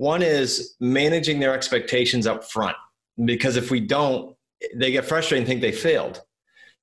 One 0.00 0.22
is 0.22 0.76
managing 0.80 1.40
their 1.40 1.52
expectations 1.52 2.26
up 2.26 2.50
front, 2.50 2.74
because 3.22 3.58
if 3.58 3.70
we 3.70 3.80
don't, 3.80 4.34
they 4.74 4.92
get 4.92 5.04
frustrated 5.04 5.42
and 5.42 5.46
think 5.46 5.60
they 5.60 5.72
failed. 5.72 6.22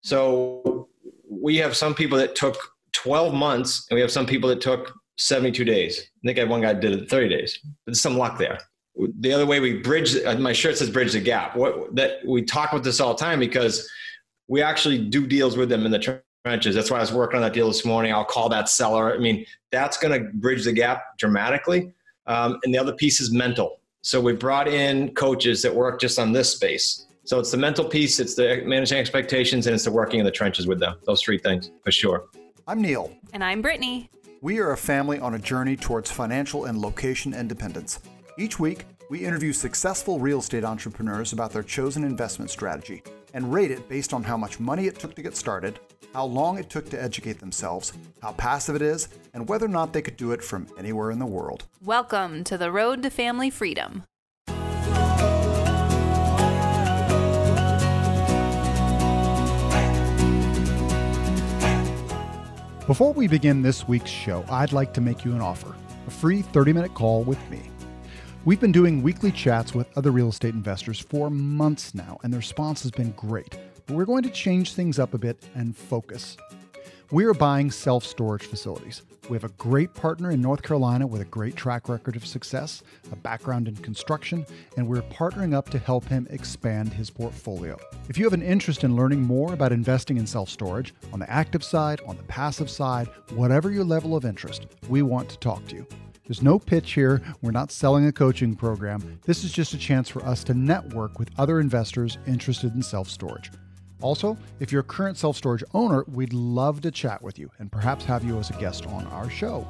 So 0.02 0.90
we 1.28 1.58
have 1.58 1.76
some 1.76 1.96
people 1.96 2.20
that 2.20 2.36
took 2.36 2.56
12 2.94 3.34
months, 3.34 3.88
and 3.90 3.96
we 3.96 4.02
have 4.02 4.12
some 4.12 4.28
people 4.28 4.48
that 4.50 4.62
took 4.62 4.94
72 5.18 5.66
days. 5.66 6.00
I 6.00 6.28
think 6.28 6.38
I 6.38 6.42
had 6.42 6.50
one 6.52 6.62
guy 6.62 6.76
did 6.76 6.92
it 6.92 7.10
30 7.10 7.28
days. 7.28 7.58
There's 7.88 8.00
some 8.00 8.20
luck 8.20 8.38
there. 8.38 8.60
The 8.96 9.34
other 9.34 9.48
way 9.48 9.60
we 9.62 9.80
bridge, 9.80 10.16
uh, 10.24 10.38
my 10.38 10.54
shirt 10.54 10.78
says 10.78 10.92
bridge 10.92 11.14
the 11.14 11.20
gap. 11.20 11.56
What 11.56 11.96
that 11.96 12.20
we 12.24 12.44
talk 12.44 12.72
about 12.72 12.84
this 12.84 13.00
all 13.00 13.16
the 13.16 13.20
time 13.20 13.40
because 13.40 13.90
we 14.48 14.62
actually 14.62 15.00
do 15.00 15.26
deals 15.26 15.58
with 15.58 15.70
them 15.70 15.88
in 15.88 15.92
the 15.92 16.22
trenches. 16.46 16.76
That's 16.76 16.92
why 16.92 16.98
I 16.98 17.02
was 17.02 17.12
working 17.12 17.38
on 17.38 17.42
that 17.42 17.54
deal 17.54 17.68
this 17.68 17.84
morning. 17.84 18.14
I'll 18.14 18.26
call 18.26 18.48
that 18.50 18.70
seller. 18.70 19.12
I 19.12 19.18
mean, 19.18 19.44
that's 19.72 19.98
going 19.98 20.14
to 20.14 20.30
bridge 20.34 20.66
the 20.66 20.72
gap 20.72 21.18
dramatically. 21.18 21.94
Um, 22.28 22.60
and 22.64 22.74
the 22.74 22.78
other 22.78 22.94
piece 22.94 23.20
is 23.20 23.32
mental. 23.32 23.80
So 24.02 24.22
we 24.22 24.34
brought 24.34 24.68
in 24.68 25.14
coaches 25.16 25.62
that 25.64 25.74
work 25.74 26.00
just 26.00 26.20
on 26.20 26.32
this 26.32 26.52
space. 26.52 27.08
So 27.26 27.40
it's 27.40 27.52
the 27.52 27.58
mental 27.58 27.84
piece, 27.84 28.20
it's 28.20 28.36
the 28.36 28.62
managing 28.66 29.00
expectations, 29.00 29.68
and 29.68 29.74
it's 29.74 29.84
the 29.84 29.92
working 29.92 30.20
in 30.20 30.26
the 30.26 30.32
trenches 30.32 30.66
with 30.66 30.80
them. 30.80 30.96
Those 31.06 31.22
three 31.22 31.38
things 31.38 31.72
for 31.84 31.92
sure. 31.92 32.26
I'm 32.68 32.82
Neil. 32.82 33.12
And 33.34 33.44
I'm 33.44 33.62
Brittany. 33.62 34.10
We 34.42 34.60
are 34.60 34.72
a 34.72 34.78
family 34.78 35.20
on 35.20 35.34
a 35.34 35.40
journey 35.40 35.76
towards 35.76 36.12
financial 36.12 36.66
and 36.66 36.80
location 36.80 37.34
independence. 37.34 38.00
Each 38.38 38.60
week, 38.60 38.86
we 39.10 39.26
interview 39.26 39.52
successful 39.52 40.20
real 40.20 40.40
estate 40.40 40.64
entrepreneurs 40.64 41.34
about 41.34 41.52
their 41.52 41.64
chosen 41.64 42.04
investment 42.04 42.52
strategy 42.52 43.04
and 43.34 43.54
rate 43.54 43.72
it 43.72 43.90
based 43.90 44.14
on 44.14 44.24
how 44.24 44.38
much 44.38 44.60
money 44.60 44.88
it 44.88 45.00
took 45.00 45.16
to 45.16 45.22
get 45.22 45.36
started, 45.36 45.80
how 46.14 46.26
long 46.26 46.58
it 46.58 46.70
took 46.70 46.90
to 46.90 47.02
educate 47.02 47.40
themselves, 47.40 47.94
how 48.22 48.32
passive 48.34 48.76
it 48.76 48.82
is, 48.82 49.10
and 49.34 49.48
whether 49.48 49.66
or 49.66 49.70
not 49.70 49.94
they 49.94 50.02
could 50.02 50.18
do 50.18 50.32
it 50.32 50.44
from 50.44 50.68
anywhere 50.78 51.12
in 51.12 51.20
the 51.20 51.26
world. 51.26 51.66
Welcome 51.84 52.44
to 52.46 52.58
the 52.58 52.72
road 52.72 53.04
to 53.04 53.10
family 53.10 53.50
freedom. 53.50 54.04
Before 62.88 63.12
we 63.12 63.28
begin 63.28 63.62
this 63.62 63.86
week's 63.86 64.10
show, 64.10 64.46
I'd 64.50 64.72
like 64.72 64.94
to 64.94 65.02
make 65.02 65.26
you 65.26 65.34
an 65.34 65.42
offer 65.42 65.76
a 66.08 66.10
free 66.10 66.42
30 66.42 66.72
minute 66.72 66.94
call 66.94 67.24
with 67.24 67.50
me. 67.50 67.62
We've 68.46 68.62
been 68.62 68.72
doing 68.72 69.04
weekly 69.04 69.30
chats 69.34 69.76
with 69.76 69.88
other 69.98 70.12
real 70.12 70.30
estate 70.30 70.54
investors 70.54 71.02
for 71.02 71.30
months 71.30 71.94
now, 71.94 72.18
and 72.24 72.32
the 72.32 72.38
response 72.38 72.82
has 72.84 72.92
been 72.92 73.12
great. 73.12 73.58
But 73.88 73.96
we're 73.96 74.06
going 74.06 74.24
to 74.24 74.30
change 74.30 74.74
things 74.74 75.00
up 75.00 75.14
a 75.14 75.18
bit 75.18 75.42
and 75.56 75.76
focus. 75.76 76.36
We 77.10 77.24
are 77.24 77.34
buying 77.34 77.72
self 77.72 78.04
storage 78.04 78.44
facilities. 78.44 79.04
We 79.30 79.36
have 79.38 79.46
a 79.46 79.54
great 79.54 79.94
partner 79.94 80.32
in 80.32 80.42
North 80.42 80.62
Carolina 80.62 81.08
with 81.08 81.22
a 81.22 81.26
great 81.26 81.56
track 81.56 81.88
record 81.88 82.18
of 82.18 82.26
success, 82.26 82.84
a 83.14 83.16
background 83.16 83.70
in 83.70 83.76
construction, 83.78 84.46
and 84.76 84.88
we're 84.88 85.02
partnering 85.04 85.54
up 85.54 85.70
to 85.70 85.80
help 85.80 86.06
him 86.06 86.28
expand 86.30 86.94
his 86.94 87.10
portfolio. 87.10 87.78
If 88.10 88.18
you 88.18 88.26
have 88.26 88.34
an 88.34 88.42
interest 88.42 88.84
in 88.84 88.96
learning 88.96 89.22
more 89.22 89.54
about 89.54 89.72
investing 89.72 90.18
in 90.18 90.28
self 90.28 90.50
storage, 90.50 90.94
on 91.14 91.20
the 91.20 91.32
active 91.32 91.64
side, 91.64 92.02
on 92.06 92.18
the 92.18 92.24
passive 92.24 92.70
side, 92.70 93.08
whatever 93.36 93.72
your 93.72 93.86
level 93.86 94.14
of 94.14 94.26
interest, 94.26 94.68
we 94.90 95.02
want 95.02 95.30
to 95.30 95.38
talk 95.40 95.66
to 95.68 95.76
you. 95.78 95.88
There's 96.26 96.44
no 96.44 96.60
pitch 96.60 96.92
here. 96.92 97.22
We're 97.42 97.52
not 97.52 97.72
selling 97.72 98.06
a 98.06 98.12
coaching 98.12 98.54
program. 98.54 99.18
This 99.24 99.46
is 99.46 99.54
just 99.54 99.74
a 99.74 99.78
chance 99.78 100.10
for 100.10 100.26
us 100.26 100.44
to 100.44 100.54
network 100.54 101.20
with 101.20 101.30
other 101.38 101.62
investors 101.62 102.18
interested 102.28 102.76
in 102.76 102.82
self 102.82 103.10
storage. 103.10 103.50
Also, 104.02 104.38
if 104.60 104.72
you're 104.72 104.82
a 104.82 104.84
current 104.84 105.18
self 105.18 105.38
storage 105.38 105.64
owner, 105.74 106.04
we'd 106.08 106.34
love 106.34 106.82
to 106.82 106.92
chat 106.92 107.22
with 107.22 107.40
you 107.40 107.52
and 107.60 107.72
perhaps 107.72 108.06
have 108.06 108.24
you 108.24 108.38
as 108.38 108.50
a 108.50 108.54
guest 108.54 108.86
on 108.88 109.06
our 109.08 109.30
show. 109.30 109.68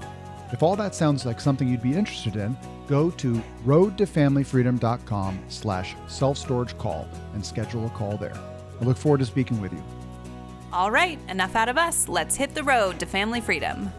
If 0.52 0.64
all 0.64 0.76
that 0.78 0.96
sounds 0.96 1.26
like 1.26 1.42
something 1.42 1.68
you'd 1.68 1.82
be 1.82 1.94
interested 1.94 2.36
in, 2.38 2.56
go 2.88 3.10
to 3.12 3.42
roadtofamilyfreedom.com 3.66 5.44
slash 5.50 5.96
self-storage 6.08 6.78
call 6.78 7.08
and 7.34 7.46
schedule 7.46 7.86
a 7.86 7.90
call 7.90 8.18
there. 8.18 8.38
I 8.80 8.84
look 8.86 8.98
forward 8.98 9.20
to 9.20 9.26
speaking 9.26 9.60
with 9.60 9.74
you. 9.74 9.84
All 10.72 10.92
right, 10.92 11.20
enough 11.30 11.56
out 11.56 11.70
of 11.70 11.78
us. 11.78 12.08
Let's 12.08 12.36
hit 12.36 12.54
the 12.54 12.64
road 12.64 13.00
to 13.00 13.06
family 13.06 13.42
freedom. 13.42 13.92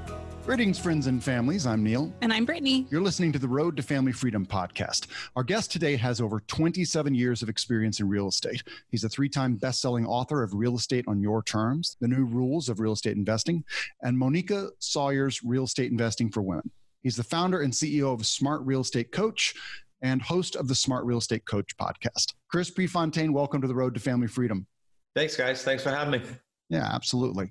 Greetings, 0.48 0.78
friends 0.78 1.08
and 1.08 1.22
families. 1.22 1.66
I'm 1.66 1.84
Neil. 1.84 2.10
And 2.22 2.32
I'm 2.32 2.46
Brittany. 2.46 2.86
You're 2.88 3.02
listening 3.02 3.32
to 3.32 3.38
the 3.38 3.46
Road 3.46 3.76
to 3.76 3.82
Family 3.82 4.12
Freedom 4.12 4.46
podcast. 4.46 5.08
Our 5.36 5.44
guest 5.44 5.70
today 5.70 5.94
has 5.96 6.22
over 6.22 6.40
27 6.40 7.14
years 7.14 7.42
of 7.42 7.50
experience 7.50 8.00
in 8.00 8.08
real 8.08 8.28
estate. 8.28 8.62
He's 8.90 9.04
a 9.04 9.10
three 9.10 9.28
time 9.28 9.56
best 9.56 9.82
selling 9.82 10.06
author 10.06 10.42
of 10.42 10.54
Real 10.54 10.74
Estate 10.74 11.04
on 11.06 11.20
Your 11.20 11.42
Terms, 11.42 11.98
The 12.00 12.08
New 12.08 12.24
Rules 12.24 12.70
of 12.70 12.80
Real 12.80 12.94
Estate 12.94 13.14
Investing, 13.14 13.62
and 14.00 14.18
Monica 14.18 14.70
Sawyer's 14.78 15.42
Real 15.44 15.64
Estate 15.64 15.90
Investing 15.90 16.30
for 16.30 16.40
Women. 16.40 16.70
He's 17.02 17.16
the 17.16 17.24
founder 17.24 17.60
and 17.60 17.70
CEO 17.70 18.14
of 18.14 18.24
Smart 18.24 18.62
Real 18.62 18.80
Estate 18.80 19.12
Coach 19.12 19.54
and 20.00 20.22
host 20.22 20.56
of 20.56 20.66
the 20.66 20.74
Smart 20.74 21.04
Real 21.04 21.18
Estate 21.18 21.44
Coach 21.44 21.76
podcast. 21.76 22.32
Chris 22.50 22.70
Prefontaine, 22.70 23.34
welcome 23.34 23.60
to 23.60 23.68
the 23.68 23.74
Road 23.74 23.92
to 23.92 24.00
Family 24.00 24.28
Freedom. 24.28 24.66
Thanks, 25.14 25.36
guys. 25.36 25.62
Thanks 25.62 25.82
for 25.82 25.90
having 25.90 26.22
me. 26.22 26.26
Yeah, 26.68 26.88
absolutely. 26.92 27.50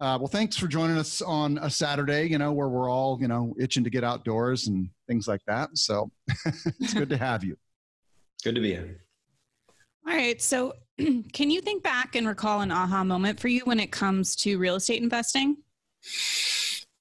Uh, 0.00 0.16
well, 0.20 0.28
thanks 0.28 0.56
for 0.56 0.68
joining 0.68 0.96
us 0.96 1.20
on 1.20 1.58
a 1.58 1.68
Saturday, 1.68 2.26
you 2.28 2.38
know, 2.38 2.52
where 2.52 2.68
we're 2.68 2.88
all, 2.88 3.18
you 3.20 3.26
know, 3.26 3.54
itching 3.58 3.82
to 3.82 3.90
get 3.90 4.04
outdoors 4.04 4.68
and 4.68 4.88
things 5.08 5.26
like 5.26 5.40
that. 5.48 5.76
So 5.76 6.10
it's 6.80 6.94
good 6.94 7.10
to 7.10 7.16
have 7.16 7.42
you. 7.42 7.56
Good 8.44 8.54
to 8.54 8.60
be 8.60 8.72
here. 8.72 9.00
All 10.06 10.14
right. 10.14 10.40
So, 10.40 10.74
can 10.98 11.50
you 11.50 11.60
think 11.60 11.82
back 11.82 12.14
and 12.14 12.28
recall 12.28 12.60
an 12.60 12.70
aha 12.70 13.02
moment 13.02 13.40
for 13.40 13.48
you 13.48 13.62
when 13.64 13.80
it 13.80 13.90
comes 13.90 14.36
to 14.36 14.58
real 14.58 14.76
estate 14.76 15.02
investing? 15.02 15.56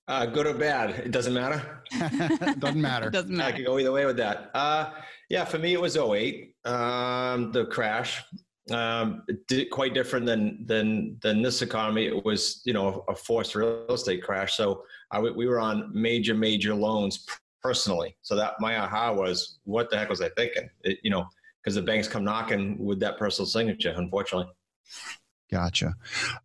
Uh, 0.07 0.25
good 0.25 0.47
or 0.47 0.53
bad, 0.53 0.89
it 0.91 1.11
doesn't 1.11 1.33
matter. 1.33 1.83
doesn't 2.59 2.81
matter. 2.81 3.09
doesn't 3.09 3.35
matter. 3.35 3.53
I 3.53 3.57
could 3.57 3.65
go 3.65 3.77
either 3.77 3.91
way 3.91 4.05
with 4.05 4.17
that. 4.17 4.49
Uh, 4.53 4.91
yeah, 5.29 5.45
for 5.45 5.59
me, 5.59 5.73
it 5.73 5.81
was 5.81 5.95
08, 5.97 6.55
um, 6.65 7.51
the 7.51 7.65
crash 7.65 8.21
um, 8.71 9.23
it 9.27 9.45
did 9.47 9.69
quite 9.69 9.93
different 9.93 10.25
than 10.25 10.65
than 10.65 11.17
than 11.21 11.41
this 11.41 11.61
economy. 11.61 12.05
It 12.05 12.23
was 12.23 12.61
you 12.65 12.73
know 12.73 13.03
a 13.09 13.15
forced 13.15 13.55
real 13.55 13.85
estate 13.89 14.23
crash. 14.23 14.55
So 14.55 14.83
I, 15.11 15.19
we 15.19 15.47
were 15.47 15.59
on 15.59 15.91
major 15.93 16.33
major 16.33 16.73
loans 16.73 17.25
personally. 17.61 18.15
So 18.21 18.35
that 18.35 18.53
my 18.59 18.77
aha 18.77 19.13
was, 19.13 19.59
what 19.63 19.89
the 19.89 19.97
heck 19.97 20.09
was 20.09 20.21
I 20.21 20.29
thinking? 20.29 20.69
It, 20.83 20.99
you 21.03 21.09
know, 21.09 21.25
because 21.61 21.75
the 21.75 21.81
banks 21.81 22.07
come 22.07 22.23
knocking 22.23 22.77
with 22.77 22.99
that 22.99 23.17
personal 23.17 23.45
signature. 23.47 23.93
Unfortunately. 23.95 24.51
Gotcha. 25.51 25.95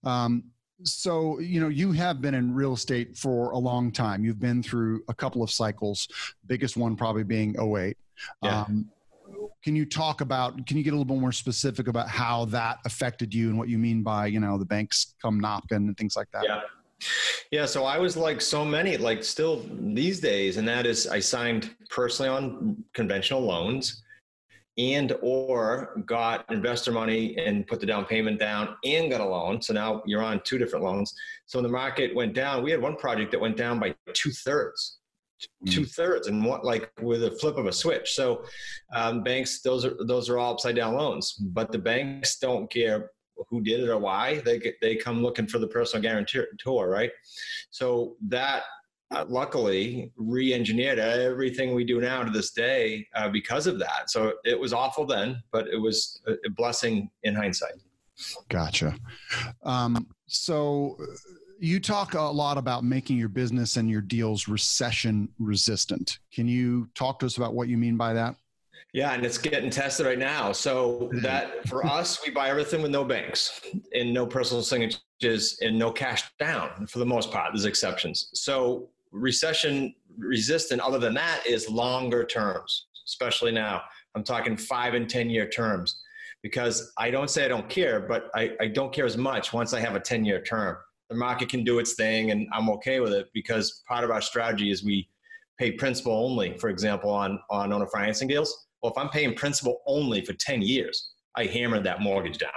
Um, 0.04 0.44
so 0.84 1.40
you 1.40 1.60
know 1.60 1.68
you 1.68 1.90
have 1.92 2.20
been 2.20 2.34
in 2.34 2.54
real 2.54 2.74
estate 2.74 3.16
for 3.16 3.50
a 3.50 3.58
long 3.58 3.90
time. 3.90 4.24
You've 4.24 4.40
been 4.40 4.62
through 4.62 5.02
a 5.08 5.14
couple 5.14 5.42
of 5.42 5.50
cycles. 5.50 6.08
Biggest 6.46 6.76
one 6.76 6.94
probably 6.96 7.24
being 7.24 7.56
08. 7.60 7.96
Yeah. 8.42 8.62
Um, 8.62 8.88
can 9.64 9.74
you 9.74 9.84
talk 9.84 10.20
about 10.20 10.66
can 10.66 10.76
you 10.76 10.82
get 10.82 10.90
a 10.90 10.96
little 10.96 11.04
bit 11.04 11.20
more 11.20 11.32
specific 11.32 11.88
about 11.88 12.08
how 12.08 12.44
that 12.46 12.78
affected 12.84 13.34
you 13.34 13.48
and 13.48 13.58
what 13.58 13.68
you 13.68 13.78
mean 13.78 14.02
by 14.02 14.26
you 14.26 14.40
know 14.40 14.58
the 14.58 14.64
banks 14.64 15.14
come 15.20 15.40
knocking 15.40 15.76
and 15.76 15.96
things 15.96 16.16
like 16.16 16.28
that? 16.32 16.44
Yeah. 16.44 16.60
Yeah 17.50 17.66
so 17.66 17.84
i 17.84 17.98
was 17.98 18.16
like 18.16 18.40
so 18.40 18.64
many 18.64 18.96
like 18.96 19.22
still 19.22 19.64
these 19.80 20.20
days 20.20 20.56
and 20.56 20.66
that 20.66 20.84
is 20.86 21.06
i 21.06 21.20
signed 21.20 21.74
personally 21.90 22.28
on 22.28 22.76
conventional 22.92 23.40
loans 23.40 24.02
and 24.78 25.12
or 25.22 26.00
got 26.06 26.44
investor 26.50 26.92
money 26.92 27.36
and 27.38 27.66
put 27.66 27.80
the 27.80 27.86
down 27.86 28.04
payment 28.04 28.38
down 28.38 28.76
and 28.84 29.10
got 29.10 29.20
a 29.20 29.24
loan. 29.24 29.60
So 29.60 29.72
now 29.72 30.02
you're 30.06 30.22
on 30.22 30.40
two 30.44 30.56
different 30.56 30.84
loans. 30.84 31.12
So 31.46 31.58
when 31.58 31.64
the 31.64 31.68
market 31.68 32.14
went 32.14 32.32
down 32.32 32.62
we 32.62 32.70
had 32.70 32.80
one 32.80 32.94
project 32.94 33.32
that 33.32 33.40
went 33.40 33.56
down 33.56 33.80
by 33.80 33.94
two-thirds 34.12 34.97
Mm. 34.97 34.97
Two 35.66 35.84
thirds 35.84 36.28
and 36.28 36.44
what 36.44 36.64
like 36.64 36.90
with 37.00 37.24
a 37.24 37.30
flip 37.32 37.56
of 37.56 37.66
a 37.66 37.72
switch. 37.72 38.12
So 38.12 38.44
um, 38.94 39.22
banks, 39.22 39.60
those 39.62 39.84
are 39.84 39.96
those 40.06 40.28
are 40.28 40.38
all 40.38 40.54
upside 40.54 40.76
down 40.76 40.94
loans, 40.94 41.32
but 41.32 41.72
the 41.72 41.78
banks 41.78 42.38
don't 42.38 42.70
care 42.70 43.10
who 43.48 43.60
did 43.60 43.80
it 43.80 43.88
or 43.88 43.98
why. 43.98 44.40
They 44.44 44.58
get, 44.58 44.74
they 44.80 44.96
come 44.96 45.22
looking 45.22 45.46
for 45.46 45.58
the 45.58 45.68
personal 45.68 46.02
guarantor, 46.02 46.88
right? 46.88 47.10
So 47.70 48.16
that 48.28 48.64
uh, 49.10 49.24
luckily 49.28 50.12
re-engineered 50.16 50.98
everything 50.98 51.74
we 51.74 51.84
do 51.84 52.00
now 52.00 52.22
to 52.24 52.30
this 52.30 52.50
day 52.50 53.06
uh, 53.14 53.28
because 53.28 53.66
of 53.66 53.78
that. 53.78 54.10
So 54.10 54.34
it 54.44 54.58
was 54.58 54.72
awful 54.72 55.06
then, 55.06 55.42
but 55.52 55.68
it 55.68 55.78
was 55.78 56.20
a 56.26 56.50
blessing 56.50 57.10
in 57.22 57.34
hindsight. 57.34 57.74
Gotcha. 58.48 58.96
Um, 59.62 60.08
so 60.26 60.96
you 61.58 61.80
talk 61.80 62.14
a 62.14 62.20
lot 62.20 62.56
about 62.56 62.84
making 62.84 63.16
your 63.16 63.28
business 63.28 63.76
and 63.76 63.90
your 63.90 64.00
deals 64.00 64.48
recession 64.48 65.28
resistant. 65.38 66.18
Can 66.32 66.46
you 66.46 66.88
talk 66.94 67.18
to 67.20 67.26
us 67.26 67.36
about 67.36 67.54
what 67.54 67.68
you 67.68 67.76
mean 67.76 67.96
by 67.96 68.12
that? 68.12 68.36
Yeah, 68.92 69.12
and 69.12 69.24
it's 69.24 69.38
getting 69.38 69.68
tested 69.68 70.06
right 70.06 70.18
now. 70.18 70.52
So 70.52 71.10
mm-hmm. 71.12 71.20
that 71.20 71.68
for 71.68 71.84
us, 71.84 72.20
we 72.24 72.32
buy 72.32 72.48
everything 72.48 72.80
with 72.80 72.90
no 72.90 73.04
banks 73.04 73.60
and 73.94 74.14
no 74.14 74.26
personal 74.26 74.62
signatures 74.62 75.58
and 75.60 75.78
no 75.78 75.90
cash 75.90 76.24
down 76.38 76.86
for 76.86 76.98
the 76.98 77.06
most 77.06 77.30
part. 77.30 77.52
There's 77.52 77.66
exceptions. 77.66 78.30
So 78.34 78.88
recession 79.12 79.94
resistant, 80.16 80.80
other 80.80 80.98
than 80.98 81.14
that, 81.14 81.42
is 81.46 81.68
longer 81.68 82.24
terms, 82.24 82.86
especially 83.06 83.52
now. 83.52 83.82
I'm 84.14 84.24
talking 84.24 84.56
five 84.56 84.94
and 84.94 85.08
10 85.08 85.28
year 85.28 85.48
terms 85.48 86.00
because 86.42 86.92
I 86.96 87.10
don't 87.10 87.28
say 87.28 87.44
I 87.44 87.48
don't 87.48 87.68
care, 87.68 88.00
but 88.00 88.30
I, 88.34 88.52
I 88.60 88.68
don't 88.68 88.92
care 88.92 89.04
as 89.04 89.16
much 89.16 89.52
once 89.52 89.74
I 89.74 89.80
have 89.80 89.96
a 89.96 90.00
10 90.00 90.24
year 90.24 90.40
term 90.40 90.78
the 91.10 91.16
market 91.16 91.48
can 91.48 91.64
do 91.64 91.78
its 91.78 91.94
thing 91.94 92.30
and 92.30 92.46
I'm 92.52 92.68
okay 92.70 93.00
with 93.00 93.12
it 93.12 93.28
because 93.32 93.82
part 93.88 94.04
of 94.04 94.10
our 94.10 94.20
strategy 94.20 94.70
is 94.70 94.84
we 94.84 95.08
pay 95.58 95.72
principal 95.72 96.12
only, 96.12 96.56
for 96.58 96.68
example, 96.68 97.10
on, 97.10 97.38
on 97.50 97.72
owner 97.72 97.86
financing 97.86 98.28
deals. 98.28 98.66
Well, 98.82 98.92
if 98.92 98.98
I'm 98.98 99.08
paying 99.08 99.34
principal 99.34 99.80
only 99.86 100.24
for 100.24 100.32
10 100.34 100.62
years, 100.62 101.10
I 101.36 101.44
hammered 101.44 101.84
that 101.84 102.00
mortgage 102.00 102.38
down. 102.38 102.50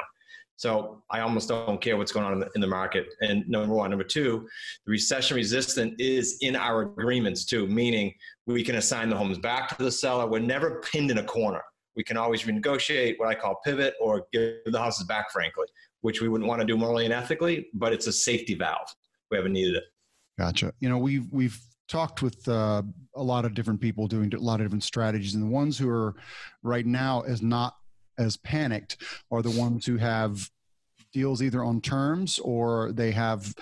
So 0.61 1.01
I 1.09 1.21
almost 1.21 1.49
don't 1.49 1.81
care 1.81 1.97
what's 1.97 2.11
going 2.11 2.25
on 2.25 2.33
in 2.33 2.39
the, 2.41 2.49
in 2.53 2.61
the, 2.61 2.67
market. 2.67 3.07
And 3.21 3.47
number 3.49 3.73
one, 3.73 3.89
number 3.89 4.03
two, 4.03 4.47
the 4.85 4.91
recession 4.91 5.35
resistant 5.35 5.99
is 5.99 6.37
in 6.41 6.55
our 6.55 6.83
agreements 6.83 7.45
too, 7.45 7.65
meaning 7.65 8.13
we 8.45 8.63
can 8.63 8.75
assign 8.75 9.09
the 9.09 9.17
homes 9.17 9.39
back 9.39 9.75
to 9.75 9.83
the 9.83 9.91
seller. 9.91 10.27
We're 10.27 10.37
never 10.37 10.79
pinned 10.81 11.09
in 11.09 11.17
a 11.17 11.23
corner. 11.23 11.63
We 11.95 12.03
can 12.03 12.15
always 12.15 12.43
renegotiate 12.43 13.17
what 13.17 13.27
I 13.27 13.33
call 13.33 13.59
pivot 13.65 13.95
or 13.99 14.27
give 14.31 14.57
the 14.67 14.77
houses 14.77 15.07
back, 15.07 15.31
frankly, 15.31 15.65
which 16.01 16.21
we 16.21 16.27
wouldn't 16.27 16.47
want 16.47 16.59
to 16.61 16.67
do 16.67 16.77
morally 16.77 17.05
and 17.05 17.13
ethically, 17.13 17.67
but 17.73 17.93
it's 17.93 18.07
a 18.07 18.13
safety 18.13 18.55
valve. 18.55 18.87
We 19.29 19.37
haven't 19.37 19.53
needed 19.53 19.75
it. 19.75 19.83
Gotcha. 20.37 20.73
You 20.79 20.89
know, 20.89 20.97
we've 20.97 21.27
we've 21.31 21.59
talked 21.87 22.21
with 22.21 22.47
uh, 22.47 22.83
a 23.15 23.23
lot 23.23 23.45
of 23.45 23.53
different 23.53 23.79
people 23.81 24.07
doing 24.07 24.33
a 24.33 24.39
lot 24.39 24.59
of 24.59 24.65
different 24.65 24.83
strategies, 24.83 25.35
and 25.35 25.43
the 25.43 25.47
ones 25.47 25.77
who 25.77 25.89
are 25.89 26.15
right 26.63 26.85
now 26.85 27.21
as 27.21 27.41
not 27.41 27.75
as 28.17 28.37
panicked 28.37 28.97
are 29.31 29.41
the 29.41 29.51
ones 29.51 29.85
who 29.85 29.97
have 29.97 30.49
deals 31.13 31.41
either 31.41 31.63
on 31.63 31.81
terms 31.81 32.39
or 32.39 32.91
they 32.93 33.11
have 33.11 33.53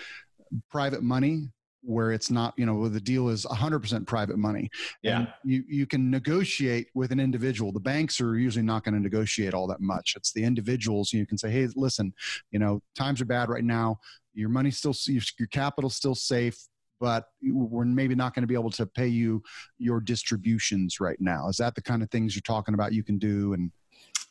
private 0.70 1.04
money 1.04 1.48
where 1.82 2.12
it's 2.12 2.30
not 2.30 2.54
you 2.58 2.66
know 2.66 2.88
the 2.90 3.00
deal 3.00 3.30
is 3.30 3.46
100% 3.46 4.06
private 4.06 4.38
money 4.38 4.70
yeah. 5.02 5.20
and 5.20 5.28
you 5.44 5.64
you 5.68 5.86
can 5.86 6.10
negotiate 6.10 6.88
with 6.94 7.12
an 7.12 7.20
individual. 7.20 7.72
The 7.72 7.80
banks 7.80 8.20
are 8.20 8.38
usually 8.38 8.66
not 8.66 8.84
going 8.84 8.96
to 8.96 9.02
negotiate 9.02 9.54
all 9.54 9.68
that 9.68 9.82
much. 9.82 10.14
It's 10.16 10.34
the 10.34 10.44
individuals 10.44 11.14
you 11.14 11.26
can 11.26 11.38
say 11.38 11.50
hey 11.50 11.68
listen 11.76 12.14
you 12.52 12.60
know 12.60 12.82
times 12.96 13.22
are 13.22 13.26
bad 13.26 13.50
right 13.50 13.64
now. 13.64 14.00
Your 14.34 14.50
money's 14.50 14.78
still 14.78 14.96
your 15.08 15.48
capital's 15.48 15.96
still 15.96 16.16
safe 16.16 16.58
but 17.00 17.30
we're 17.42 17.86
maybe 17.86 18.14
not 18.14 18.34
going 18.34 18.44
to 18.44 18.48
be 18.48 18.54
able 18.54 18.70
to 18.70 18.86
pay 18.86 19.08
you 19.08 19.42
your 19.78 20.02
distributions 20.02 21.00
right 21.00 21.20
now. 21.22 21.48
Is 21.48 21.56
that 21.58 21.74
the 21.74 21.82
kind 21.82 22.04
of 22.04 22.12
things 22.12 22.36
you're 22.36 22.42
talking 22.42 22.74
about 22.74 22.92
you 22.92 23.04
can 23.04 23.18
do 23.18 23.54
and 23.54 23.72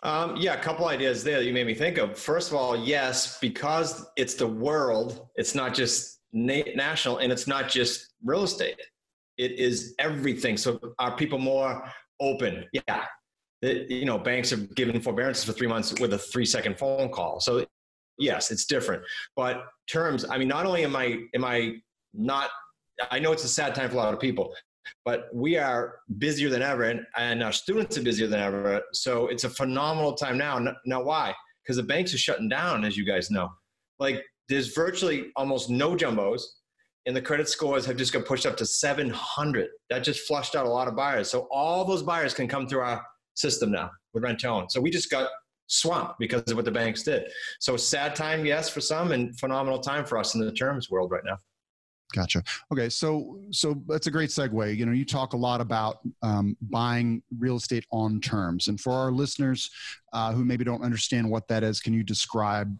um, 0.04 0.36
yeah, 0.36 0.54
a 0.54 0.60
couple 0.60 0.86
ideas 0.86 1.24
there 1.24 1.38
that 1.38 1.44
you 1.44 1.52
made 1.52 1.66
me 1.66 1.74
think 1.74 1.98
of. 1.98 2.16
First 2.16 2.50
of 2.50 2.56
all, 2.56 2.76
yes, 2.76 3.38
because 3.40 4.06
it's 4.16 4.34
the 4.34 4.46
world, 4.46 5.26
it's 5.34 5.56
not 5.56 5.74
just 5.74 6.17
na- 6.32 6.75
national 6.75 7.19
and 7.19 7.32
it's 7.32 7.46
not 7.46 7.69
just 7.69 8.14
real 8.25 8.44
estate. 8.44 8.80
It 9.36 9.52
is 9.52 9.94
everything. 9.98 10.56
So 10.56 10.80
are 10.98 11.16
people 11.16 11.38
more 11.38 11.84
open? 12.20 12.64
Yeah. 12.72 13.04
It, 13.62 13.90
you 13.90 14.04
know, 14.04 14.19
banks 14.19 14.50
have 14.50 14.75
given 14.75 15.00
forbearances 15.00 15.44
for 15.44 15.52
three 15.52 15.66
months 15.66 15.98
with 16.00 16.12
a 16.12 16.19
three 16.19 16.46
second 16.46 16.78
phone 16.78 17.10
call. 17.10 17.40
So 17.40 17.66
yes, 18.19 18.50
it's 18.50 18.66
different. 18.66 19.02
But 19.36 19.64
terms, 19.90 20.25
I 20.28 20.38
mean, 20.38 20.48
not 20.48 20.66
only 20.66 20.84
am 20.84 20.94
I, 20.94 21.19
am 21.34 21.44
I 21.44 21.76
not, 22.14 22.50
I 23.10 23.19
know 23.19 23.32
it's 23.32 23.44
a 23.44 23.48
sad 23.48 23.75
time 23.75 23.88
for 23.88 23.94
a 23.94 23.98
lot 23.98 24.14
of 24.14 24.20
people, 24.20 24.54
but 25.04 25.28
we 25.32 25.56
are 25.56 25.96
busier 26.19 26.48
than 26.48 26.62
ever 26.62 26.84
and, 26.84 27.04
and 27.16 27.42
our 27.42 27.52
students 27.52 27.98
are 27.98 28.02
busier 28.02 28.26
than 28.26 28.40
ever. 28.40 28.82
So 28.92 29.28
it's 29.28 29.44
a 29.44 29.50
phenomenal 29.50 30.14
time 30.14 30.38
now. 30.38 30.58
Now, 30.86 31.02
why? 31.02 31.34
Because 31.62 31.76
the 31.76 31.82
banks 31.82 32.14
are 32.14 32.19
shutting 32.19 32.48
down, 32.48 32.84
as 32.84 32.96
you 32.96 33.04
guys 33.04 33.30
know. 33.30 33.50
Like 33.98 34.25
there's 34.48 34.74
virtually 34.74 35.30
almost 35.36 35.70
no 35.70 35.94
jumbos 35.94 36.42
and 37.06 37.16
the 37.16 37.22
credit 37.22 37.48
scores 37.48 37.86
have 37.86 37.96
just 37.96 38.12
got 38.12 38.26
pushed 38.26 38.44
up 38.44 38.56
to 38.58 38.66
700. 38.66 39.68
That 39.88 40.00
just 40.00 40.26
flushed 40.26 40.54
out 40.54 40.66
a 40.66 40.68
lot 40.68 40.88
of 40.88 40.94
buyers. 40.94 41.30
So 41.30 41.48
all 41.50 41.84
those 41.86 42.02
buyers 42.02 42.34
can 42.34 42.46
come 42.48 42.68
through 42.68 42.80
our 42.80 43.02
system 43.34 43.72
now 43.72 43.90
with 44.12 44.22
rent-to-own. 44.24 44.68
So 44.68 44.80
we 44.80 44.90
just 44.90 45.10
got 45.10 45.30
swamped 45.68 46.18
because 46.18 46.42
of 46.50 46.56
what 46.56 46.66
the 46.66 46.70
banks 46.70 47.02
did. 47.02 47.30
So 47.60 47.78
sad 47.78 48.14
time, 48.14 48.44
yes, 48.44 48.68
for 48.68 48.82
some, 48.82 49.12
and 49.12 49.38
phenomenal 49.38 49.78
time 49.78 50.04
for 50.04 50.18
us 50.18 50.34
in 50.34 50.40
the 50.40 50.52
terms 50.52 50.90
world 50.90 51.10
right 51.10 51.24
now. 51.24 51.38
Gotcha. 52.14 52.42
Okay, 52.72 52.88
so 52.88 53.38
so 53.50 53.82
that's 53.86 54.06
a 54.06 54.10
great 54.10 54.30
segue. 54.30 54.76
You 54.76 54.86
know, 54.86 54.92
you 54.92 55.04
talk 55.04 55.34
a 55.34 55.36
lot 55.36 55.60
about 55.60 55.98
um, 56.22 56.56
buying 56.62 57.22
real 57.38 57.56
estate 57.56 57.84
on 57.92 58.18
terms, 58.20 58.68
and 58.68 58.80
for 58.80 58.92
our 58.92 59.12
listeners 59.12 59.70
uh, 60.14 60.32
who 60.32 60.42
maybe 60.42 60.64
don't 60.64 60.82
understand 60.82 61.30
what 61.30 61.46
that 61.48 61.62
is, 61.62 61.80
can 61.80 61.92
you 61.92 62.02
describe 62.02 62.74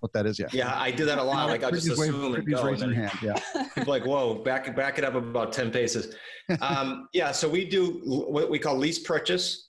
what 0.00 0.12
that 0.12 0.26
is? 0.26 0.38
Yeah. 0.38 0.46
Yeah, 0.52 0.74
I 0.74 0.90
do 0.90 1.04
that 1.04 1.18
a 1.18 1.22
lot. 1.22 1.48
Like 1.48 1.64
I 1.64 1.70
just 1.70 1.88
assume 1.88 2.34
and 2.34 2.46
go. 2.46 2.66
And 2.66 2.94
hand. 2.94 3.18
Yeah. 3.22 3.38
People 3.74 3.92
like, 3.92 4.04
whoa, 4.04 4.42
back 4.42 4.74
back 4.76 4.98
it 4.98 5.04
up 5.04 5.14
about 5.14 5.52
ten 5.52 5.70
paces. 5.70 6.14
Um, 6.60 7.08
yeah, 7.12 7.32
so 7.32 7.48
we 7.48 7.64
do 7.64 8.00
what 8.04 8.50
we 8.50 8.58
call 8.58 8.76
lease 8.76 8.98
purchase 8.98 9.68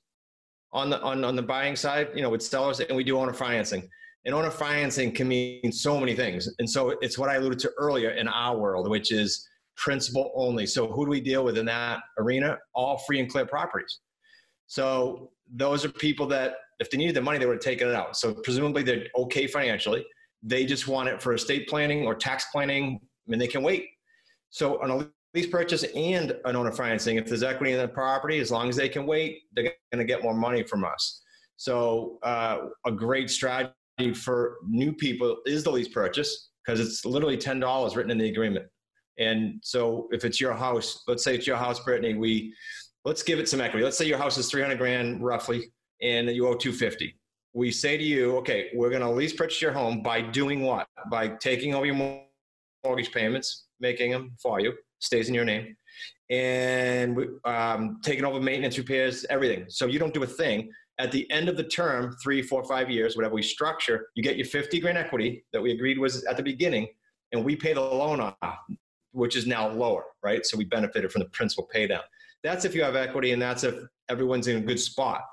on 0.71 0.89
the 0.89 1.01
on 1.01 1.23
on 1.23 1.35
the 1.35 1.41
buying 1.41 1.75
side. 1.75 2.09
You 2.15 2.21
know, 2.21 2.29
with 2.29 2.43
sellers, 2.43 2.79
and 2.79 2.95
we 2.95 3.03
do 3.03 3.17
owner 3.17 3.33
financing 3.33 3.87
and 4.25 4.33
owner 4.33 4.51
financing 4.51 5.11
can 5.11 5.27
mean 5.27 5.71
so 5.71 5.99
many 5.99 6.15
things. 6.15 6.49
And 6.59 6.69
so 6.69 6.91
it's 7.01 7.17
what 7.17 7.29
I 7.29 7.35
alluded 7.35 7.59
to 7.59 7.71
earlier 7.77 8.11
in 8.11 8.27
our 8.27 8.57
world, 8.57 8.89
which 8.89 9.11
is 9.11 9.47
principal 9.75 10.31
only. 10.35 10.65
So 10.65 10.87
who 10.87 11.05
do 11.05 11.11
we 11.11 11.19
deal 11.19 11.43
with 11.43 11.57
in 11.57 11.65
that 11.65 11.99
arena? 12.17 12.57
All 12.73 12.97
free 12.99 13.19
and 13.19 13.29
clear 13.29 13.45
properties. 13.45 13.99
So 14.67 15.31
those 15.53 15.83
are 15.83 15.89
people 15.89 16.25
that 16.27 16.55
if 16.79 16.89
they 16.89 16.97
needed 16.97 17.15
the 17.15 17.21
money, 17.21 17.37
they 17.37 17.45
would 17.45 17.55
have 17.55 17.63
taken 17.63 17.89
it 17.89 17.95
out. 17.95 18.15
So 18.15 18.33
presumably 18.33 18.83
they're 18.83 19.05
okay 19.17 19.45
financially. 19.45 20.05
They 20.43 20.65
just 20.65 20.87
want 20.87 21.09
it 21.09 21.21
for 21.21 21.33
estate 21.33 21.67
planning 21.67 22.05
or 22.05 22.15
tax 22.15 22.45
planning, 22.51 22.99
and 23.27 23.39
they 23.39 23.47
can 23.47 23.63
wait. 23.63 23.87
So 24.49 24.81
on 24.83 24.91
a 24.91 25.09
lease 25.33 25.47
purchase 25.47 25.83
and 25.95 26.37
an 26.45 26.55
owner 26.55 26.71
financing, 26.71 27.17
if 27.17 27.25
there's 27.25 27.43
equity 27.43 27.73
in 27.73 27.79
the 27.79 27.87
property, 27.87 28.39
as 28.39 28.51
long 28.51 28.69
as 28.69 28.75
they 28.75 28.89
can 28.89 29.05
wait, 29.05 29.43
they're 29.53 29.63
going 29.63 29.99
to 29.99 30.05
get 30.05 30.21
more 30.21 30.33
money 30.35 30.63
from 30.63 30.83
us. 30.83 31.21
So 31.55 32.19
uh, 32.23 32.57
a 32.85 32.91
great 32.91 33.29
strategy 33.29 33.73
for 34.13 34.57
new 34.67 34.91
people 34.91 35.37
is 35.45 35.63
the 35.63 35.71
lease 35.71 35.87
purchase 35.87 36.49
because 36.65 36.79
it's 36.79 37.05
literally 37.05 37.37
ten 37.37 37.59
dollars 37.59 37.95
written 37.95 38.11
in 38.11 38.17
the 38.17 38.29
agreement. 38.29 38.65
And 39.17 39.59
so 39.63 40.07
if 40.11 40.25
it's 40.25 40.41
your 40.41 40.53
house, 40.53 41.03
let's 41.07 41.23
say 41.23 41.35
it's 41.35 41.47
your 41.47 41.57
house, 41.57 41.79
Brittany, 41.79 42.15
we 42.15 42.53
let's 43.05 43.23
give 43.23 43.39
it 43.39 43.47
some 43.47 43.61
equity. 43.61 43.83
Let's 43.83 43.97
say 43.97 44.05
your 44.05 44.17
house 44.17 44.37
is 44.37 44.49
three 44.49 44.61
hundred 44.61 44.79
grand 44.79 45.23
roughly, 45.23 45.71
and 46.01 46.29
you 46.29 46.47
owe 46.47 46.55
two 46.55 46.73
fifty. 46.73 47.15
We 47.53 47.71
say 47.71 47.97
to 47.97 48.03
you, 48.03 48.37
okay, 48.37 48.69
we're 48.73 48.89
going 48.89 49.01
to 49.01 49.09
lease 49.09 49.33
purchase 49.33 49.61
your 49.61 49.71
home 49.71 50.01
by 50.01 50.21
doing 50.21 50.61
what? 50.61 50.87
By 51.11 51.29
taking 51.39 51.75
over 51.75 51.85
your 51.85 52.19
mortgage 52.83 53.11
payments, 53.11 53.65
making 53.79 54.11
them 54.11 54.35
for 54.41 54.59
you, 54.59 54.73
stays 54.99 55.29
in 55.29 55.35
your 55.35 55.45
name, 55.45 55.75
and 56.29 57.17
um, 57.45 57.99
taking 58.03 58.25
over 58.25 58.39
maintenance, 58.39 58.77
repairs, 58.77 59.25
everything. 59.29 59.65
So 59.69 59.85
you 59.85 59.99
don't 59.99 60.13
do 60.13 60.23
a 60.23 60.27
thing 60.27 60.69
at 60.99 61.11
the 61.11 61.29
end 61.31 61.49
of 61.49 61.57
the 61.57 61.63
term, 61.63 62.15
three, 62.21 62.41
four, 62.41 62.63
five 62.65 62.89
years, 62.89 63.15
whatever 63.15 63.35
we 63.35 63.41
structure, 63.41 64.07
you 64.15 64.23
get 64.23 64.37
your 64.37 64.45
50 64.45 64.79
grand 64.79 64.97
equity 64.97 65.43
that 65.51 65.61
we 65.61 65.71
agreed 65.71 65.97
was 65.97 66.23
at 66.25 66.37
the 66.37 66.43
beginning, 66.43 66.87
and 67.31 67.43
we 67.43 67.55
pay 67.55 67.73
the 67.73 67.81
loan 67.81 68.19
off, 68.19 68.59
which 69.11 69.35
is 69.35 69.47
now 69.47 69.69
lower, 69.69 70.05
right? 70.23 70.45
So 70.45 70.57
we 70.57 70.65
benefited 70.65 71.11
from 71.11 71.21
the 71.21 71.29
principal 71.29 71.63
pay 71.65 71.87
down. 71.87 72.01
That's 72.43 72.65
if 72.65 72.75
you 72.75 72.83
have 72.83 72.95
equity, 72.95 73.31
and 73.31 73.41
that's 73.41 73.63
if 73.63 73.75
everyone's 74.09 74.47
in 74.47 74.57
a 74.57 74.61
good 74.61 74.79
spot. 74.79 75.23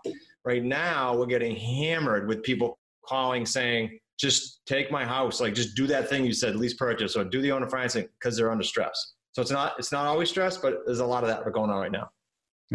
Right 0.44 0.64
now, 0.64 1.16
we're 1.16 1.26
getting 1.26 1.54
hammered 1.54 2.26
with 2.26 2.42
people 2.42 2.78
calling 3.06 3.44
saying, 3.44 3.98
just 4.18 4.60
take 4.66 4.90
my 4.90 5.04
house, 5.04 5.40
like 5.40 5.54
just 5.54 5.74
do 5.74 5.86
that 5.86 6.08
thing 6.08 6.24
you 6.24 6.32
said, 6.32 6.56
lease 6.56 6.74
purchase, 6.74 7.16
or 7.16 7.24
do 7.24 7.40
the 7.40 7.50
owner 7.50 7.68
financing 7.68 8.06
because 8.18 8.36
they're 8.36 8.50
under 8.50 8.64
stress. 8.64 9.14
So 9.32 9.42
it's 9.42 9.50
not 9.50 9.74
it's 9.78 9.92
not 9.92 10.06
always 10.06 10.28
stress, 10.28 10.58
but 10.58 10.80
there's 10.84 10.98
a 10.98 11.06
lot 11.06 11.24
of 11.24 11.28
that 11.28 11.50
going 11.52 11.70
on 11.70 11.78
right 11.78 11.92
now. 11.92 12.10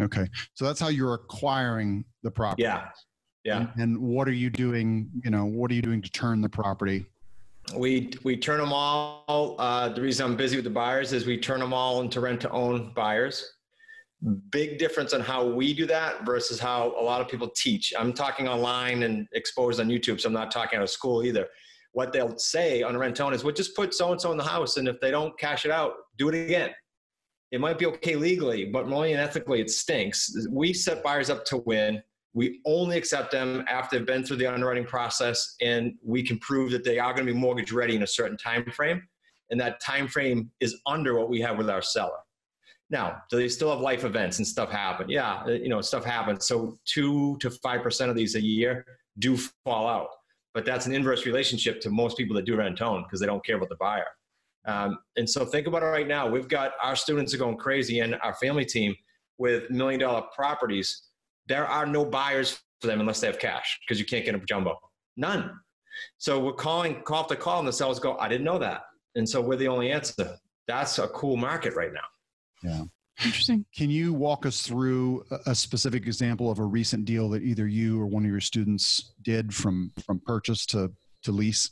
Okay. 0.00 0.26
So 0.54 0.64
that's 0.64 0.80
how 0.80 0.88
you're 0.88 1.14
acquiring 1.14 2.04
the 2.22 2.30
property. 2.30 2.64
Yeah. 2.64 2.88
Yeah. 3.44 3.60
And, 3.60 3.70
and, 3.76 3.98
what 3.98 4.26
are 4.26 4.32
you 4.32 4.50
doing? 4.50 5.08
You 5.22 5.30
know, 5.30 5.44
what 5.44 5.70
are 5.70 5.74
you 5.74 5.82
doing 5.82 6.02
to 6.02 6.10
turn 6.10 6.40
the 6.40 6.48
property? 6.48 7.06
We 7.76 8.12
we 8.24 8.36
turn 8.36 8.58
them 8.58 8.72
all. 8.72 9.56
Uh, 9.58 9.88
the 9.88 10.00
reason 10.00 10.26
I'm 10.26 10.36
busy 10.36 10.56
with 10.56 10.64
the 10.64 10.70
buyers 10.70 11.12
is 11.12 11.26
we 11.26 11.38
turn 11.38 11.60
them 11.60 11.72
all 11.72 12.00
into 12.00 12.20
rent 12.20 12.40
to 12.42 12.50
own 12.50 12.92
buyers. 12.94 13.52
Big 14.50 14.78
difference 14.78 15.12
on 15.12 15.20
how 15.20 15.46
we 15.46 15.74
do 15.74 15.86
that 15.86 16.24
versus 16.24 16.58
how 16.58 16.94
a 16.98 17.02
lot 17.02 17.20
of 17.20 17.28
people 17.28 17.48
teach. 17.54 17.92
I'm 17.98 18.12
talking 18.12 18.48
online 18.48 19.02
and 19.02 19.28
exposed 19.32 19.78
on 19.78 19.88
YouTube, 19.88 20.20
so 20.20 20.28
I'm 20.28 20.32
not 20.32 20.50
talking 20.50 20.78
out 20.78 20.82
of 20.82 20.90
school 20.90 21.22
either. 21.22 21.46
What 21.92 22.12
they'll 22.12 22.36
say 22.38 22.82
on 22.82 22.96
rent 22.96 23.16
to 23.16 23.24
own 23.24 23.34
is, 23.34 23.44
"Well, 23.44 23.54
just 23.54 23.76
put 23.76 23.94
so 23.94 24.12
and 24.12 24.20
so 24.20 24.32
in 24.32 24.38
the 24.38 24.44
house, 24.44 24.78
and 24.78 24.88
if 24.88 25.00
they 25.00 25.10
don't 25.10 25.38
cash 25.38 25.64
it 25.64 25.70
out, 25.70 25.94
do 26.16 26.28
it 26.28 26.34
again." 26.34 26.74
it 27.52 27.60
might 27.60 27.78
be 27.78 27.86
okay 27.86 28.16
legally, 28.16 28.66
but 28.66 28.88
morally 28.88 29.12
and 29.12 29.20
ethically, 29.20 29.60
it 29.60 29.70
stinks. 29.70 30.46
We 30.50 30.72
set 30.72 31.02
buyers 31.02 31.30
up 31.30 31.44
to 31.46 31.58
win. 31.58 32.02
We 32.34 32.60
only 32.66 32.98
accept 32.98 33.30
them 33.30 33.64
after 33.68 33.96
they've 33.96 34.06
been 34.06 34.24
through 34.24 34.38
the 34.38 34.46
underwriting 34.46 34.84
process, 34.84 35.54
and 35.60 35.94
we 36.04 36.22
can 36.22 36.38
prove 36.40 36.70
that 36.72 36.84
they 36.84 36.98
are 36.98 37.14
going 37.14 37.26
to 37.26 37.32
be 37.32 37.38
mortgage 37.38 37.72
ready 37.72 37.96
in 37.96 38.02
a 38.02 38.06
certain 38.06 38.36
time 38.36 38.70
frame, 38.72 39.00
and 39.50 39.60
that 39.60 39.80
time 39.80 40.08
frame 40.08 40.50
is 40.60 40.78
under 40.86 41.18
what 41.18 41.30
we 41.30 41.40
have 41.40 41.56
with 41.56 41.70
our 41.70 41.82
seller. 41.82 42.18
Now, 42.88 43.22
do 43.30 43.36
they 43.36 43.48
still 43.48 43.70
have 43.70 43.80
life 43.80 44.04
events 44.04 44.38
and 44.38 44.46
stuff 44.46 44.70
happen? 44.70 45.08
Yeah, 45.08 45.42
uh, 45.46 45.50
you 45.50 45.68
know, 45.68 45.80
stuff 45.80 46.04
happens. 46.04 46.46
So 46.46 46.78
two 46.84 47.36
to 47.38 47.50
five 47.50 47.82
percent 47.82 48.10
of 48.10 48.16
these 48.16 48.34
a 48.36 48.40
year 48.40 48.86
do 49.18 49.36
fall 49.64 49.88
out, 49.88 50.08
but 50.54 50.64
that's 50.64 50.86
an 50.86 50.94
inverse 50.94 51.26
relationship 51.26 51.80
to 51.80 51.90
most 51.90 52.16
people 52.16 52.36
that 52.36 52.44
do 52.44 52.56
rent 52.56 52.80
own 52.82 53.02
because 53.02 53.18
they 53.18 53.26
don't 53.26 53.44
care 53.44 53.56
about 53.56 53.70
the 53.70 53.76
buyer. 53.76 54.06
Um, 54.66 54.98
and 55.16 55.28
so 55.28 55.44
think 55.44 55.66
about 55.66 55.82
it 55.82 55.86
right 55.86 56.06
now. 56.06 56.28
We've 56.28 56.48
got 56.48 56.72
our 56.82 56.96
students 56.96 57.32
are 57.34 57.38
going 57.38 57.56
crazy 57.56 58.00
and 58.00 58.16
our 58.22 58.34
family 58.34 58.64
team 58.64 58.94
with 59.38 59.70
million 59.70 60.00
dollar 60.00 60.22
properties. 60.34 61.08
There 61.46 61.66
are 61.66 61.86
no 61.86 62.04
buyers 62.04 62.60
for 62.80 62.88
them 62.88 63.00
unless 63.00 63.20
they 63.20 63.26
have 63.26 63.38
cash 63.38 63.78
because 63.86 63.98
you 63.98 64.06
can't 64.06 64.24
get 64.24 64.34
a 64.34 64.38
jumbo. 64.38 64.78
None. 65.16 65.50
So 66.18 66.38
we're 66.40 66.52
calling 66.52 67.02
call 67.02 67.22
after 67.22 67.36
call 67.36 67.58
and 67.60 67.68
the 67.68 67.72
sellers 67.72 67.98
go, 67.98 68.16
I 68.18 68.28
didn't 68.28 68.44
know 68.44 68.58
that. 68.58 68.82
And 69.14 69.28
so 69.28 69.40
we're 69.40 69.56
the 69.56 69.68
only 69.68 69.90
answer. 69.92 70.36
That's 70.68 70.98
a 70.98 71.08
cool 71.08 71.36
market 71.36 71.74
right 71.74 71.92
now. 71.92 72.00
Yeah. 72.62 72.84
Interesting. 73.24 73.64
Can 73.74 73.88
you 73.88 74.12
walk 74.12 74.44
us 74.44 74.60
through 74.60 75.24
a 75.46 75.54
specific 75.54 76.06
example 76.06 76.50
of 76.50 76.58
a 76.58 76.64
recent 76.64 77.06
deal 77.06 77.30
that 77.30 77.42
either 77.42 77.66
you 77.66 77.98
or 77.98 78.06
one 78.06 78.24
of 78.24 78.30
your 78.30 78.40
students 78.40 79.14
did 79.22 79.54
from 79.54 79.90
from 80.04 80.20
purchase 80.26 80.66
to 80.66 80.92
to 81.22 81.32
lease? 81.32 81.70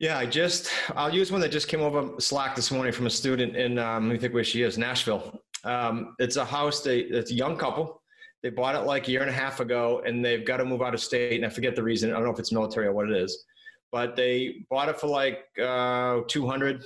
Yeah, 0.00 0.18
I 0.18 0.26
just 0.26 0.70
I'll 0.96 1.14
use 1.14 1.30
one 1.30 1.40
that 1.40 1.52
just 1.52 1.68
came 1.68 1.80
over 1.80 2.18
Slack 2.18 2.56
this 2.56 2.72
morning 2.72 2.92
from 2.92 3.06
a 3.06 3.10
student 3.10 3.56
in 3.56 3.78
um, 3.78 4.08
let 4.08 4.14
me 4.14 4.18
think 4.18 4.34
where 4.34 4.42
she 4.42 4.62
is, 4.62 4.76
Nashville. 4.76 5.40
Um, 5.62 6.16
it's 6.18 6.36
a 6.36 6.44
house. 6.44 6.80
They 6.82 7.00
it's 7.00 7.30
a 7.30 7.34
young 7.34 7.56
couple. 7.56 8.02
They 8.42 8.50
bought 8.50 8.74
it 8.74 8.80
like 8.80 9.06
a 9.06 9.12
year 9.12 9.20
and 9.20 9.30
a 9.30 9.32
half 9.32 9.60
ago, 9.60 10.02
and 10.04 10.24
they've 10.24 10.44
got 10.44 10.56
to 10.56 10.64
move 10.64 10.82
out 10.82 10.94
of 10.94 11.00
state. 11.00 11.36
And 11.36 11.46
I 11.46 11.48
forget 11.48 11.76
the 11.76 11.82
reason. 11.82 12.10
I 12.10 12.14
don't 12.14 12.24
know 12.24 12.32
if 12.32 12.40
it's 12.40 12.50
military 12.50 12.88
or 12.88 12.92
what 12.92 13.08
it 13.08 13.16
is, 13.16 13.44
but 13.92 14.16
they 14.16 14.64
bought 14.68 14.88
it 14.88 14.98
for 14.98 15.06
like 15.06 15.44
uh, 15.62 16.22
two 16.26 16.44
hundred. 16.44 16.84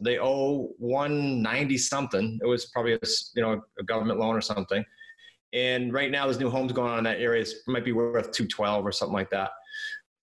They 0.00 0.18
owe 0.18 0.70
one 0.78 1.42
ninety 1.42 1.78
something. 1.78 2.38
It 2.42 2.46
was 2.46 2.66
probably 2.66 2.94
a 2.94 3.00
you 3.34 3.42
know 3.42 3.62
a 3.78 3.82
government 3.82 4.18
loan 4.18 4.36
or 4.36 4.40
something. 4.40 4.84
And 5.52 5.92
right 5.92 6.10
now, 6.10 6.26
there's 6.26 6.38
new 6.38 6.50
homes 6.50 6.72
going 6.72 6.92
on 6.92 6.98
in 6.98 7.04
that 7.04 7.18
area. 7.18 7.42
It 7.42 7.52
might 7.66 7.84
be 7.84 7.92
worth 7.92 8.30
two 8.32 8.46
twelve 8.46 8.86
or 8.86 8.92
something 8.92 9.14
like 9.14 9.30
that 9.30 9.50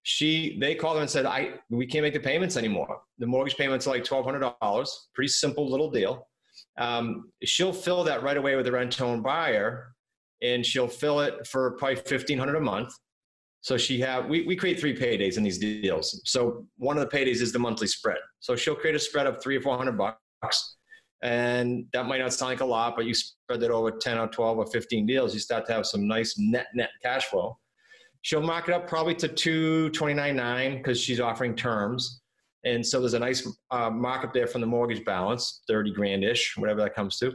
she 0.08 0.58
they 0.62 0.74
called 0.74 0.96
her 0.96 1.02
and 1.02 1.10
said 1.10 1.26
i 1.26 1.50
we 1.70 1.86
can't 1.86 2.02
make 2.02 2.14
the 2.14 2.20
payments 2.20 2.56
anymore 2.56 3.02
the 3.20 3.28
mortgage 3.28 3.58
payments 3.58 3.86
are 3.86 3.90
like 3.90 4.06
$1200 4.06 4.88
pretty 5.14 5.28
simple 5.28 5.70
little 5.70 5.92
deal 5.92 6.30
um, 6.78 7.30
she'll 7.44 7.74
fill 7.74 8.06
that 8.06 8.24
right 8.24 8.38
away 8.38 8.56
with 8.56 8.66
the 8.66 8.72
rent 8.72 9.02
own 9.02 9.22
buyer 9.22 9.94
and 10.42 10.66
she'll 10.66 10.88
fill 10.88 11.20
it 11.20 11.46
for 11.46 11.72
probably 11.72 11.96
1500 11.96 12.56
a 12.56 12.62
month 12.62 12.94
so 13.68 13.76
she 13.78 14.00
have 14.00 14.28
we, 14.28 14.44
we 14.44 14.56
create 14.56 14.80
three 14.80 14.98
paydays 14.98 15.36
in 15.36 15.44
these 15.44 15.58
deals. 15.58 16.22
So 16.24 16.66
one 16.78 16.98
of 16.98 17.04
the 17.04 17.18
paydays 17.18 17.42
is 17.42 17.52
the 17.52 17.60
monthly 17.60 17.88
spread. 17.88 18.20
So 18.40 18.56
she'll 18.56 18.76
create 18.76 18.96
a 18.96 19.00
spread 19.00 19.28
of 19.28 19.44
three 19.44 19.58
or 19.58 19.62
four 19.62 19.76
hundred 19.76 19.98
bucks. 19.98 20.78
And 21.22 21.86
that 21.92 22.06
might 22.06 22.20
not 22.20 22.32
sound 22.32 22.52
like 22.52 22.62
a 22.62 22.66
lot 22.66 22.96
but 22.96 23.06
you 23.06 23.14
spread 23.14 23.62
it 23.62 23.70
over 23.70 23.92
10 23.92 24.20
or 24.20 24.28
12 24.28 24.58
or 24.60 24.68
15 24.68 25.06
deals 25.06 25.34
you 25.34 25.42
start 25.42 25.66
to 25.66 25.74
have 25.74 25.86
some 25.86 26.08
nice 26.08 26.38
net 26.38 26.68
net 26.76 26.92
cash 27.04 27.26
flow. 27.26 27.58
She'll 28.22 28.42
mark 28.42 28.70
it 28.70 28.74
up 28.74 28.88
probably 28.88 29.16
to 29.16 29.28
two 29.28 29.90
twenty 29.90 30.14
nine 30.14 30.38
nine 30.38 30.78
because 30.78 30.98
she's 30.98 31.20
offering 31.20 31.54
terms, 31.54 32.22
and 32.64 32.86
so 32.86 33.02
there's 33.02 33.16
a 33.16 33.20
nice 33.20 33.46
uh, 33.72 33.90
markup 33.90 34.34
there 34.34 34.48
from 34.48 34.62
the 34.62 34.68
mortgage 34.68 35.04
balance, 35.04 35.62
thirty 35.68 35.94
grandish, 35.94 36.58
whatever 36.58 36.82
that 36.82 36.96
comes 36.96 37.18
to, 37.20 37.32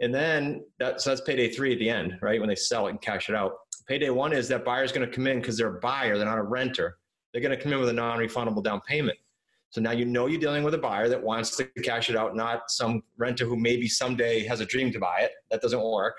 and 0.00 0.14
then 0.14 0.64
that, 0.78 1.00
so 1.00 1.10
that's 1.10 1.20
payday 1.22 1.48
three 1.48 1.72
at 1.72 1.78
the 1.78 1.88
end, 1.88 2.18
right 2.20 2.40
when 2.40 2.48
they 2.48 2.54
sell 2.54 2.86
it 2.86 2.90
and 2.90 3.00
cash 3.00 3.28
it 3.28 3.34
out. 3.34 3.52
Payday 3.88 4.10
one 4.10 4.32
is 4.32 4.48
that 4.48 4.64
buyer's 4.64 4.92
going 4.92 5.08
to 5.08 5.14
come 5.14 5.26
in 5.26 5.40
because 5.40 5.58
they're 5.58 5.76
a 5.76 5.80
buyer, 5.80 6.16
they're 6.16 6.26
not 6.26 6.38
a 6.38 6.42
renter. 6.42 6.96
They're 7.32 7.42
going 7.42 7.56
to 7.56 7.62
come 7.62 7.72
in 7.72 7.80
with 7.80 7.88
a 7.88 7.92
non-refundable 7.92 8.62
down 8.62 8.80
payment. 8.82 9.18
So 9.70 9.80
now 9.80 9.90
you 9.90 10.04
know 10.04 10.26
you're 10.26 10.40
dealing 10.40 10.62
with 10.62 10.74
a 10.74 10.78
buyer 10.78 11.08
that 11.08 11.20
wants 11.20 11.56
to 11.56 11.64
cash 11.82 12.08
it 12.08 12.16
out, 12.16 12.36
not 12.36 12.70
some 12.70 13.02
renter 13.18 13.44
who 13.44 13.56
maybe 13.56 13.88
someday 13.88 14.46
has 14.46 14.60
a 14.60 14.64
dream 14.64 14.92
to 14.92 15.00
buy 15.00 15.20
it. 15.22 15.32
That 15.50 15.60
doesn't 15.60 15.82
work. 15.82 16.14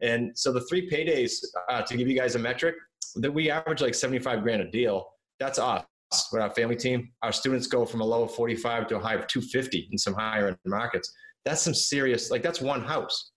And 0.00 0.36
so 0.38 0.52
the 0.52 0.60
three 0.62 0.88
paydays, 0.88 1.32
uh, 1.68 1.82
to 1.82 1.96
give 1.96 2.08
you 2.08 2.16
guys 2.16 2.36
a 2.36 2.38
metric, 2.38 2.76
that 3.16 3.32
we 3.32 3.50
average 3.50 3.80
like 3.80 3.94
75 3.94 4.42
grand 4.42 4.62
a 4.62 4.70
deal. 4.70 5.06
That's 5.40 5.58
us 5.58 5.84
with 6.32 6.42
our 6.42 6.50
family 6.50 6.76
team. 6.76 7.10
Our 7.22 7.32
students 7.32 7.66
go 7.66 7.84
from 7.84 8.00
a 8.00 8.04
low 8.04 8.22
of 8.22 8.34
45 8.34 8.86
to 8.88 8.96
a 8.96 9.00
high 9.00 9.14
of 9.14 9.26
250 9.26 9.88
in 9.90 9.98
some 9.98 10.14
higher 10.14 10.48
end 10.48 10.56
markets. 10.64 11.12
That's 11.44 11.62
some 11.62 11.74
serious, 11.74 12.30
like 12.30 12.42
that's 12.42 12.60
one 12.60 12.82
house. 12.82 13.32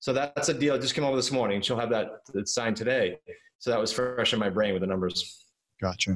So 0.00 0.12
that's 0.12 0.48
a 0.48 0.54
deal. 0.54 0.74
that 0.74 0.82
just 0.82 0.94
came 0.94 1.04
over 1.04 1.16
this 1.16 1.30
morning. 1.30 1.60
She'll 1.60 1.78
have 1.78 1.90
that 1.90 2.22
signed 2.44 2.76
today. 2.76 3.18
So 3.58 3.70
that 3.70 3.78
was 3.78 3.92
fresh 3.92 4.32
in 4.32 4.38
my 4.38 4.48
brain 4.48 4.72
with 4.72 4.80
the 4.80 4.86
numbers. 4.86 5.44
Gotcha. 5.80 6.12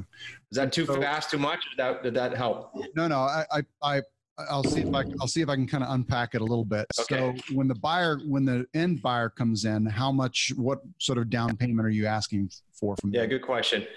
Is 0.51 0.57
that 0.57 0.73
too 0.73 0.85
so, 0.85 0.99
fast, 0.99 1.31
too 1.31 1.37
much? 1.37 1.59
Did 1.69 1.77
that, 1.77 2.03
did 2.03 2.13
that 2.15 2.35
help? 2.35 2.71
No, 2.95 3.07
no. 3.07 3.19
I, 3.19 3.45
I, 3.51 3.63
I 3.81 4.01
I'll 4.49 4.63
see 4.63 4.81
if 4.81 4.93
I 4.93 5.03
I'll 5.21 5.27
see 5.27 5.41
if 5.41 5.49
I 5.49 5.55
can 5.55 5.65
kind 5.65 5.83
of 5.83 5.91
unpack 5.91 6.35
it 6.35 6.41
a 6.41 6.43
little 6.43 6.65
bit. 6.65 6.85
Okay. 6.99 7.37
So 7.47 7.55
when 7.55 7.67
the 7.67 7.75
buyer 7.75 8.19
when 8.27 8.43
the 8.43 8.65
end 8.73 9.01
buyer 9.01 9.29
comes 9.29 9.63
in, 9.63 9.85
how 9.85 10.11
much 10.11 10.51
what 10.57 10.79
sort 10.99 11.17
of 11.17 11.29
down 11.29 11.55
payment 11.55 11.85
are 11.85 11.91
you 11.91 12.05
asking 12.05 12.51
for 12.73 12.97
from 12.97 13.11
them? 13.11 13.21
Yeah, 13.21 13.27
good 13.27 13.41
question. 13.41 13.87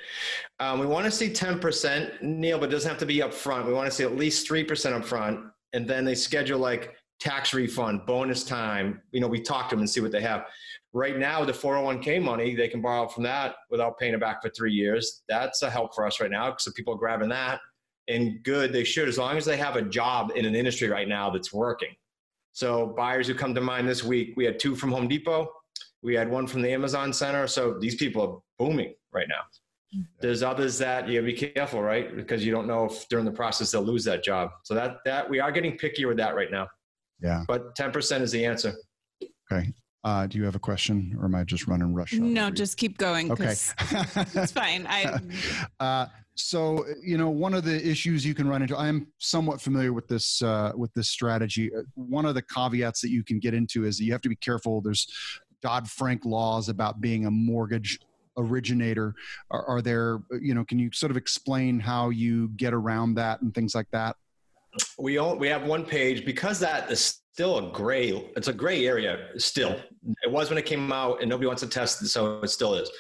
Um, 0.61 0.79
we 0.79 0.87
want 0.87 1.07
to 1.07 1.11
see 1.11 1.29
10%, 1.29 2.23
Neil, 2.23 2.59
but 2.59 2.69
it 2.69 2.73
doesn't 2.73 2.89
have 2.89 2.99
to 3.01 3.07
be 3.07 3.21
up 3.21 3.35
front. 3.35 3.67
We 3.67 3.73
want 3.73 3.91
to 3.91 3.95
see 3.95 4.05
at 4.05 4.17
least 4.17 4.49
3% 4.49 4.93
up 4.93 5.05
front. 5.05 5.41
And 5.73 5.87
then 5.87 6.05
they 6.05 6.15
schedule 6.15 6.61
like 6.61 6.97
tax 7.21 7.53
refund, 7.55 8.07
bonus 8.07 8.45
time. 8.45 9.01
You 9.11 9.21
know, 9.21 9.29
we 9.29 9.41
talk 9.41 9.69
to 9.69 9.75
them 9.75 9.81
and 9.81 9.91
see 9.91 10.01
what 10.01 10.13
they 10.13 10.23
have. 10.23 10.47
Right 10.93 11.19
now, 11.19 11.45
the 11.45 11.53
401k 11.53 12.23
money, 12.23 12.55
they 12.55 12.69
can 12.69 12.81
borrow 12.81 13.09
from 13.09 13.23
that 13.25 13.57
without 13.71 13.99
paying 13.99 14.15
it 14.15 14.21
back 14.21 14.43
for 14.43 14.49
three 14.51 14.73
years. 14.73 15.23
That's 15.29 15.63
a 15.63 15.71
help 15.71 15.95
for 15.95 16.07
us 16.07 16.21
right 16.21 16.31
now 16.31 16.51
because 16.51 16.73
people 16.75 16.95
are 16.95 16.99
grabbing 16.99 17.29
that 17.29 17.61
and 18.09 18.43
good 18.43 18.73
they 18.73 18.85
should 18.85 19.09
as 19.09 19.19
long 19.19 19.37
as 19.37 19.45
they 19.45 19.57
have 19.57 19.77
a 19.77 19.83
job 19.83 20.33
in 20.35 20.45
an 20.45 20.55
industry 20.55 20.89
right 20.89 21.09
now 21.09 21.31
that's 21.31 21.53
working 21.53 21.95
so 22.53 22.87
buyers 22.97 23.27
who 23.27 23.35
come 23.35 23.55
to 23.55 23.61
mind 23.61 23.89
this 23.89 24.03
week 24.03 24.33
we 24.37 24.45
had 24.45 24.59
two 24.59 24.75
from 24.75 24.91
home 24.91 25.07
depot 25.07 25.49
we 26.03 26.15
had 26.15 26.29
one 26.31 26.47
from 26.47 26.63
the 26.63 26.73
amazon 26.73 27.13
center 27.13 27.47
so 27.47 27.79
these 27.79 27.95
people 27.95 28.23
are 28.23 28.39
booming 28.59 28.95
right 29.13 29.29
now 29.29 29.43
mm-hmm. 29.95 30.03
there's 30.21 30.43
others 30.43 30.79
that 30.79 31.07
you 31.07 31.21
gotta 31.21 31.33
be 31.33 31.51
careful 31.51 31.83
right 31.83 32.17
because 32.17 32.45
you 32.45 32.51
don't 32.51 32.67
know 32.67 32.87
if 32.87 33.07
during 33.09 33.25
the 33.25 33.31
process 33.31 33.71
they'll 33.71 33.83
lose 33.83 34.05
that 34.05 34.25
job 34.25 34.51
so 34.65 34.75
that 34.75 34.97
that 35.05 35.29
we 35.29 35.39
are 35.39 35.53
getting 35.53 35.77
pickier 35.77 36.09
with 36.09 36.17
that 36.17 36.35
right 36.35 36.51
now 36.51 36.67
yeah 37.21 37.45
but 37.47 37.75
10% 37.77 38.21
is 38.21 38.33
the 38.33 38.45
answer 38.45 38.75
okay 39.51 39.73
uh, 40.05 40.27
do 40.27 40.39
you 40.39 40.45
have 40.45 40.55
a 40.55 40.61
question 40.61 41.15
or 41.19 41.25
am 41.25 41.35
I 41.35 41.43
just 41.43 41.67
running 41.67 41.93
rush? 41.93 42.13
No, 42.15 42.51
just 42.51 42.77
keep 42.77 42.99
going. 42.99 43.33
Okay. 43.33 43.51
it's 43.51 44.53
fine. 44.53 44.87
I, 44.89 45.19
uh, 45.81 46.07
so 46.41 46.85
you 47.03 47.19
know 47.19 47.29
one 47.29 47.53
of 47.53 47.65
the 47.65 47.87
issues 47.87 48.25
you 48.25 48.35
can 48.35 48.49
run 48.49 48.63
into 48.63 48.77
i'm 48.77 49.09
somewhat 49.19 49.61
familiar 49.61 49.93
with 49.93 50.07
this 50.07 50.41
uh, 50.43 50.73
with 50.77 50.93
this 50.95 51.09
strategy 51.09 51.71
uh, 51.75 51.83
one 51.95 52.25
of 52.25 52.35
the 52.35 52.43
caveats 52.43 53.01
that 53.01 53.11
you 53.11 53.25
can 53.25 53.39
get 53.39 53.55
into 53.55 53.85
is 53.85 53.99
that 53.99 54.05
you 54.05 54.13
have 54.13 54.21
to 54.21 54.29
be 54.29 54.37
careful 54.37 54.81
there's 54.81 55.07
dodd-frank 55.63 56.25
laws 56.25 56.69
about 56.69 57.01
being 57.01 57.27
a 57.27 57.31
mortgage 57.31 57.99
originator 58.37 59.15
are, 59.51 59.65
are 59.67 59.83
there 59.83 60.21
you 60.41 60.55
know 60.55 60.65
can 60.65 60.79
you 60.79 60.91
sort 60.93 61.11
of 61.11 61.17
explain 61.17 61.81
how 61.81 62.11
you 62.11 62.49
get 62.51 62.73
around 62.73 63.15
that 63.15 63.41
and 63.43 63.53
things 63.53 63.75
like 63.75 63.89
that 63.91 64.15
we 64.99 65.19
all, 65.19 65.37
we 65.37 65.49
have 65.49 65.65
one 65.65 65.85
page 65.85 66.25
because 66.25 66.59
that 66.61 66.91
is 66.91 67.21
still 67.33 67.59
a 67.59 67.73
gray 67.73 68.11
it's 68.37 68.49
a 68.49 68.53
gray 68.53 68.87
area 68.87 69.29
still 69.37 69.79
it 70.23 70.31
was 70.31 70.49
when 70.49 70.59
it 70.59 70.67
came 70.67 70.93
out 70.93 71.21
and 71.21 71.31
nobody 71.31 71.47
wants 71.47 71.63
to 71.63 71.69
test 71.69 72.05
so 72.09 72.41
it 72.41 72.49
still 72.49 72.75
is 72.75 72.91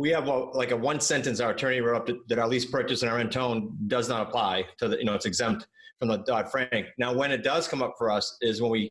we 0.00 0.08
have 0.08 0.28
a, 0.28 0.34
like 0.54 0.70
a 0.70 0.76
one 0.76 0.98
sentence 0.98 1.40
our 1.40 1.50
attorney 1.50 1.80
wrote 1.80 2.08
up 2.08 2.16
that 2.28 2.38
our 2.38 2.48
lease 2.48 2.64
purchase 2.64 3.02
and 3.02 3.10
our 3.10 3.18
rent 3.18 3.36
own 3.36 3.76
does 3.86 4.08
not 4.08 4.26
apply 4.26 4.64
to 4.78 4.88
the, 4.88 4.96
you 4.96 5.04
know, 5.04 5.14
it's 5.14 5.26
exempt 5.26 5.66
from 5.98 6.08
the 6.08 6.16
Dodd 6.18 6.50
Frank. 6.50 6.86
Now, 6.96 7.12
when 7.12 7.30
it 7.30 7.44
does 7.44 7.68
come 7.68 7.82
up 7.82 7.94
for 7.98 8.10
us 8.10 8.38
is 8.40 8.62
when 8.62 8.70
we, 8.70 8.90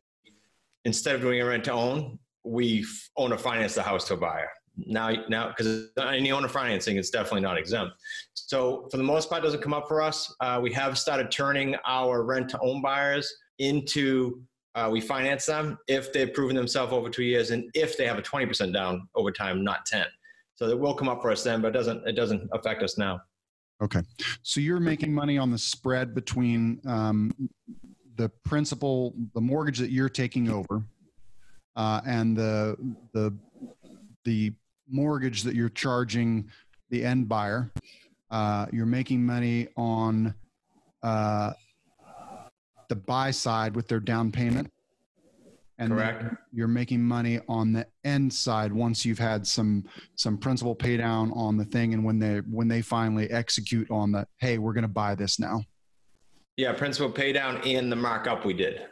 instead 0.84 1.16
of 1.16 1.20
doing 1.20 1.40
a 1.40 1.44
rent 1.44 1.64
to 1.64 1.72
own, 1.72 2.18
we 2.44 2.86
own 3.16 3.32
or 3.32 3.38
finance 3.38 3.74
the 3.74 3.82
house 3.82 4.06
to 4.06 4.14
a 4.14 4.16
buyer. 4.16 4.48
Now, 4.76 5.10
now, 5.28 5.48
because 5.48 5.88
any 5.98 6.30
owner 6.30 6.48
financing, 6.48 6.96
it's 6.96 7.10
definitely 7.10 7.40
not 7.40 7.58
exempt. 7.58 7.94
So 8.50 8.88
for 8.90 8.96
the 8.96 9.04
most 9.04 9.30
part, 9.30 9.44
doesn't 9.44 9.62
come 9.62 9.72
up 9.72 9.86
for 9.86 10.02
us. 10.02 10.34
Uh, 10.40 10.58
we 10.60 10.72
have 10.72 10.98
started 10.98 11.30
turning 11.30 11.76
our 11.86 12.24
rent 12.24 12.48
to 12.48 12.58
own 12.58 12.82
buyers 12.82 13.32
into 13.60 14.42
uh, 14.74 14.88
we 14.90 15.00
finance 15.00 15.46
them 15.46 15.78
if 15.86 16.12
they've 16.12 16.34
proven 16.34 16.56
themselves 16.56 16.92
over 16.92 17.08
two 17.08 17.22
years 17.22 17.52
and 17.52 17.70
if 17.74 17.96
they 17.96 18.04
have 18.04 18.18
a 18.18 18.22
20% 18.22 18.72
down 18.72 19.08
over 19.14 19.30
time, 19.30 19.62
not 19.62 19.86
10. 19.86 20.04
So 20.56 20.66
it 20.66 20.76
will 20.76 20.94
come 20.94 21.08
up 21.08 21.22
for 21.22 21.30
us 21.30 21.44
then, 21.44 21.62
but 21.62 21.68
it 21.68 21.74
doesn't 21.74 22.04
it 22.08 22.16
doesn't 22.16 22.50
affect 22.52 22.82
us 22.82 22.98
now. 22.98 23.20
Okay, 23.84 24.02
so 24.42 24.60
you're 24.60 24.80
making 24.80 25.14
money 25.14 25.38
on 25.38 25.52
the 25.52 25.58
spread 25.58 26.12
between 26.12 26.80
um, 26.88 27.32
the 28.16 28.30
principal, 28.44 29.14
the 29.32 29.40
mortgage 29.40 29.78
that 29.78 29.90
you're 29.92 30.08
taking 30.08 30.50
over, 30.50 30.82
uh, 31.76 32.00
and 32.04 32.36
the 32.36 32.76
the 33.12 33.32
the 34.24 34.52
mortgage 34.88 35.44
that 35.44 35.54
you're 35.54 35.68
charging 35.68 36.50
the 36.90 37.04
end 37.04 37.28
buyer. 37.28 37.70
Uh, 38.30 38.66
you're 38.72 38.86
making 38.86 39.24
money 39.24 39.68
on 39.76 40.34
uh, 41.02 41.52
the 42.88 42.96
buy 42.96 43.30
side 43.30 43.74
with 43.74 43.88
their 43.88 44.00
down 44.00 44.30
payment. 44.30 44.70
And 45.78 45.92
Correct. 45.92 46.34
you're 46.52 46.68
making 46.68 47.02
money 47.02 47.40
on 47.48 47.72
the 47.72 47.86
end 48.04 48.30
side 48.30 48.70
once 48.70 49.06
you've 49.06 49.18
had 49.18 49.46
some 49.46 49.84
some 50.14 50.36
principal 50.36 50.74
pay 50.74 50.98
down 50.98 51.32
on 51.32 51.56
the 51.56 51.64
thing 51.64 51.94
and 51.94 52.04
when 52.04 52.18
they 52.18 52.40
when 52.50 52.68
they 52.68 52.82
finally 52.82 53.30
execute 53.30 53.90
on 53.90 54.12
the 54.12 54.26
hey 54.40 54.58
we're 54.58 54.74
going 54.74 54.82
to 54.82 54.88
buy 54.88 55.14
this 55.14 55.38
now. 55.38 55.64
Yeah 56.58 56.74
principal 56.74 57.10
pay 57.10 57.32
down 57.32 57.62
and 57.64 57.90
the 57.90 57.96
markup 57.96 58.44
we 58.44 58.52
did 58.52 58.82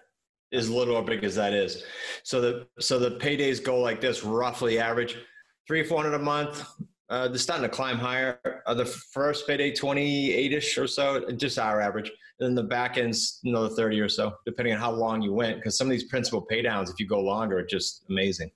is 0.51 0.71
little 0.71 0.97
or 0.97 1.03
big 1.03 1.25
as 1.25 1.35
that 1.35 1.53
is. 1.53 1.85
So 2.23 2.41
the 2.41 2.67
so 2.81 2.99
the 2.99 3.19
paydays 3.19 3.63
go 3.63 3.79
like 3.79 4.01
this 4.01 4.25
roughly 4.25 4.79
average 4.79 5.19
three 5.67 5.83
four 5.83 6.03
hundred 6.03 6.15
a 6.15 6.21
month 6.21 6.65
uh, 7.11 7.29
they're 7.29 7.39
starting 7.39 7.63
to 7.63 7.69
climb 7.69 7.97
higher. 7.97 8.63
Uh, 8.67 8.75
the 8.75 8.85
first 8.85 9.47
payday, 9.47 9.73
28-ish 9.73 10.77
or 10.77 10.87
so, 10.87 11.31
just 11.33 11.59
our 11.59 11.81
average. 11.81 12.11
And 12.41 12.49
then 12.49 12.55
the 12.55 12.69
back 12.69 12.99
end's 12.99 13.41
another 13.45 13.69
30 13.71 14.01
or 14.01 14.09
so, 14.09 14.35
depending 14.45 14.75
on 14.75 14.81
how 14.81 14.93
long 14.93 15.23
you 15.23 15.33
went. 15.33 15.57
Because 15.57 15.77
some 15.77 15.87
of 15.87 15.91
these 15.91 16.05
principal 16.05 16.47
paydowns, 16.51 16.91
if 16.91 17.01
you 17.01 17.07
go 17.07 17.21
longer, 17.21 17.59
are 17.59 17.67
just 17.67 18.05
amazing. 18.11 18.51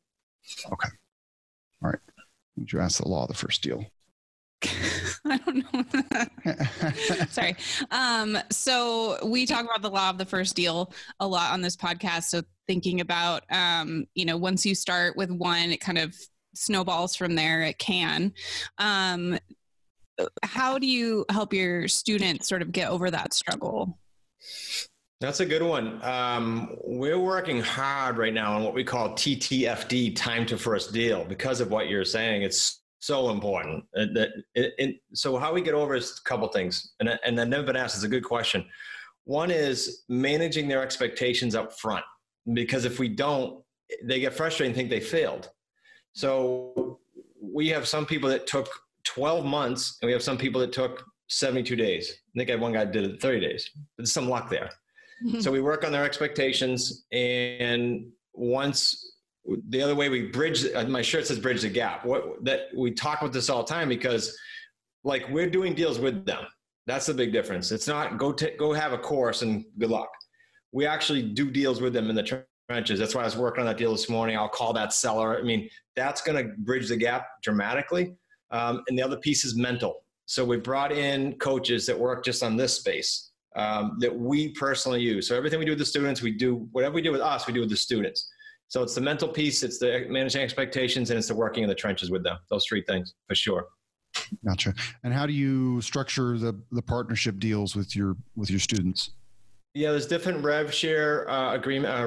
Okay. 0.67 0.89
All 1.83 1.91
right. 1.91 1.99
Did 2.59 2.73
you 2.73 2.81
ask 2.81 3.03
the 3.03 3.09
law 3.09 3.27
the 3.27 3.35
first 3.35 3.63
deal? 3.63 3.85
I 5.25 5.39
don't 5.39 5.65
know. 5.73 7.25
Sorry. 7.31 7.57
Um, 7.91 8.39
so 8.51 9.19
we 9.25 9.47
talk 9.47 9.65
about 9.65 9.83
the 9.83 9.91
law 9.91 10.11
of 10.11 10.19
the 10.19 10.27
first 10.27 10.55
deal 10.55 10.93
a 11.21 11.27
lot 11.27 11.53
on 11.53 11.63
this 11.63 11.77
podcast. 11.77 12.25
So 12.25 12.43
thinking 12.67 13.01
about, 13.01 13.45
um, 13.51 14.07
you 14.15 14.25
know, 14.25 14.37
once 14.37 14.65
you 14.67 14.75
start 14.75 15.17
with 15.17 15.31
one, 15.31 15.71
it 15.71 15.81
kind 15.81 15.99
of 15.99 16.15
snowballs 16.55 17.17
from 17.17 17.35
there. 17.35 17.63
It 17.63 17.79
can. 17.79 18.33
Um, 18.79 19.39
how 20.43 20.79
do 20.79 20.87
you 20.87 21.25
help 21.31 21.53
your 21.53 21.89
students 21.89 22.49
sort 22.49 22.63
of 22.63 22.73
get 22.73 22.91
over 22.91 23.11
that 23.11 23.35
struggle? 23.35 23.99
That's 25.21 25.39
a 25.39 25.47
good 25.47 25.63
one. 25.63 26.03
Um, 26.03 26.77
we're 26.83 27.19
working 27.19 27.61
hard 27.61 28.19
right 28.19 28.35
now 28.35 28.57
on 28.57 28.65
what 28.65 28.75
we 28.75 28.83
call 28.83 29.11
TTFD, 29.11 30.17
time 30.17 30.45
to 30.47 30.59
first 30.59 30.93
deal, 30.93 31.25
because 31.25 31.61
of 31.61 31.71
what 31.71 31.89
you're 31.89 32.05
saying. 32.05 32.43
It's 32.43 32.83
so 32.99 33.31
important. 33.31 33.85
That 33.93 34.31
it, 34.57 34.75
it, 34.79 34.97
so 35.15 35.39
how 35.39 35.53
we 35.53 35.63
get 35.63 35.75
over 35.75 35.95
is 35.95 36.21
a 36.25 36.29
couple 36.29 36.49
things, 36.49 36.95
and 36.99 37.09
and 37.25 37.41
I've 37.41 37.49
never 37.49 37.63
been 37.63 37.77
asked. 37.77 37.95
It's 37.95 38.05
a 38.05 38.09
good 38.09 38.25
question. 38.25 38.65
One 39.25 39.53
is 39.53 40.03
managing 40.09 40.67
their 40.67 40.83
expectations 40.83 41.55
up 41.55 41.79
front, 41.79 42.05
because 42.53 42.85
if 42.85 42.99
we 42.99 43.09
don't, 43.09 43.63
they 44.03 44.19
get 44.19 44.35
frustrated 44.35 44.71
and 44.71 44.77
think 44.77 44.91
they 44.91 44.99
failed. 44.99 45.51
So 46.13 47.01
we 47.41 47.69
have 47.69 47.89
some 47.89 48.07
people 48.07 48.29
that 48.31 48.47
took 48.47 48.69
12 49.05 49.45
months, 49.45 49.99
and 50.01 50.07
we 50.07 50.13
have 50.13 50.23
some 50.23 50.39
people 50.39 50.61
that 50.61 50.73
took 50.73 51.05
72 51.29 51.75
days. 51.77 52.13
I 52.13 52.39
think 52.39 52.51
I 52.51 52.53
had 52.53 52.61
one 52.61 52.73
guy 52.73 52.85
did 52.85 53.05
it 53.05 53.21
30 53.21 53.41
days. 53.41 53.71
There's 53.97 54.13
some 54.13 54.29
luck 54.29 54.51
there. 54.51 54.71
So 55.39 55.53
we 55.53 55.61
work 55.61 55.85
on 55.85 55.93
their 55.93 56.05
expectations, 56.05 57.05
and 57.13 58.11
once 58.33 59.13
the 59.69 59.81
other 59.81 59.95
way 59.95 60.09
we 60.09 60.23
bridge, 60.23 60.65
uh, 60.75 60.85
my 60.89 61.01
shirt 61.01 61.29
says 61.29 61.39
bridge 61.39 61.63
the 61.63 61.69
gap. 61.69 62.05
What 62.05 62.45
that 62.45 62.63
we 62.77 62.91
talk 62.91 63.21
about 63.21 63.33
this 63.33 63.49
all 63.49 63.63
the 63.63 63.73
time 63.73 63.89
because, 63.89 64.37
like, 65.05 65.29
we're 65.31 65.49
doing 65.49 65.77
deals 65.77 66.01
with 66.01 66.27
them. 66.27 66.45
That's 66.89 67.07
the 67.07 67.15
big 67.15 67.33
difference. 67.33 67.71
It's 67.71 67.87
not 67.87 68.19
go 68.19 68.33
t- 68.33 68.57
go 68.59 68.73
have 68.73 68.93
a 68.93 68.99
course 68.99 69.43
and 69.43 69.65
good 69.79 69.91
luck. 69.91 70.09
We 70.73 70.87
actually 70.87 71.23
do 71.23 71.53
deals 71.53 71.81
with 71.81 71.93
them 71.93 72.11
in 72.11 72.17
the 72.17 72.25
trenches. 72.73 72.99
That's 72.99 73.15
why 73.15 73.21
I 73.21 73.25
was 73.25 73.37
working 73.37 73.61
on 73.61 73.67
that 73.67 73.77
deal 73.77 73.93
this 73.93 74.09
morning. 74.09 74.37
I'll 74.37 74.49
call 74.49 74.73
that 74.73 74.95
seller. 74.95 75.39
I 75.39 75.43
mean, 75.43 75.69
that's 75.95 76.23
going 76.23 76.43
to 76.43 76.55
bridge 76.59 76.89
the 76.89 76.97
gap 76.97 77.27
dramatically. 77.43 78.15
Um, 78.51 78.83
and 78.89 78.99
the 78.99 79.03
other 79.03 79.19
piece 79.19 79.45
is 79.45 79.57
mental. 79.57 80.05
So 80.25 80.43
we 80.43 80.57
brought 80.57 80.91
in 80.91 81.35
coaches 81.35 81.85
that 81.87 81.99
work 81.99 82.25
just 82.25 82.43
on 82.43 82.57
this 82.57 82.75
space 82.75 83.33
um, 83.57 83.99
that 84.01 84.15
we 84.15 84.53
personally 84.53 85.03
use. 85.03 85.29
So 85.29 85.37
everything 85.37 85.59
we 85.59 85.67
do 85.67 85.73
with 85.73 85.81
the 85.81 85.85
students, 85.85 86.23
we 86.23 86.33
do 86.33 86.67
whatever 86.73 86.95
we 86.95 87.03
do 87.03 87.13
with 87.13 87.21
us, 87.21 87.47
we 87.47 87.53
do 87.53 87.61
with 87.61 87.69
the 87.69 87.77
students. 87.77 88.31
So 88.69 88.83
it's 88.83 88.95
the 88.95 89.03
mental 89.03 89.29
piece, 89.29 89.63
it's 89.63 89.79
the 89.79 90.07
managing 90.09 90.41
expectations, 90.41 91.11
and 91.11 91.19
it's 91.19 91.29
the 91.29 91.35
working 91.35 91.63
in 91.63 91.69
the 91.69 91.75
trenches 91.75 92.11
with 92.11 92.25
them. 92.25 92.39
Those 92.49 92.65
three 92.67 92.83
things 92.89 93.13
for 93.29 93.35
sure. 93.35 93.67
Gotcha. 94.47 94.73
And 95.05 95.13
how 95.13 95.27
do 95.27 95.35
you 95.35 95.83
structure 95.83 96.39
the 96.39 96.59
the 96.71 96.83
partnership 96.83 97.39
deals 97.39 97.77
with 97.77 97.95
your 97.95 98.17
with 98.35 98.51
your 98.51 98.61
students? 98.61 99.11
Yeah, 99.75 99.91
there's 99.91 100.07
different 100.07 100.43
rev 100.43 100.73
share 100.73 101.29
uh, 101.31 101.55
agreement 101.55 101.95
uh, 101.95 102.07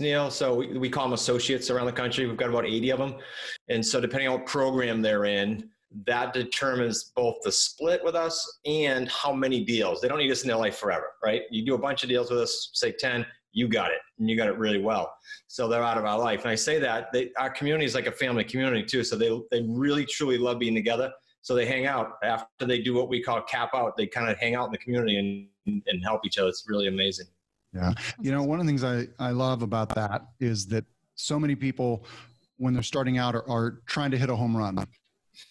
Neil. 0.00 0.30
So 0.30 0.54
we, 0.54 0.78
we 0.78 0.88
call 0.88 1.04
them 1.04 1.12
associates 1.12 1.70
around 1.70 1.86
the 1.86 1.92
country. 1.92 2.26
We've 2.26 2.36
got 2.36 2.50
about 2.50 2.66
80 2.66 2.90
of 2.90 2.98
them, 2.98 3.14
and 3.68 3.84
so 3.84 4.00
depending 4.00 4.28
on 4.28 4.38
what 4.38 4.46
program 4.46 5.02
they're 5.02 5.24
in, 5.24 5.68
that 6.06 6.32
determines 6.32 7.12
both 7.16 7.36
the 7.42 7.52
split 7.52 8.02
with 8.04 8.14
us 8.14 8.58
and 8.66 9.08
how 9.08 9.32
many 9.32 9.64
deals. 9.64 10.00
They 10.00 10.08
don't 10.08 10.18
need 10.18 10.30
us 10.30 10.42
in 10.42 10.48
their 10.48 10.56
life 10.56 10.76
forever, 10.76 11.12
right? 11.24 11.42
You 11.50 11.64
do 11.64 11.74
a 11.74 11.78
bunch 11.78 12.02
of 12.02 12.08
deals 12.08 12.30
with 12.30 12.40
us, 12.40 12.70
say 12.74 12.92
10, 12.92 13.24
you 13.52 13.68
got 13.68 13.90
it, 13.90 13.98
and 14.18 14.28
you 14.28 14.36
got 14.36 14.48
it 14.48 14.58
really 14.58 14.80
well. 14.80 15.12
So 15.46 15.66
they're 15.66 15.82
out 15.82 15.98
of 15.98 16.04
our 16.04 16.18
life. 16.18 16.42
And 16.42 16.50
I 16.50 16.54
say 16.54 16.78
that 16.80 17.10
they, 17.12 17.30
our 17.38 17.50
community 17.50 17.86
is 17.86 17.94
like 17.94 18.06
a 18.06 18.12
family 18.12 18.44
community 18.44 18.84
too. 18.84 19.02
So 19.02 19.16
they, 19.16 19.30
they 19.50 19.62
really 19.66 20.04
truly 20.04 20.38
love 20.38 20.58
being 20.58 20.74
together. 20.74 21.10
So 21.40 21.54
they 21.54 21.64
hang 21.64 21.86
out 21.86 22.12
after 22.22 22.66
they 22.66 22.80
do 22.80 22.94
what 22.94 23.08
we 23.08 23.22
call 23.22 23.40
cap 23.42 23.70
out. 23.74 23.96
They 23.96 24.06
kind 24.06 24.30
of 24.30 24.38
hang 24.38 24.54
out 24.54 24.66
in 24.66 24.72
the 24.72 24.78
community 24.78 25.48
and, 25.66 25.82
and 25.86 26.04
help 26.04 26.26
each 26.26 26.36
other. 26.36 26.48
It's 26.48 26.64
really 26.68 26.88
amazing. 26.88 27.26
Yeah. 27.74 27.92
You 28.20 28.32
know, 28.32 28.42
one 28.42 28.60
of 28.60 28.66
the 28.66 28.70
things 28.70 28.84
I, 28.84 29.06
I 29.18 29.30
love 29.30 29.62
about 29.62 29.94
that 29.94 30.22
is 30.40 30.66
that 30.68 30.84
so 31.14 31.38
many 31.38 31.54
people, 31.54 32.04
when 32.56 32.74
they're 32.74 32.82
starting 32.82 33.18
out, 33.18 33.34
are, 33.34 33.48
are 33.48 33.80
trying 33.86 34.10
to 34.12 34.18
hit 34.18 34.30
a 34.30 34.36
home 34.36 34.56
run 34.56 34.86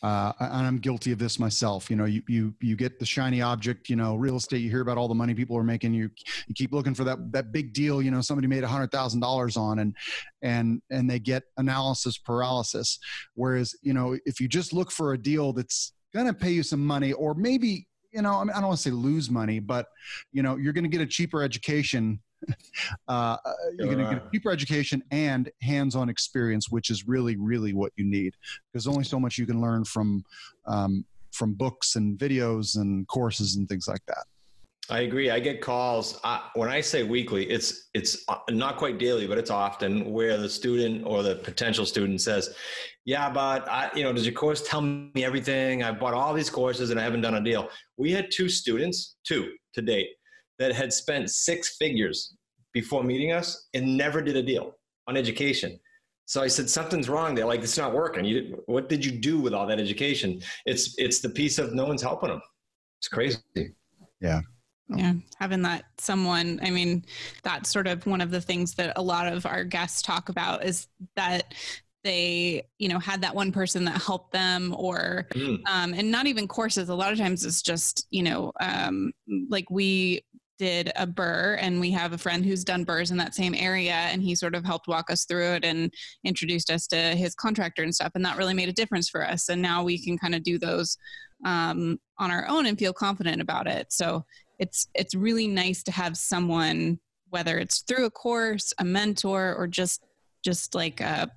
uh, 0.04 0.34
and 0.40 0.68
I'm 0.68 0.78
guilty 0.78 1.12
of 1.12 1.20
this 1.20 1.40
myself. 1.40 1.90
You 1.90 1.96
know, 1.96 2.06
you 2.06 2.22
you 2.28 2.54
you 2.62 2.76
get 2.76 3.00
the 3.00 3.06
shiny 3.06 3.42
object. 3.42 3.90
You 3.90 3.96
know, 3.96 4.16
real 4.16 4.36
estate. 4.36 4.60
You 4.60 4.70
hear 4.70 4.82
about 4.82 4.98
all 4.98 5.08
the 5.08 5.16
money 5.16 5.34
people 5.34 5.58
are 5.58 5.64
making. 5.64 5.94
You 5.94 6.10
you 6.48 6.54
keep 6.56 6.72
looking 6.72 6.94
for 6.94 7.04
that 7.06 7.32
that 7.32 7.52
big 7.52 7.74
deal. 7.74 8.02
You 8.02 8.12
know, 8.12 8.22
somebody 8.22 8.48
made 8.48 8.64
a 8.64 8.68
hundred 8.68 8.92
thousand 8.92 9.22
dollars 9.22 9.58
on, 9.58 9.80
and 9.80 9.96
and 10.42 10.82
and 10.92 11.10
they 11.10 11.20
get 11.20 11.44
analysis 11.58 12.18
paralysis. 12.18 13.00
Whereas, 13.36 13.76
you 13.82 13.94
know, 13.94 14.18
if 14.26 14.40
you 14.40 14.48
just 14.48 14.74
look 14.74 14.92
for 14.92 15.14
a 15.14 15.18
deal 15.18 15.54
that's 15.54 15.94
going 16.14 16.28
to 16.28 16.34
pay 16.34 16.52
you 16.52 16.64
some 16.64 16.86
money, 16.86 17.14
or 17.14 17.34
maybe 17.34 17.88
you 18.18 18.24
know, 18.24 18.34
I, 18.34 18.44
mean, 18.44 18.50
I 18.50 18.56
don't 18.56 18.70
want 18.70 18.78
to 18.80 18.84
say 18.84 18.90
lose 18.90 19.30
money, 19.30 19.60
but 19.60 19.88
you 20.34 20.44
know, 20.44 20.58
you're 20.58 20.74
going 20.74 20.84
to 20.84 20.90
get 20.90 21.02
a 21.02 21.06
cheaper 21.06 21.44
education 21.44 22.20
uh, 23.08 23.38
you're 23.78 23.88
going 23.88 23.98
to 23.98 24.16
get 24.16 24.26
a 24.26 24.30
cheaper 24.32 24.52
education 24.52 25.04
and 25.12 25.50
hands-on 25.62 26.10
experience, 26.10 26.70
which 26.70 26.90
is 26.90 27.08
really, 27.08 27.36
really 27.36 27.74
what 27.74 27.92
you 27.96 28.06
need. 28.06 28.36
Because 28.72 28.88
only 28.88 29.04
so 29.04 29.20
much 29.20 29.38
you 29.38 29.46
can 29.46 29.62
learn 29.62 29.86
from 29.86 30.24
um, 30.66 31.06
from 31.32 31.54
books 31.54 31.96
and 31.96 32.18
videos 32.18 32.78
and 32.78 33.08
courses 33.08 33.56
and 33.56 33.68
things 33.70 33.88
like 33.88 34.02
that. 34.08 34.26
I 34.90 35.02
agree. 35.02 35.30
I 35.30 35.40
get 35.40 35.62
calls 35.62 36.20
uh, 36.24 36.40
when 36.56 36.70
I 36.70 36.80
say 36.80 37.04
weekly. 37.04 37.50
It's 37.50 37.90
it's 37.94 38.24
uh, 38.28 38.38
not 38.50 38.78
quite 38.78 38.98
daily, 38.98 39.28
but 39.28 39.38
it's 39.38 39.52
often 39.52 40.12
where 40.12 40.38
the 40.38 40.50
student 40.50 41.06
or 41.06 41.24
the 41.24 41.36
potential 41.36 41.86
student 41.86 42.22
says, 42.22 42.56
"Yeah, 43.08 43.32
but 43.32 43.68
I, 43.68 43.90
you 43.96 44.04
know, 44.04 44.14
does 44.14 44.26
your 44.26 44.36
course 44.36 44.62
tell 44.62 44.82
me 44.82 45.26
everything? 45.26 45.82
I 45.82 45.92
bought 45.92 46.14
all 46.14 46.36
these 46.36 46.52
courses 46.52 46.92
and 46.92 47.00
I 47.00 47.04
haven't 47.04 47.22
done 47.22 47.34
a 47.34 47.44
deal." 47.44 47.70
We 47.98 48.12
had 48.12 48.30
two 48.30 48.50
students, 48.50 49.16
two 49.26 49.54
to 49.74 49.82
date, 49.82 50.10
that 50.60 50.76
had 50.76 50.94
spent 50.94 51.32
six 51.32 51.78
figures 51.78 52.36
before 52.74 53.04
meeting 53.04 53.32
us 53.32 53.70
and 53.74 53.98
never 53.98 54.22
did 54.22 54.36
a 54.36 54.44
deal 54.44 54.76
on 55.08 55.18
education. 55.18 55.80
So 56.28 56.44
I 56.44 56.48
said, 56.48 56.70
something's 56.70 57.08
wrong 57.08 57.36
there. 57.36 57.46
Like 57.46 57.62
it's 57.62 57.78
not 57.78 57.94
working. 57.94 58.26
You, 58.26 58.62
what 58.66 58.90
did 58.90 59.04
you 59.04 59.14
do 59.14 59.40
with 59.40 59.54
all 59.54 59.66
that 59.68 59.80
education? 59.80 60.42
It's 60.66 60.94
it's 60.98 61.20
the 61.20 61.30
piece 61.30 61.58
of 61.58 61.74
no 61.74 61.86
one's 61.86 62.02
helping 62.02 62.30
them. 62.30 62.42
It's 63.00 63.08
crazy. 63.08 63.40
Yeah. 64.20 64.42
Yeah, 64.90 65.16
having 65.38 65.64
that 65.64 65.84
someone, 65.98 66.62
I 66.64 66.70
mean, 66.70 67.04
that's 67.44 67.70
sort 67.70 67.88
of 67.88 68.06
one 68.06 68.22
of 68.22 68.32
the 68.32 68.40
things 68.40 68.74
that 68.76 68.94
a 68.96 69.02
lot 69.02 69.28
of 69.28 69.46
our 69.46 69.66
guests 69.66 70.02
talk 70.02 70.30
about 70.30 70.64
is 70.64 70.88
that 71.18 71.54
they 72.04 72.64
you 72.78 72.90
know 72.90 73.00
had 73.00 73.22
that 73.22 73.36
one 73.36 73.52
person 73.52 73.86
that 73.86 74.02
helped 74.02 74.32
them 74.32 74.74
or 74.78 75.28
mm. 75.34 75.60
um, 75.68 75.94
and 75.94 76.12
not 76.12 76.28
even 76.28 76.48
courses. 76.48 76.90
A 76.90 76.96
lot 76.96 77.12
of 77.12 77.18
times 77.18 77.46
it's 77.46 77.62
just 77.62 78.08
you 78.12 78.24
know 78.24 78.52
um, 78.60 79.12
like 79.50 79.70
we 79.70 80.22
did 80.58 80.92
a 80.96 81.06
burr 81.06 81.58
and 81.62 81.80
we 81.80 81.92
have 81.92 82.14
a 82.14 82.18
friend 82.18 82.44
who's 82.46 82.64
done 82.64 82.84
burrs 82.84 83.12
in 83.12 83.18
that 83.18 83.36
same 83.36 83.54
area 83.54 83.94
and 83.94 84.22
he 84.22 84.34
sort 84.34 84.56
of 84.56 84.66
helped 84.66 84.88
walk 84.88 85.12
us 85.12 85.26
through 85.26 85.52
it 85.54 85.64
and 85.64 85.94
introduced 86.24 86.72
us 86.72 86.88
to 86.88 86.98
his 86.98 87.36
contractor 87.36 87.84
and 87.84 87.94
stuff 87.94 88.12
and 88.16 88.26
that 88.26 88.38
really 88.38 88.54
made 88.54 88.70
a 88.70 88.74
difference 88.74 89.10
for 89.10 89.26
us. 89.26 89.50
And 89.50 89.62
now 89.62 89.84
we 89.84 90.04
can 90.04 90.18
kind 90.18 90.34
of 90.34 90.44
do 90.44 90.58
those 90.58 90.98
um, 91.46 92.00
on 92.18 92.32
our 92.32 92.48
own 92.48 92.66
and 92.66 92.78
feel 92.78 92.94
confident 92.94 93.42
about 93.42 93.68
it. 93.68 93.92
So 93.92 94.26
it's 94.60 94.88
it's 94.96 95.14
really 95.14 95.48
nice 95.48 95.84
to 95.84 95.92
have 95.92 96.18
someone 96.18 97.00
whether 97.30 97.58
it's 97.60 97.82
through 97.82 98.06
a 98.06 98.12
course 98.12 98.74
a 98.80 98.86
mentor 98.86 99.54
or 99.56 99.68
just 99.68 100.04
just 100.44 100.74
like 100.74 101.02
a 101.02 101.30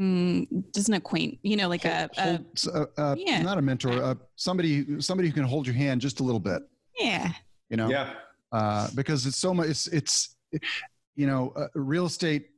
mm, 0.00 0.46
just 0.74 0.88
an 0.88 0.94
acquaint 0.94 1.38
you 1.42 1.56
know 1.56 1.68
like 1.68 1.84
a, 1.84 2.08
a, 2.18 2.40
a, 2.74 2.86
a 2.96 3.16
yeah. 3.18 3.42
not 3.42 3.58
a 3.58 3.62
mentor 3.62 3.92
uh, 4.02 4.14
somebody 4.36 5.00
somebody 5.00 5.28
who 5.28 5.34
can 5.34 5.44
hold 5.44 5.66
your 5.66 5.74
hand 5.74 6.00
just 6.00 6.20
a 6.20 6.22
little 6.22 6.40
bit. 6.40 6.62
Yeah. 6.98 7.32
You 7.68 7.76
know? 7.76 7.88
Yeah. 7.88 8.14
Uh, 8.52 8.88
because 8.94 9.26
it's 9.26 9.38
so 9.38 9.52
much 9.52 9.68
it's 9.68 9.86
it's 9.88 10.36
you 11.14 11.26
know 11.26 11.52
uh, 11.56 11.66
real 11.74 12.06
estate 12.06 12.50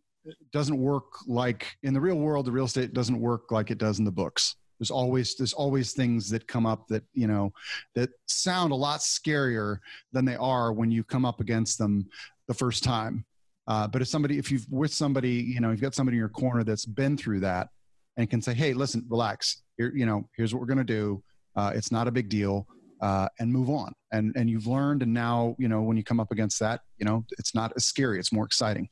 doesn't 0.52 0.76
work 0.76 1.04
like 1.26 1.76
in 1.82 1.94
the 1.94 2.00
real 2.00 2.16
world 2.16 2.44
the 2.44 2.52
real 2.52 2.66
estate 2.66 2.92
doesn't 2.92 3.18
work 3.18 3.50
like 3.50 3.70
it 3.70 3.78
does 3.78 3.98
in 3.98 4.04
the 4.04 4.12
books. 4.12 4.56
There's 4.78 4.90
always 4.90 5.34
there's 5.34 5.54
always 5.54 5.92
things 5.92 6.30
that 6.30 6.46
come 6.46 6.66
up 6.66 6.86
that 6.88 7.02
you 7.12 7.26
know 7.26 7.52
that 7.94 8.10
sound 8.26 8.72
a 8.72 8.76
lot 8.76 9.00
scarier 9.00 9.78
than 10.12 10.24
they 10.24 10.36
are 10.36 10.72
when 10.72 10.90
you 10.90 11.02
come 11.02 11.24
up 11.24 11.40
against 11.40 11.78
them 11.78 12.06
the 12.46 12.54
first 12.54 12.84
time 12.84 13.24
uh, 13.68 13.86
but 13.86 14.02
if 14.02 14.08
somebody 14.08 14.38
if 14.38 14.50
you've 14.50 14.66
with 14.68 14.92
somebody 14.92 15.30
you 15.30 15.60
know 15.60 15.70
you've 15.70 15.80
got 15.80 15.94
somebody 15.94 16.16
in 16.16 16.18
your 16.18 16.28
corner 16.28 16.64
that's 16.64 16.84
been 16.84 17.16
through 17.16 17.38
that 17.38 17.68
and 18.16 18.28
can 18.28 18.42
say 18.42 18.52
hey 18.52 18.72
listen 18.72 19.04
relax 19.08 19.62
here 19.76 19.92
you 19.94 20.04
know 20.04 20.28
here's 20.36 20.52
what 20.52 20.60
we're 20.60 20.66
going 20.66 20.78
to 20.78 20.84
do 20.84 21.22
uh, 21.54 21.72
it's 21.74 21.92
not 21.92 22.08
a 22.08 22.10
big 22.10 22.28
deal 22.28 22.66
uh, 23.00 23.28
and 23.38 23.52
move 23.52 23.70
on. 23.70 23.92
And 24.12 24.34
and 24.36 24.48
you've 24.48 24.66
learned, 24.66 25.02
and 25.02 25.12
now 25.12 25.54
you 25.58 25.68
know 25.68 25.82
when 25.82 25.96
you 25.96 26.04
come 26.04 26.20
up 26.20 26.30
against 26.30 26.58
that, 26.60 26.80
you 26.98 27.06
know 27.06 27.24
it's 27.38 27.54
not 27.54 27.72
as 27.76 27.86
scary. 27.86 28.18
It's 28.18 28.32
more 28.32 28.44
exciting. 28.44 28.88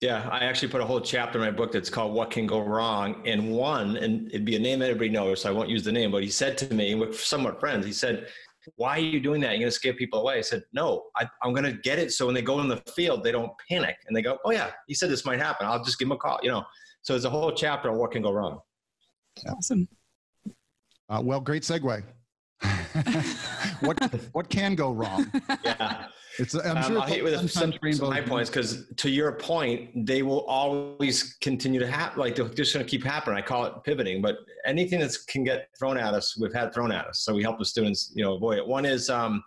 Yeah, 0.00 0.28
I 0.30 0.40
actually 0.44 0.68
put 0.68 0.80
a 0.80 0.84
whole 0.84 1.00
chapter 1.00 1.38
in 1.38 1.44
my 1.44 1.50
book 1.50 1.72
that's 1.72 1.90
called 1.90 2.14
"What 2.14 2.30
Can 2.30 2.46
Go 2.46 2.60
Wrong." 2.60 3.22
And 3.26 3.52
one, 3.52 3.96
and 3.96 4.28
it'd 4.28 4.44
be 4.44 4.56
a 4.56 4.60
name 4.60 4.80
that 4.80 4.90
everybody 4.90 5.10
knows, 5.10 5.42
so 5.42 5.50
I 5.50 5.52
won't 5.52 5.68
use 5.68 5.84
the 5.84 5.92
name. 5.92 6.10
But 6.10 6.22
he 6.22 6.30
said 6.30 6.58
to 6.58 6.74
me, 6.74 6.94
we're 6.94 7.12
somewhat 7.12 7.60
friends. 7.60 7.86
He 7.86 7.92
said, 7.92 8.28
"Why 8.76 8.96
are 8.96 9.00
you 9.00 9.20
doing 9.20 9.40
that? 9.42 9.52
You're 9.52 9.60
going 9.60 9.68
to 9.68 9.72
scare 9.72 9.94
people 9.94 10.20
away." 10.20 10.38
I 10.38 10.42
said, 10.42 10.64
"No, 10.72 11.04
I, 11.16 11.28
I'm 11.42 11.52
going 11.52 11.64
to 11.64 11.72
get 11.72 11.98
it 11.98 12.12
so 12.12 12.26
when 12.26 12.34
they 12.34 12.42
go 12.42 12.60
in 12.60 12.68
the 12.68 12.82
field, 12.94 13.24
they 13.24 13.32
don't 13.32 13.52
panic 13.68 13.96
and 14.06 14.16
they 14.16 14.22
go, 14.22 14.38
"Oh 14.44 14.50
yeah, 14.50 14.70
he 14.86 14.94
said 14.94 15.10
this 15.10 15.24
might 15.24 15.38
happen. 15.38 15.66
I'll 15.66 15.84
just 15.84 15.98
give 15.98 16.06
him 16.06 16.12
a 16.12 16.16
call." 16.16 16.38
You 16.42 16.50
know. 16.50 16.64
So 17.02 17.12
there's 17.12 17.26
a 17.26 17.30
whole 17.30 17.52
chapter 17.52 17.90
on 17.90 17.98
what 17.98 18.12
can 18.12 18.22
go 18.22 18.32
wrong. 18.32 18.60
Awesome. 19.48 19.86
Uh, 21.08 21.20
well, 21.22 21.40
great 21.40 21.62
segue. 21.62 22.02
what 23.80 24.14
what 24.32 24.48
can 24.48 24.74
go 24.74 24.92
wrong? 24.92 25.30
Yeah. 25.64 26.06
It's 26.38 26.54
I'm 26.54 26.76
Um, 26.78 26.82
sure 26.82 27.00
I'll 27.00 27.06
hit 27.06 27.22
with 27.22 27.34
some, 27.36 27.48
sometimes 27.48 27.74
some 27.98 28.08
rainbows- 28.08 28.12
high 28.12 28.20
points 28.22 28.50
because 28.50 28.86
to 28.96 29.08
your 29.10 29.32
point, 29.32 30.06
they 30.06 30.22
will 30.22 30.44
always 30.46 31.34
continue 31.40 31.78
to 31.80 31.86
happen. 31.86 32.18
Like 32.20 32.34
they're 32.34 32.48
just 32.48 32.74
going 32.74 32.84
to 32.84 32.90
keep 32.90 33.04
happening. 33.04 33.36
I 33.38 33.42
call 33.42 33.64
it 33.66 33.74
pivoting, 33.84 34.20
but 34.20 34.38
anything 34.66 35.00
that 35.00 35.16
can 35.28 35.44
get 35.44 35.68
thrown 35.78 35.96
at 35.96 36.14
us, 36.14 36.36
we've 36.36 36.52
had 36.52 36.74
thrown 36.74 36.90
at 36.92 37.06
us. 37.06 37.20
So 37.20 37.34
we 37.34 37.42
help 37.42 37.58
the 37.58 37.64
students, 37.64 38.12
you 38.14 38.24
know, 38.24 38.34
avoid 38.34 38.58
it. 38.58 38.66
One 38.66 38.84
is 38.84 39.10
um, 39.10 39.44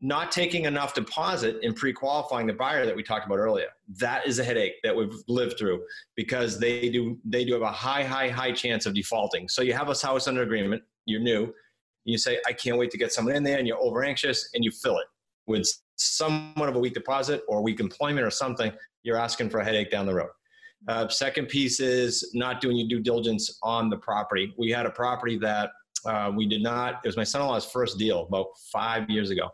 not 0.00 0.30
taking 0.30 0.66
enough 0.66 0.94
deposit 0.94 1.56
in 1.62 1.72
pre-qualifying 1.74 2.46
the 2.46 2.52
buyer 2.52 2.86
that 2.86 2.94
we 2.94 3.02
talked 3.02 3.26
about 3.26 3.38
earlier. 3.38 3.68
That 3.98 4.26
is 4.26 4.38
a 4.38 4.44
headache 4.44 4.74
that 4.84 4.94
we've 4.94 5.14
lived 5.26 5.58
through 5.58 5.82
because 6.14 6.58
they 6.60 6.90
do 6.90 7.18
they 7.24 7.44
do 7.44 7.54
have 7.54 7.62
a 7.62 7.72
high, 7.72 8.04
high, 8.04 8.28
high 8.28 8.52
chance 8.52 8.86
of 8.86 8.94
defaulting. 8.94 9.48
So 9.48 9.62
you 9.62 9.72
have 9.72 9.88
a 9.88 9.96
house 10.06 10.28
under 10.28 10.42
agreement, 10.42 10.82
you're 11.06 11.20
new, 11.20 11.44
and 11.44 11.52
you 12.04 12.18
say, 12.18 12.38
I 12.46 12.52
can't 12.52 12.76
wait 12.78 12.90
to 12.92 12.98
get 12.98 13.12
someone 13.12 13.34
in 13.34 13.42
there, 13.42 13.58
and 13.58 13.66
you're 13.66 13.78
over 13.80 14.04
anxious, 14.04 14.50
and 14.54 14.62
you 14.64 14.70
fill 14.70 14.98
it 14.98 15.06
with 15.46 15.68
somewhat 15.96 16.68
of 16.68 16.76
a 16.76 16.78
weak 16.78 16.94
deposit 16.94 17.42
or 17.48 17.62
weak 17.62 17.80
employment 17.80 18.26
or 18.26 18.30
something, 18.30 18.72
you're 19.02 19.16
asking 19.16 19.50
for 19.50 19.60
a 19.60 19.64
headache 19.64 19.90
down 19.90 20.06
the 20.06 20.14
road. 20.14 20.30
Uh, 20.88 21.08
second 21.08 21.48
piece 21.48 21.80
is 21.80 22.30
not 22.34 22.60
doing 22.60 22.76
your 22.76 22.88
due 22.88 23.00
diligence 23.00 23.58
on 23.62 23.88
the 23.88 23.96
property. 23.96 24.52
We 24.58 24.70
had 24.70 24.86
a 24.86 24.90
property 24.90 25.38
that 25.38 25.70
uh, 26.04 26.30
we 26.34 26.46
did 26.46 26.62
not, 26.62 27.00
it 27.04 27.08
was 27.08 27.16
my 27.16 27.24
son 27.24 27.40
in 27.40 27.46
law's 27.46 27.64
first 27.64 27.98
deal 27.98 28.26
about 28.26 28.48
five 28.70 29.08
years 29.08 29.30
ago. 29.30 29.50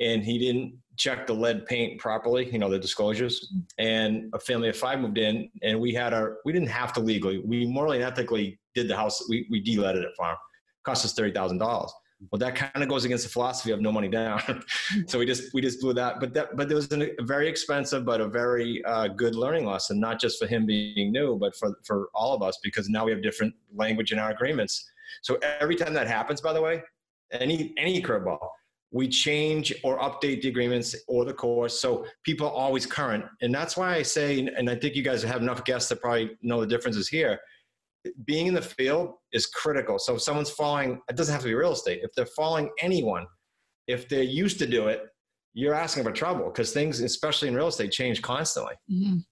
And 0.00 0.24
he 0.24 0.38
didn't 0.38 0.76
check 0.96 1.26
the 1.26 1.32
lead 1.32 1.66
paint 1.66 2.00
properly, 2.00 2.50
you 2.50 2.58
know, 2.58 2.68
the 2.68 2.78
disclosures. 2.78 3.52
And 3.78 4.32
a 4.34 4.40
family 4.40 4.68
of 4.68 4.76
five 4.76 4.98
moved 4.98 5.18
in, 5.18 5.48
and 5.62 5.78
we 5.78 5.94
had 5.94 6.12
our, 6.12 6.38
we 6.44 6.52
didn't 6.52 6.68
have 6.68 6.92
to 6.94 7.00
legally, 7.00 7.38
we 7.38 7.66
morally 7.66 7.98
and 7.98 8.04
ethically 8.04 8.58
did 8.74 8.88
the 8.88 8.96
house, 8.96 9.24
we, 9.28 9.46
we 9.50 9.60
de-leaded 9.60 10.02
it 10.02 10.10
farm. 10.16 10.36
Cost 10.84 11.04
us 11.04 11.14
$30,000. 11.14 11.88
Well, 12.30 12.38
that 12.38 12.54
kind 12.54 12.82
of 12.82 12.88
goes 12.88 13.04
against 13.04 13.24
the 13.24 13.30
philosophy 13.30 13.70
of 13.70 13.80
no 13.80 13.92
money 13.92 14.08
down. 14.08 14.40
so 15.06 15.18
we 15.18 15.26
just 15.26 15.52
we 15.52 15.60
just 15.60 15.80
blew 15.80 15.92
that. 15.94 16.20
But 16.20 16.32
that 16.34 16.56
but 16.56 16.68
there 16.68 16.76
was 16.76 16.90
a 16.90 17.10
very 17.20 17.48
expensive 17.48 18.04
but 18.04 18.20
a 18.20 18.28
very 18.28 18.84
uh, 18.84 19.08
good 19.08 19.34
learning 19.34 19.66
lesson, 19.66 20.00
not 20.00 20.20
just 20.20 20.38
for 20.38 20.46
him 20.46 20.64
being 20.66 21.12
new, 21.12 21.36
but 21.36 21.56
for 21.56 21.76
for 21.84 22.08
all 22.14 22.34
of 22.34 22.42
us 22.42 22.58
because 22.62 22.88
now 22.88 23.04
we 23.04 23.10
have 23.10 23.22
different 23.22 23.54
language 23.74 24.12
in 24.12 24.18
our 24.18 24.30
agreements. 24.30 24.90
So 25.22 25.38
every 25.60 25.76
time 25.76 25.92
that 25.94 26.06
happens, 26.06 26.40
by 26.40 26.52
the 26.52 26.62
way, 26.62 26.82
any 27.32 27.74
any 27.76 28.00
curveball, 28.00 28.48
we 28.90 29.08
change 29.08 29.74
or 29.82 29.98
update 29.98 30.42
the 30.42 30.48
agreements 30.48 30.94
or 31.08 31.24
the 31.24 31.34
course 31.34 31.80
so 31.80 32.06
people 32.22 32.46
are 32.46 32.52
always 32.52 32.86
current. 32.86 33.24
And 33.42 33.52
that's 33.52 33.76
why 33.76 33.94
I 33.94 34.02
say, 34.02 34.38
and 34.38 34.70
I 34.70 34.76
think 34.76 34.94
you 34.94 35.02
guys 35.02 35.22
have 35.22 35.42
enough 35.42 35.64
guests 35.64 35.88
that 35.88 36.00
probably 36.00 36.38
know 36.42 36.60
the 36.60 36.66
differences 36.66 37.08
here 37.08 37.40
being 38.24 38.46
in 38.46 38.54
the 38.54 38.62
field 38.62 39.14
is 39.32 39.46
critical. 39.46 39.98
So 39.98 40.14
if 40.16 40.22
someone's 40.22 40.50
following, 40.50 41.00
it 41.08 41.16
doesn't 41.16 41.32
have 41.32 41.42
to 41.42 41.48
be 41.48 41.54
real 41.54 41.72
estate. 41.72 42.00
If 42.02 42.10
they're 42.14 42.26
following 42.26 42.70
anyone, 42.80 43.26
if 43.86 44.08
they're 44.08 44.22
used 44.22 44.58
to 44.60 44.66
do 44.66 44.88
it, 44.88 45.02
you're 45.52 45.74
asking 45.74 46.02
for 46.04 46.12
trouble 46.12 46.46
because 46.46 46.72
things, 46.72 47.00
especially 47.00 47.48
in 47.48 47.54
real 47.54 47.68
estate, 47.68 47.92
change 47.92 48.20
constantly. 48.22 48.74
Mhm. 48.90 49.24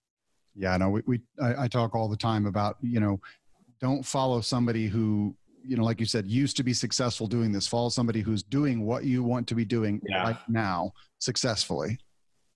Yeah, 0.54 0.76
no, 0.76 0.90
we, 0.90 1.02
we 1.06 1.20
I, 1.42 1.64
I 1.64 1.68
talk 1.68 1.94
all 1.94 2.08
the 2.08 2.16
time 2.16 2.46
about 2.46 2.76
you 2.82 3.00
know, 3.00 3.20
don't 3.80 4.04
follow 4.04 4.40
somebody 4.40 4.86
who 4.86 5.34
you 5.64 5.76
know, 5.76 5.84
like 5.84 6.00
you 6.00 6.06
said, 6.06 6.26
used 6.26 6.56
to 6.56 6.64
be 6.64 6.74
successful 6.74 7.28
doing 7.28 7.52
this. 7.52 7.68
Follow 7.68 7.88
somebody 7.88 8.20
who's 8.20 8.42
doing 8.42 8.84
what 8.84 9.04
you 9.04 9.22
want 9.22 9.46
to 9.46 9.54
be 9.54 9.64
doing 9.64 10.00
Yeah. 10.08 10.22
right 10.24 10.38
now 10.48 10.90
successfully. 11.18 11.98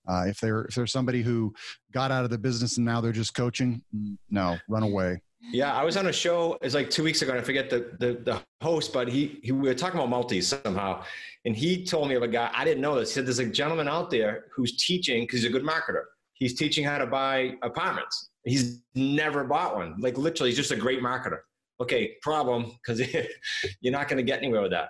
Uh, 0.07 0.25
if 0.27 0.39
they're 0.39 0.63
if 0.65 0.75
they're 0.75 0.87
somebody 0.87 1.21
who 1.21 1.53
got 1.91 2.11
out 2.11 2.23
of 2.25 2.29
the 2.29 2.37
business 2.37 2.77
and 2.77 2.85
now 2.85 3.01
they're 3.01 3.11
just 3.13 3.33
coaching, 3.33 3.81
no, 4.29 4.57
run 4.69 4.83
away. 4.83 5.21
Yeah, 5.51 5.73
I 5.73 5.83
was 5.83 5.97
on 5.97 6.07
a 6.07 6.13
show. 6.13 6.57
It's 6.61 6.75
like 6.75 6.89
two 6.89 7.03
weeks 7.03 7.21
ago, 7.21 7.31
and 7.31 7.39
I 7.39 7.43
forget 7.43 7.69
the 7.69 7.95
the, 7.99 8.19
the 8.23 8.41
host, 8.61 8.93
but 8.93 9.07
he, 9.07 9.39
he 9.43 9.51
we 9.51 9.67
were 9.67 9.75
talking 9.75 9.99
about 9.99 10.09
multis 10.09 10.47
somehow, 10.47 11.03
and 11.45 11.55
he 11.55 11.85
told 11.85 12.09
me 12.09 12.15
of 12.15 12.23
a 12.23 12.27
guy 12.27 12.49
I 12.53 12.65
didn't 12.65 12.81
know 12.81 12.99
this. 12.99 13.09
He 13.09 13.15
said 13.15 13.25
there's 13.25 13.39
a 13.39 13.45
gentleman 13.45 13.87
out 13.87 14.09
there 14.11 14.45
who's 14.53 14.75
teaching 14.77 15.23
because 15.23 15.41
he's 15.41 15.49
a 15.49 15.51
good 15.51 15.63
marketer. 15.63 16.03
He's 16.33 16.55
teaching 16.55 16.83
how 16.83 16.97
to 16.97 17.07
buy 17.07 17.55
apartments. 17.63 18.29
He's 18.43 18.81
never 18.93 19.43
bought 19.43 19.75
one. 19.75 19.95
Like 19.99 20.17
literally, 20.17 20.49
he's 20.49 20.57
just 20.57 20.71
a 20.71 20.75
great 20.75 21.01
marketer. 21.01 21.39
Okay, 21.79 22.15
problem 22.21 22.77
because 22.81 23.01
you're 23.81 23.93
not 23.93 24.07
going 24.07 24.17
to 24.17 24.23
get 24.23 24.39
anywhere 24.39 24.61
with 24.61 24.71
that. 24.71 24.89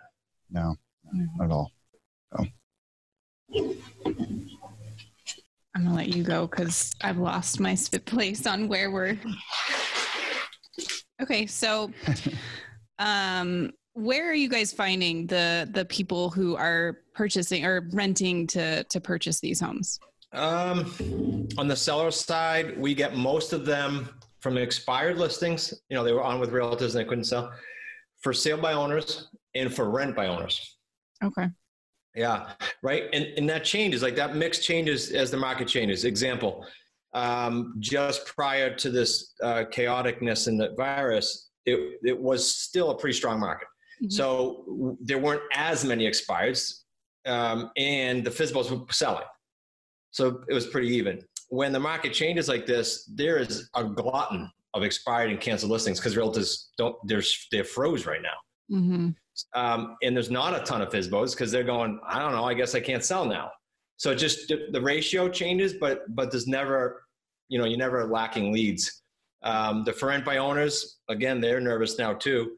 No, 0.49 0.75
not 1.11 1.45
at 1.45 1.51
all. 1.51 1.71
I'm 5.77 5.83
gonna 5.83 5.95
let 5.95 6.07
you 6.07 6.23
go 6.23 6.47
because 6.47 6.95
I've 7.01 7.19
lost 7.19 7.59
my 7.59 7.75
spit 7.75 8.05
place 8.05 8.47
on 8.47 8.67
where 8.67 8.89
we're. 8.89 9.17
Okay, 11.21 11.45
so, 11.45 11.91
um, 12.99 13.71
where 13.93 14.29
are 14.29 14.35
you 14.35 14.47
guys 14.47 14.71
finding 14.71 15.25
the 15.25 15.67
the 15.71 15.85
people 15.85 16.29
who 16.29 16.55
are 16.55 16.99
purchasing 17.15 17.65
or 17.65 17.89
renting 17.91 18.45
to 18.47 18.83
to 18.83 19.01
purchase 19.01 19.39
these 19.39 19.59
homes? 19.59 19.99
Um, 20.33 21.47
on 21.57 21.67
the 21.67 21.75
seller 21.75 22.11
side, 22.11 22.77
we 22.77 22.93
get 22.93 23.15
most 23.15 23.53
of 23.53 23.65
them 23.65 24.09
from 24.39 24.57
expired 24.57 25.17
listings. 25.17 25.73
You 25.89 25.95
know, 25.95 26.03
they 26.03 26.13
were 26.13 26.23
on 26.23 26.39
with 26.39 26.51
realtors 26.51 26.95
and 26.95 26.95
they 26.95 27.05
couldn't 27.05 27.23
sell. 27.23 27.51
For 28.21 28.33
sale 28.33 28.57
by 28.57 28.73
owners 28.73 29.29
and 29.55 29.73
for 29.73 29.89
rent 29.89 30.15
by 30.15 30.27
owners. 30.27 30.77
Okay. 31.23 31.47
Yeah, 32.15 32.51
right. 32.81 33.05
And 33.13 33.25
and 33.37 33.49
that 33.49 33.63
changes. 33.63 34.01
Like 34.01 34.15
that 34.15 34.35
mix 34.35 34.59
changes 34.59 35.11
as 35.11 35.31
the 35.31 35.37
market 35.37 35.67
changes. 35.67 36.05
Example, 36.05 36.65
um, 37.17 37.75
just 37.79 38.19
prior 38.25 38.69
to 38.75 38.89
this 38.97 39.33
uh, 39.43 39.63
chaoticness 39.75 40.47
in 40.47 40.55
the 40.57 40.69
virus, 40.77 41.27
it 41.65 41.77
it 42.11 42.17
was 42.29 42.41
still 42.65 42.89
a 42.91 42.97
pretty 42.97 43.17
strong 43.21 43.39
market. 43.39 43.67
Mhm. 44.03 44.11
So 44.11 44.27
w- 44.67 44.97
there 45.09 45.17
weren't 45.25 45.41
as 45.53 45.83
many 45.91 46.05
expireds, 46.11 46.61
um, 47.25 47.71
and 47.75 48.23
the 48.25 48.31
FSBOs 48.31 48.69
were 48.71 48.85
selling. 48.91 49.27
So 50.11 50.23
it 50.49 50.53
was 50.53 50.67
pretty 50.67 50.89
even. 50.99 51.15
When 51.49 51.71
the 51.71 51.79
market 51.79 52.11
changes 52.13 52.47
like 52.53 52.65
this, 52.65 53.05
there 53.21 53.37
is 53.37 53.69
a 53.75 53.83
glutton 53.83 54.49
of 54.73 54.83
expired 54.83 55.29
and 55.31 55.39
canceled 55.39 55.71
listings 55.71 55.99
because 55.99 56.15
realtors 56.15 56.49
don't. 56.77 56.95
They're 57.09 57.23
they're 57.51 57.63
froze 57.75 58.05
right 58.05 58.21
now 58.21 58.37
Mm-hmm. 58.69 59.09
um, 59.61 59.95
and 60.03 60.13
there's 60.15 60.29
not 60.29 60.51
a 60.59 60.61
ton 60.65 60.81
of 60.81 60.89
FSBOs 60.89 61.31
because 61.31 61.51
they're 61.53 61.63
going, 61.63 61.99
I 62.05 62.19
don't 62.19 62.33
know, 62.33 62.43
I 62.43 62.53
guess 62.53 62.75
I 62.75 62.81
can't 62.81 63.03
sell 63.03 63.23
now. 63.25 63.49
So 63.95 64.13
just 64.13 64.49
the, 64.49 64.67
the 64.73 64.81
ratio 64.81 65.29
changes, 65.29 65.71
but 65.73 66.01
but 66.15 66.31
there's 66.31 66.47
never, 66.47 67.03
you 67.49 67.57
know, 67.57 67.65
you're 67.65 67.77
never 67.77 68.05
lacking 68.05 68.51
leads. 68.51 69.03
Um, 69.43 69.83
the 69.83 69.93
for 69.93 70.07
rent 70.07 70.25
by 70.25 70.37
owners, 70.37 70.97
again, 71.09 71.39
they're 71.39 71.61
nervous 71.61 71.97
now 71.97 72.13
too. 72.13 72.51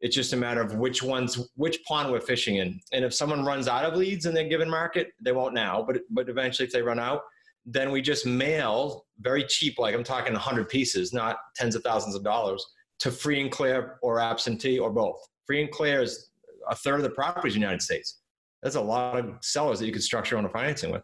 It's 0.00 0.16
just 0.16 0.32
a 0.32 0.36
matter 0.36 0.60
of 0.60 0.74
which 0.74 1.02
ones, 1.02 1.48
which 1.54 1.82
pond 1.84 2.10
we're 2.10 2.20
fishing 2.20 2.56
in. 2.56 2.80
And 2.92 3.04
if 3.04 3.14
someone 3.14 3.44
runs 3.44 3.68
out 3.68 3.84
of 3.84 3.96
leads 3.96 4.26
in 4.26 4.34
their 4.34 4.48
given 4.48 4.68
market, 4.68 5.12
they 5.20 5.32
won't 5.32 5.54
now, 5.54 5.84
but 5.86 5.98
but 6.10 6.28
eventually 6.28 6.66
if 6.66 6.72
they 6.72 6.82
run 6.82 6.98
out, 6.98 7.22
then 7.64 7.92
we 7.92 8.02
just 8.02 8.26
mail 8.26 9.06
very 9.20 9.44
cheap, 9.44 9.78
like 9.78 9.94
I'm 9.94 10.02
talking 10.02 10.32
100 10.32 10.68
pieces, 10.68 11.12
not 11.12 11.36
tens 11.54 11.76
of 11.76 11.82
thousands 11.82 12.16
of 12.16 12.24
dollars, 12.24 12.64
to 13.00 13.10
free 13.10 13.40
and 13.40 13.50
clear 13.50 13.98
or 14.02 14.18
absentee 14.18 14.78
or 14.78 14.90
both. 14.90 15.20
Free 15.46 15.62
and 15.62 15.70
clear 15.70 16.02
is 16.02 16.30
a 16.68 16.74
third 16.74 16.96
of 16.96 17.02
the 17.02 17.10
properties 17.10 17.54
in 17.54 17.60
the 17.60 17.66
United 17.66 17.82
States. 17.82 18.18
That's 18.62 18.76
a 18.76 18.80
lot 18.80 19.18
of 19.18 19.34
sellers 19.42 19.78
that 19.80 19.86
you 19.86 19.92
could 19.92 20.02
structure 20.02 20.38
on 20.38 20.44
a 20.44 20.48
financing 20.48 20.90
with. 20.90 21.02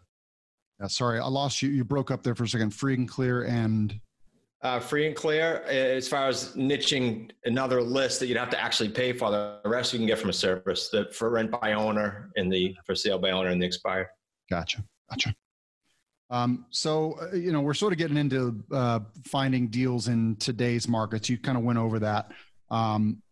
Yeah, 0.80 0.86
sorry, 0.86 1.18
I 1.18 1.26
lost 1.26 1.60
you. 1.62 1.70
You 1.70 1.84
broke 1.84 2.10
up 2.10 2.22
there 2.22 2.34
for 2.34 2.44
a 2.44 2.48
second. 2.48 2.70
Free 2.70 2.94
and 2.94 3.08
clear, 3.08 3.44
and 3.44 3.98
Uh, 4.62 4.80
free 4.80 5.06
and 5.06 5.14
clear, 5.14 5.62
uh, 5.66 5.70
as 5.70 6.08
far 6.08 6.28
as 6.28 6.54
niching 6.56 7.30
another 7.44 7.80
list 7.80 8.18
that 8.20 8.26
you'd 8.26 8.36
have 8.36 8.50
to 8.50 8.60
actually 8.60 8.88
pay 8.88 9.12
for, 9.12 9.30
the 9.30 9.60
rest 9.64 9.92
you 9.92 9.98
can 9.98 10.06
get 10.06 10.18
from 10.18 10.30
a 10.30 10.32
service. 10.32 10.88
The 10.88 11.08
for 11.12 11.30
rent 11.30 11.50
by 11.50 11.74
owner 11.74 12.30
and 12.36 12.52
the 12.52 12.76
for 12.84 12.94
sale 12.94 13.18
by 13.18 13.30
owner 13.30 13.50
and 13.50 13.60
the 13.62 13.66
expired. 13.66 14.08
gotcha, 14.50 14.82
gotcha. 15.10 15.34
Um, 16.30 16.66
so 16.70 17.18
uh, 17.20 17.34
you 17.36 17.52
know, 17.52 17.60
we're 17.60 17.74
sort 17.74 17.92
of 17.92 17.98
getting 17.98 18.16
into 18.16 18.62
uh, 18.72 19.00
finding 19.26 19.68
deals 19.68 20.08
in 20.08 20.36
today's 20.36 20.86
markets. 20.86 21.28
You 21.28 21.38
kind 21.38 21.56
of 21.56 21.64
went 21.64 21.78
over 21.78 21.98
that. 22.00 22.32
Um, 22.70 23.22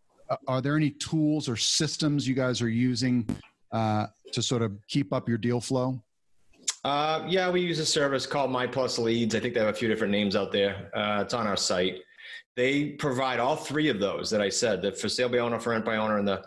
are 0.48 0.60
there 0.60 0.76
any 0.76 0.90
tools 0.90 1.48
or 1.48 1.56
systems 1.56 2.26
you 2.26 2.34
guys 2.34 2.62
are 2.62 2.68
using 2.68 3.28
uh, 3.70 4.06
to 4.32 4.42
sort 4.42 4.62
of 4.62 4.72
keep 4.88 5.12
up 5.12 5.28
your 5.28 5.38
deal 5.38 5.60
flow? 5.60 6.02
Uh, 6.86 7.24
yeah, 7.26 7.50
we 7.50 7.60
use 7.60 7.80
a 7.80 7.84
service 7.84 8.26
called 8.28 8.48
My 8.48 8.64
Plus 8.64 8.96
Leads. 8.96 9.34
I 9.34 9.40
think 9.40 9.54
they 9.54 9.58
have 9.60 9.70
a 9.70 9.76
few 9.76 9.88
different 9.88 10.12
names 10.12 10.36
out 10.36 10.52
there. 10.52 10.88
Uh, 10.94 11.20
it's 11.20 11.34
on 11.34 11.44
our 11.44 11.56
site. 11.56 11.96
They 12.54 12.90
provide 12.90 13.40
all 13.40 13.56
three 13.56 13.88
of 13.88 13.98
those 13.98 14.30
that 14.30 14.40
I 14.40 14.48
said: 14.48 14.82
the 14.82 14.92
for 14.92 15.08
sale 15.08 15.28
by 15.28 15.38
owner, 15.38 15.58
for 15.58 15.70
rent 15.70 15.84
by 15.84 15.96
owner, 15.96 16.18
and 16.18 16.28
the 16.28 16.44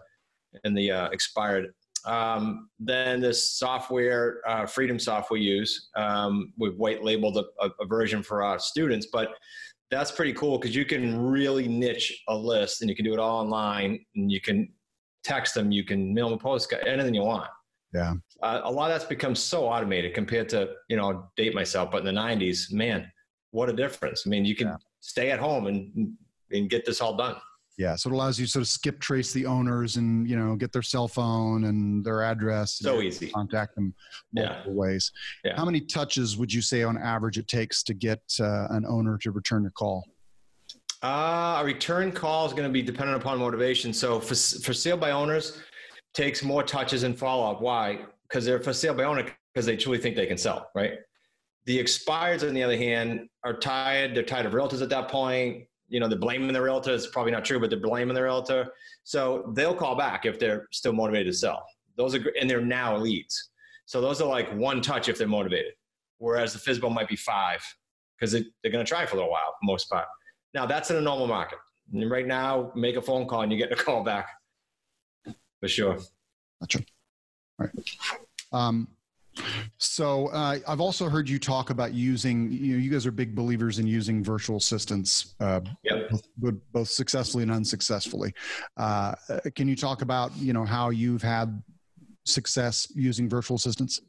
and 0.63 0.77
the 0.77 0.91
uh, 0.91 1.09
expired. 1.09 1.65
Um, 2.05 2.69
then 2.79 3.19
this 3.19 3.51
software, 3.59 4.39
uh, 4.47 4.65
Freedom 4.65 4.97
Soft, 4.97 5.29
we 5.29 5.41
use. 5.41 5.89
Um, 5.97 6.53
we've 6.57 6.77
white 6.77 7.03
labeled 7.03 7.35
a, 7.35 7.43
a, 7.61 7.69
a 7.81 7.85
version 7.85 8.23
for 8.23 8.41
our 8.41 8.59
students, 8.59 9.07
but 9.11 9.31
that's 9.91 10.09
pretty 10.09 10.31
cool 10.31 10.57
because 10.57 10.73
you 10.73 10.85
can 10.85 11.19
really 11.19 11.67
niche 11.67 12.23
a 12.29 12.35
list, 12.35 12.79
and 12.79 12.89
you 12.89 12.95
can 12.95 13.03
do 13.03 13.11
it 13.11 13.19
all 13.19 13.41
online, 13.41 13.99
and 14.15 14.31
you 14.31 14.39
can 14.39 14.69
text 15.21 15.53
them, 15.53 15.69
you 15.69 15.83
can 15.83 16.13
mail 16.13 16.29
them 16.29 16.39
a 16.39 16.41
postcard, 16.41 16.87
anything 16.87 17.13
you 17.13 17.23
want 17.23 17.49
Yeah, 17.93 18.13
uh, 18.43 18.61
a 18.63 18.71
lot 18.71 18.91
of 18.91 18.95
that's 18.99 19.09
become 19.09 19.33
so 19.35 19.65
automated 19.65 20.13
compared 20.13 20.47
to 20.49 20.69
you 20.89 20.97
know 20.97 21.27
date 21.35 21.55
myself 21.55 21.89
but 21.91 22.05
in 22.05 22.05
the 22.05 22.21
90s 22.21 22.71
man 22.71 23.11
what 23.49 23.67
a 23.67 23.73
difference 23.73 24.23
i 24.27 24.29
mean 24.29 24.45
you 24.45 24.55
can 24.55 24.67
Yeah. 24.67 24.75
stay 24.99 25.31
at 25.31 25.39
home 25.39 25.65
and 25.65 26.13
and 26.51 26.69
get 26.69 26.85
this 26.85 27.01
all 27.01 27.15
done 27.17 27.35
Yeah, 27.79 27.95
so 27.95 28.09
it 28.09 28.13
allows 28.13 28.37
you 28.39 28.45
to 28.45 28.51
sort 28.51 28.61
of 28.61 28.67
skip 28.67 28.99
trace 28.99 29.31
the 29.33 29.45
owners 29.47 29.95
and 29.97 30.29
you 30.29 30.37
know 30.37 30.55
get 30.55 30.71
their 30.71 30.83
cell 30.83 31.07
phone 31.07 31.63
and 31.63 32.03
their 32.05 32.21
address. 32.23 32.77
So 32.79 32.95
and 32.99 33.05
easy. 33.07 33.29
Contact 33.31 33.73
them 33.75 33.93
multiple 34.33 34.73
ways. 34.75 35.11
Yeah. 35.45 35.55
How 35.55 35.63
many 35.65 35.79
touches 35.81 36.35
would 36.37 36.51
you 36.53 36.61
say 36.61 36.83
on 36.83 36.95
average 36.97 37.37
it 37.37 37.47
takes 37.47 37.81
to 37.83 37.93
get 37.93 38.21
uh, 38.41 38.67
an 38.77 38.83
owner 38.85 39.17
to 39.19 39.31
return 39.31 39.61
your 39.63 39.71
call? 39.71 40.03
Uh, 41.01 41.59
a 41.61 41.63
return 41.63 42.11
call 42.11 42.45
is 42.45 42.51
going 42.51 42.67
to 42.67 42.73
be 42.73 42.81
dependent 42.81 43.15
upon 43.21 43.39
motivation. 43.39 43.93
So 43.93 44.19
for, 44.19 44.35
for 44.35 44.73
sale 44.73 44.97
by 44.97 45.11
owners 45.11 45.61
takes 46.13 46.43
more 46.43 46.63
touches 46.63 47.03
and 47.03 47.17
follow 47.17 47.51
up. 47.51 47.61
Why? 47.61 48.05
Because 48.27 48.45
they're 48.45 48.59
for 48.59 48.73
sale 48.73 48.93
by 48.93 49.03
owner 49.03 49.25
because 49.53 49.65
they 49.65 49.77
truly 49.77 49.97
think 49.97 50.15
they 50.15 50.25
can 50.25 50.37
sell, 50.37 50.69
right? 50.75 50.93
The 51.65 51.81
expireds, 51.81 52.47
on 52.47 52.53
the 52.53 52.63
other 52.63 52.77
hand, 52.77 53.27
are 53.43 53.57
tired. 53.57 54.15
They're 54.15 54.23
tired 54.23 54.45
of 54.45 54.53
realtors 54.53 54.81
at 54.81 54.89
that 54.89 55.09
point. 55.09 55.65
You 55.87 55.99
know, 55.99 56.07
they're 56.07 56.19
blaming 56.19 56.51
the 56.53 56.61
realtor. 56.61 56.93
It's 56.93 57.07
probably 57.07 57.31
not 57.31 57.43
true, 57.43 57.59
but 57.59 57.69
they're 57.69 57.79
blaming 57.79 58.13
the 58.13 58.23
realtor. 58.23 58.67
So 59.03 59.51
they'll 59.55 59.75
call 59.75 59.95
back 59.95 60.25
if 60.25 60.39
they're 60.39 60.67
still 60.71 60.93
motivated 60.93 61.33
to 61.33 61.37
sell. 61.37 61.65
Those 61.97 62.15
are, 62.15 62.33
and 62.39 62.49
they're 62.49 62.61
now 62.61 62.95
leads. 62.95 63.49
So 63.85 64.01
those 64.01 64.21
are 64.21 64.27
like 64.27 64.53
one 64.55 64.81
touch 64.81 65.09
if 65.09 65.17
they're 65.17 65.27
motivated. 65.27 65.73
Whereas 66.19 66.53
the 66.53 66.59
FSBO 66.59 66.93
might 66.93 67.07
be 67.07 67.15
five 67.15 67.61
because 68.17 68.31
they, 68.31 68.45
they're 68.61 68.71
going 68.71 68.85
to 68.85 68.89
try 68.89 69.05
for 69.05 69.15
a 69.15 69.19
little 69.19 69.31
while, 69.31 69.55
most 69.63 69.89
part. 69.89 70.05
Now 70.53 70.65
that's 70.65 70.91
in 70.91 70.97
a 70.97 71.01
normal 71.01 71.27
market. 71.27 71.59
And 71.91 72.09
right 72.09 72.27
now, 72.27 72.71
make 72.75 72.97
a 72.97 73.01
phone 73.01 73.27
call 73.27 73.41
and 73.41 73.51
you 73.51 73.57
get 73.57 73.71
a 73.71 73.75
call 73.83 74.03
back 74.03 74.29
for 75.59 75.67
sure. 75.67 75.97
Gotcha. 76.61 76.79
All 77.59 77.67
right. 77.67 77.89
Um, 78.51 78.87
so 79.77 80.27
uh, 80.27 80.57
I've 80.67 80.81
also 80.81 81.07
heard 81.07 81.29
you 81.29 81.39
talk 81.39 81.69
about 81.69 81.93
using. 81.93 82.51
You 82.51 82.73
know, 82.73 82.79
you 82.79 82.89
guys 82.89 83.05
are 83.05 83.11
big 83.11 83.35
believers 83.35 83.79
in 83.79 83.87
using 83.87 84.23
virtual 84.23 84.57
assistants, 84.57 85.35
uh, 85.39 85.61
Yep. 85.83 86.09
both, 86.37 86.53
both 86.73 86.87
successfully 86.89 87.43
and 87.43 87.51
unsuccessfully. 87.51 88.33
Uh, 88.75 89.13
can 89.55 89.67
you 89.67 89.75
talk 89.75 90.01
about 90.01 90.35
you 90.37 90.51
know 90.51 90.65
how 90.65 90.89
you've 90.89 91.21
had 91.21 91.61
success 92.25 92.91
using 92.95 93.29
virtual 93.29 93.55
assistants? 93.55 94.01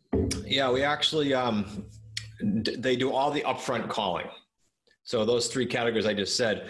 Yeah, 0.44 0.70
we 0.70 0.82
actually 0.82 1.32
um, 1.32 1.84
d- 2.62 2.76
they 2.76 2.96
do 2.96 3.12
all 3.12 3.30
the 3.30 3.42
upfront 3.42 3.88
calling. 3.88 4.26
So 5.04 5.24
those 5.24 5.46
three 5.48 5.66
categories 5.66 6.06
I 6.06 6.14
just 6.14 6.36
said, 6.36 6.68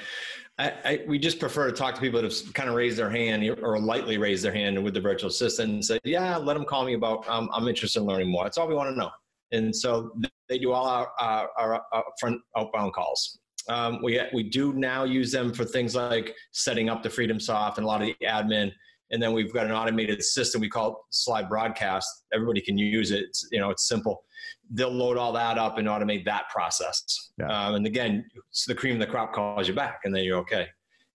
I, 0.61 0.73
I, 0.85 1.05
we 1.09 1.18
just 1.18 1.38
prefer 1.38 1.70
to 1.70 1.73
talk 1.73 1.94
to 1.94 2.01
people 2.03 2.20
that 2.20 2.31
have 2.31 2.53
kind 2.53 2.68
of 2.68 2.75
raised 2.75 2.99
their 2.99 3.09
hand 3.09 3.49
or 3.62 3.81
lightly 3.81 4.18
raised 4.18 4.44
their 4.44 4.53
hand 4.53 4.83
with 4.83 4.92
the 4.92 5.01
virtual 5.01 5.31
assistant 5.31 5.70
and 5.70 5.85
say, 5.85 5.99
"Yeah, 6.05 6.37
let 6.37 6.55
them 6.55 6.66
call 6.66 6.85
me 6.85 6.92
about. 6.92 7.27
Um, 7.31 7.49
I'm 7.55 7.66
interested 7.66 8.01
in 8.01 8.07
learning 8.07 8.31
more." 8.31 8.44
That's 8.44 8.59
all 8.59 8.68
we 8.68 8.75
want 8.75 8.90
to 8.90 8.99
know. 8.99 9.11
And 9.53 9.75
so 9.75 10.12
they 10.51 10.59
do 10.59 10.73
all 10.73 10.87
our, 10.87 11.11
our, 11.18 11.51
our 11.57 11.83
upfront 11.94 12.37
outbound 12.57 12.92
calls. 12.92 13.38
Um, 13.70 14.01
we 14.03 14.20
we 14.35 14.42
do 14.42 14.75
now 14.75 15.05
use 15.05 15.33
them 15.33 15.55
for 15.55 15.64
things 15.64 15.94
like 15.94 16.35
setting 16.53 16.90
up 16.90 17.03
the 17.03 17.11
Freedom 17.11 17.40
Soft 17.40 17.79
and 17.79 17.85
a 17.85 17.88
lot 17.88 18.03
of 18.03 18.09
the 18.09 18.27
admin. 18.27 18.70
And 19.11 19.23
then 19.23 19.33
we've 19.33 19.53
got 19.53 19.66
an 19.66 19.73
automated 19.73 20.23
system 20.23 20.61
we 20.61 20.68
call 20.68 20.90
it 20.90 21.14
Slybroadcast. 21.14 22.05
Everybody 22.33 22.61
can 22.61 22.79
use 22.79 23.11
it. 23.11 23.25
It's, 23.25 23.49
you 23.51 23.59
know, 23.59 23.70
it's 23.70 23.88
simple. 23.88 24.23
They'll 24.70 24.90
load 24.90 25.16
all 25.16 25.33
that 25.33 25.59
up 25.59 25.79
and 25.79 25.88
automate 25.88 26.25
that 26.27 26.49
process. 26.49 27.33
Yeah. 27.38 27.46
Um, 27.49 27.75
and 27.75 27.87
again, 27.87 28.25
the 28.66 28.75
cream 28.75 28.94
of 28.94 29.01
the 29.01 29.07
crop 29.07 29.33
calls 29.33 29.66
you 29.66 29.75
back, 29.75 30.01
and 30.05 30.14
then 30.14 30.23
you're 30.25 30.38
okay. 30.38 30.68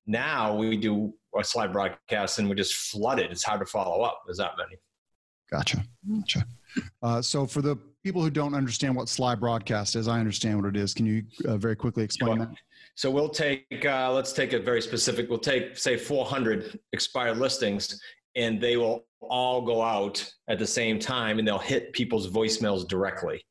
Now 0.07 0.55
we 0.55 0.75
do 0.77 1.13
a 1.35 1.39
Slybroadcast, 1.39 2.39
and 2.39 2.49
we 2.49 2.55
just 2.55 2.75
flood 2.75 3.19
it. 3.19 3.31
It's 3.31 3.43
hard 3.43 3.61
to 3.61 3.65
follow 3.65 4.03
up. 4.03 4.21
There's 4.25 4.37
that 4.37 4.51
many. 4.57 4.77
Gotcha. 5.49 5.83
Gotcha. 6.09 6.45
Uh, 7.01 7.21
so 7.21 7.45
for 7.45 7.61
the 7.61 7.77
people 8.03 8.21
who 8.21 8.29
don't 8.29 8.53
understand 8.53 8.95
what 8.95 9.07
Slybroadcast 9.07 9.95
is, 9.95 10.07
I 10.07 10.19
understand 10.19 10.61
what 10.61 10.67
it 10.67 10.77
is. 10.77 10.93
Can 10.93 11.05
you 11.05 11.23
uh, 11.47 11.57
very 11.57 11.75
quickly 11.75 12.03
explain 12.03 12.37
Sure. 12.37 12.45
that? 12.45 12.55
So 12.95 13.11
we'll 13.11 13.29
take, 13.29 13.85
uh, 13.85 14.11
let's 14.13 14.31
take 14.31 14.53
it 14.53 14.63
very 14.63 14.81
specific. 14.81 15.29
We'll 15.29 15.37
take, 15.39 15.77
say, 15.77 15.97
400 15.97 16.79
expired 16.93 17.37
listings, 17.37 17.99
and 18.37 18.59
they 18.59 18.77
will 18.77 19.05
all 19.21 19.61
go 19.61 19.81
out 19.81 20.25
at 20.49 20.59
the 20.59 20.67
same 20.67 20.97
time, 20.97 21.37
and 21.37 21.47
they'll 21.47 21.59
hit 21.59 21.91
people's 21.91 22.29
voicemails 22.29 22.87
directly. 22.87 23.45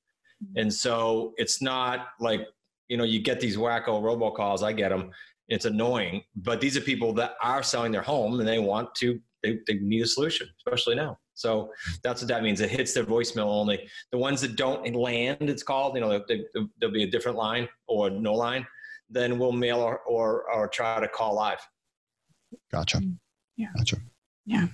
And 0.56 0.72
so 0.72 1.34
it's 1.36 1.60
not 1.60 2.08
like, 2.20 2.46
you 2.88 2.96
know, 2.96 3.04
you 3.04 3.20
get 3.20 3.38
these 3.38 3.56
wacko 3.56 4.02
robocalls. 4.02 4.62
I 4.62 4.72
get 4.72 4.88
them. 4.88 5.10
It's 5.48 5.66
annoying, 5.66 6.22
but 6.36 6.60
these 6.60 6.74
are 6.76 6.80
people 6.80 7.12
that 7.14 7.34
are 7.42 7.62
selling 7.62 7.92
their 7.92 8.02
home 8.02 8.40
and 8.40 8.48
they 8.48 8.58
want 8.58 8.94
to, 8.96 9.20
they, 9.42 9.58
they 9.66 9.74
need 9.74 10.00
a 10.00 10.06
solution, 10.06 10.48
especially 10.58 10.94
now. 10.94 11.18
So 11.34 11.70
that's 12.02 12.22
what 12.22 12.28
that 12.28 12.42
means. 12.42 12.62
It 12.62 12.70
hits 12.70 12.94
their 12.94 13.04
voicemail 13.04 13.44
only. 13.44 13.86
The 14.10 14.16
ones 14.16 14.40
that 14.40 14.56
don't 14.56 14.94
land, 14.94 15.50
it's 15.50 15.62
called, 15.62 15.96
you 15.96 16.00
know, 16.00 16.24
they, 16.26 16.46
they, 16.54 16.60
there'll 16.80 16.94
be 16.94 17.04
a 17.04 17.10
different 17.10 17.36
line 17.36 17.68
or 17.86 18.08
no 18.08 18.32
line 18.32 18.66
then 19.14 19.38
we'll 19.38 19.52
mail 19.52 19.78
or, 19.80 20.00
or, 20.00 20.44
or 20.52 20.68
try 20.68 21.00
to 21.00 21.08
call 21.08 21.34
live. 21.34 21.60
Gotcha. 22.70 23.00
Yeah. 23.56 23.68
Gotcha. 23.76 23.96
Yeah. 24.44 24.66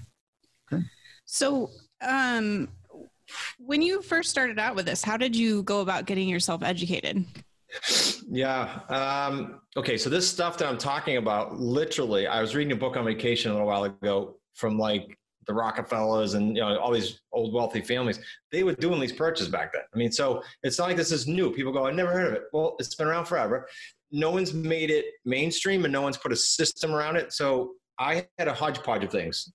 Okay. 0.73 0.83
So, 1.27 1.71
um, 2.01 2.69
when 3.59 3.81
you 3.81 4.03
first 4.03 4.31
started 4.31 4.59
out 4.59 4.75
with 4.75 4.87
this, 4.87 5.05
how 5.05 5.17
did 5.17 5.37
you 5.37 5.63
go 5.63 5.81
about 5.81 6.07
getting 6.07 6.29
yourself 6.29 6.63
educated? 6.65 7.25
Yeah. 8.29 8.81
Um, 8.89 9.61
okay. 9.77 9.97
So 9.97 10.11
this 10.11 10.29
stuff 10.29 10.59
that 10.59 10.69
I'm 10.69 10.79
talking 10.79 11.17
about, 11.17 11.61
literally, 11.61 12.27
I 12.27 12.41
was 12.41 12.57
reading 12.57 12.73
a 12.73 12.77
book 12.77 12.97
on 12.97 13.05
vacation 13.05 13.51
a 13.51 13.55
little 13.55 13.69
while 13.69 13.85
ago 13.85 14.37
from 14.55 14.79
like 14.79 15.17
the 15.47 15.55
Rockefellers 15.55 16.35
and 16.35 16.57
you 16.57 16.63
know 16.63 16.79
all 16.79 16.93
these 16.93 17.21
old 17.33 17.53
wealthy 17.53 17.81
families. 17.81 18.21
They 18.53 18.63
were 18.63 18.75
doing 18.75 19.01
these 19.01 19.13
purchases 19.13 19.49
back 19.49 19.73
then. 19.73 19.83
I 19.93 19.99
mean, 19.99 20.13
so 20.13 20.43
it's 20.63 20.79
not 20.79 20.89
like 20.89 20.97
this 20.97 21.13
is 21.13 21.27
new. 21.27 21.51
People 21.53 21.73
go, 21.73 21.87
I've 21.87 21.95
never 21.95 22.13
heard 22.13 22.29
of 22.29 22.35
it. 22.35 22.43
Well, 22.53 22.77
it's 22.79 22.95
been 22.95 23.09
around 23.09 23.27
forever. 23.27 23.67
No 24.13 24.31
one's 24.31 24.53
made 24.53 24.91
it 24.91 25.07
mainstream, 25.25 25.85
and 25.85 25.93
no 25.93 26.03
one's 26.03 26.17
put 26.17 26.33
a 26.33 26.37
system 26.37 26.93
around 26.93 27.17
it. 27.17 27.33
So 27.33 27.73
I 27.99 28.27
had 28.39 28.49
a 28.49 28.55
hodgepodge 28.55 29.05
of 29.05 29.11
things, 29.11 29.53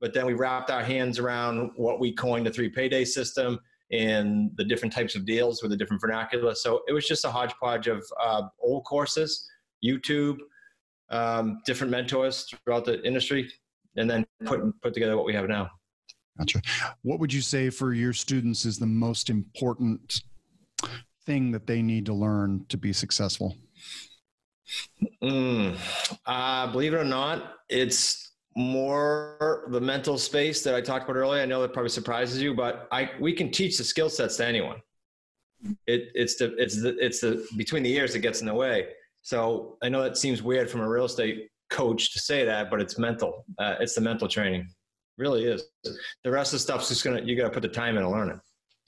but 0.00 0.14
then 0.14 0.26
we 0.26 0.34
wrapped 0.34 0.70
our 0.70 0.82
hands 0.82 1.18
around 1.18 1.70
what 1.76 2.00
we 2.00 2.12
coined 2.12 2.46
the 2.46 2.50
three 2.50 2.68
payday 2.68 3.04
system 3.04 3.58
and 3.92 4.50
the 4.56 4.64
different 4.64 4.94
types 4.94 5.16
of 5.16 5.26
deals 5.26 5.62
with 5.62 5.70
the 5.70 5.76
different 5.76 6.00
vernacular. 6.00 6.54
So 6.54 6.82
it 6.86 6.92
was 6.92 7.06
just 7.06 7.24
a 7.24 7.30
hodgepodge 7.30 7.88
of 7.88 8.04
uh, 8.22 8.42
old 8.62 8.84
courses, 8.84 9.48
YouTube, 9.84 10.38
um, 11.10 11.60
different 11.66 11.90
mentors 11.90 12.46
throughout 12.64 12.84
the 12.84 13.04
industry, 13.04 13.50
and 13.96 14.08
then 14.08 14.26
put 14.44 14.60
put 14.82 14.94
together 14.94 15.16
what 15.16 15.26
we 15.26 15.34
have 15.34 15.48
now. 15.48 15.70
Gotcha. 16.38 16.62
What 17.02 17.18
would 17.18 17.32
you 17.32 17.40
say 17.42 17.70
for 17.70 17.92
your 17.92 18.12
students 18.12 18.64
is 18.64 18.78
the 18.78 18.86
most 18.86 19.28
important 19.28 20.22
thing 21.26 21.50
that 21.52 21.66
they 21.66 21.82
need 21.82 22.06
to 22.06 22.14
learn 22.14 22.64
to 22.68 22.76
be 22.76 22.92
successful? 22.92 23.56
Mm. 25.22 25.76
Uh, 26.24 26.66
believe 26.72 26.94
it 26.94 26.96
or 26.96 27.04
not, 27.04 27.56
it's 27.68 28.32
more 28.56 29.66
the 29.70 29.80
mental 29.80 30.18
space 30.18 30.62
that 30.62 30.74
I 30.74 30.80
talked 30.80 31.04
about 31.04 31.16
earlier. 31.16 31.42
I 31.42 31.46
know 31.46 31.60
that 31.62 31.72
probably 31.72 31.90
surprises 31.90 32.40
you, 32.40 32.54
but 32.54 32.88
I 32.90 33.10
we 33.20 33.32
can 33.32 33.50
teach 33.50 33.78
the 33.78 33.84
skill 33.84 34.08
sets 34.08 34.36
to 34.36 34.46
anyone. 34.46 34.80
It, 35.86 36.10
it's 36.14 36.36
the 36.36 36.54
it's 36.56 36.80
the 36.80 36.96
it's 37.04 37.20
the 37.20 37.46
between 37.56 37.82
the 37.82 37.92
ears 37.94 38.12
that 38.14 38.20
gets 38.20 38.40
in 38.40 38.46
the 38.46 38.54
way. 38.54 38.88
So 39.22 39.76
I 39.82 39.88
know 39.88 40.02
that 40.02 40.16
seems 40.16 40.42
weird 40.42 40.70
from 40.70 40.80
a 40.80 40.88
real 40.88 41.04
estate 41.04 41.50
coach 41.70 42.12
to 42.12 42.18
say 42.18 42.44
that, 42.44 42.70
but 42.70 42.80
it's 42.80 42.98
mental. 42.98 43.44
Uh, 43.58 43.76
it's 43.80 43.94
the 43.94 44.00
mental 44.00 44.28
training, 44.28 44.68
really 45.18 45.44
is. 45.44 45.64
The 46.24 46.30
rest 46.30 46.52
of 46.52 46.58
the 46.58 46.62
stuff's 46.62 46.88
just 46.88 47.02
gonna 47.04 47.22
you 47.22 47.36
got 47.36 47.44
to 47.44 47.50
put 47.50 47.62
the 47.62 47.68
time 47.68 47.96
in 47.96 48.02
to 48.02 48.08
learn 48.10 48.30
it. 48.30 48.38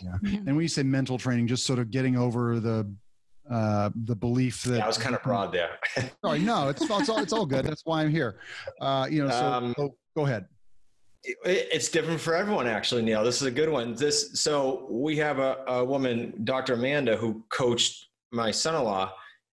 Yeah. 0.02 0.16
And 0.46 0.46
when 0.56 0.60
you 0.62 0.68
say 0.68 0.82
mental 0.82 1.18
training, 1.18 1.46
just 1.46 1.64
sort 1.66 1.78
of 1.78 1.90
getting 1.90 2.16
over 2.16 2.58
the 2.60 2.92
uh, 3.50 3.90
the 4.04 4.14
belief 4.16 4.62
that 4.64 4.78
Yeah, 4.78 4.84
I 4.84 4.86
was 4.86 4.98
kind 4.98 5.14
of 5.14 5.22
broad 5.22 5.52
there. 5.52 5.78
Sorry, 6.24 6.38
no, 6.52 6.68
it's, 6.68 6.82
it's 6.82 7.08
all 7.08 7.18
it's 7.18 7.32
all 7.32 7.46
good. 7.46 7.64
That's 7.64 7.82
why 7.84 8.02
I'm 8.02 8.10
here. 8.10 8.38
Uh, 8.80 9.06
you 9.10 9.24
know, 9.24 9.30
so, 9.30 9.52
Um, 9.52 9.74
so 9.76 9.94
go 10.16 10.26
ahead. 10.26 10.46
It- 11.24 11.68
It's 11.72 11.88
different 11.88 12.20
for 12.20 12.34
everyone, 12.34 12.66
actually, 12.66 13.02
Neil. 13.02 13.22
This 13.24 13.40
is 13.40 13.46
a 13.46 13.50
good 13.50 13.68
one. 13.68 13.94
This 13.94 14.40
so 14.40 14.86
we 14.90 15.16
have 15.18 15.38
a, 15.38 15.58
a 15.68 15.84
woman, 15.84 16.34
Dr. 16.44 16.74
Amanda, 16.74 17.16
who 17.16 17.44
coached 17.48 18.06
my 18.32 18.50
son-in-law, 18.50 19.12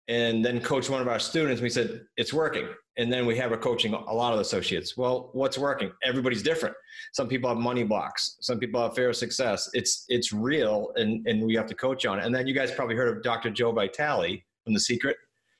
and 0.08 0.42
then 0.44 0.60
coach 0.60 0.88
one 0.88 1.02
of 1.02 1.08
our 1.08 1.18
students. 1.18 1.60
We 1.60 1.68
said 1.68 2.02
it's 2.16 2.32
working, 2.32 2.66
and 2.96 3.12
then 3.12 3.26
we 3.26 3.36
have 3.36 3.52
a 3.52 3.58
coaching 3.58 3.92
a 3.92 4.12
lot 4.12 4.32
of 4.32 4.40
associates. 4.40 4.96
Well, 4.96 5.30
what's 5.34 5.58
working? 5.58 5.92
Everybody's 6.02 6.42
different. 6.42 6.74
Some 7.12 7.28
people 7.28 7.48
have 7.48 7.58
money 7.58 7.84
blocks. 7.84 8.36
Some 8.40 8.58
people 8.58 8.80
have 8.82 8.94
fear 8.94 9.10
of 9.10 9.16
success. 9.16 9.70
It's 9.74 10.04
it's 10.08 10.32
real, 10.32 10.92
and 10.96 11.26
and 11.26 11.42
we 11.44 11.54
have 11.54 11.66
to 11.66 11.74
coach 11.74 12.06
on 12.06 12.18
it. 12.18 12.24
And 12.24 12.34
then 12.34 12.46
you 12.46 12.54
guys 12.54 12.70
probably 12.72 12.96
heard 12.96 13.14
of 13.16 13.22
Dr. 13.22 13.50
Joe 13.50 13.72
Vitale 13.72 14.42
from 14.64 14.74
The 14.74 14.80
Secret. 14.80 15.16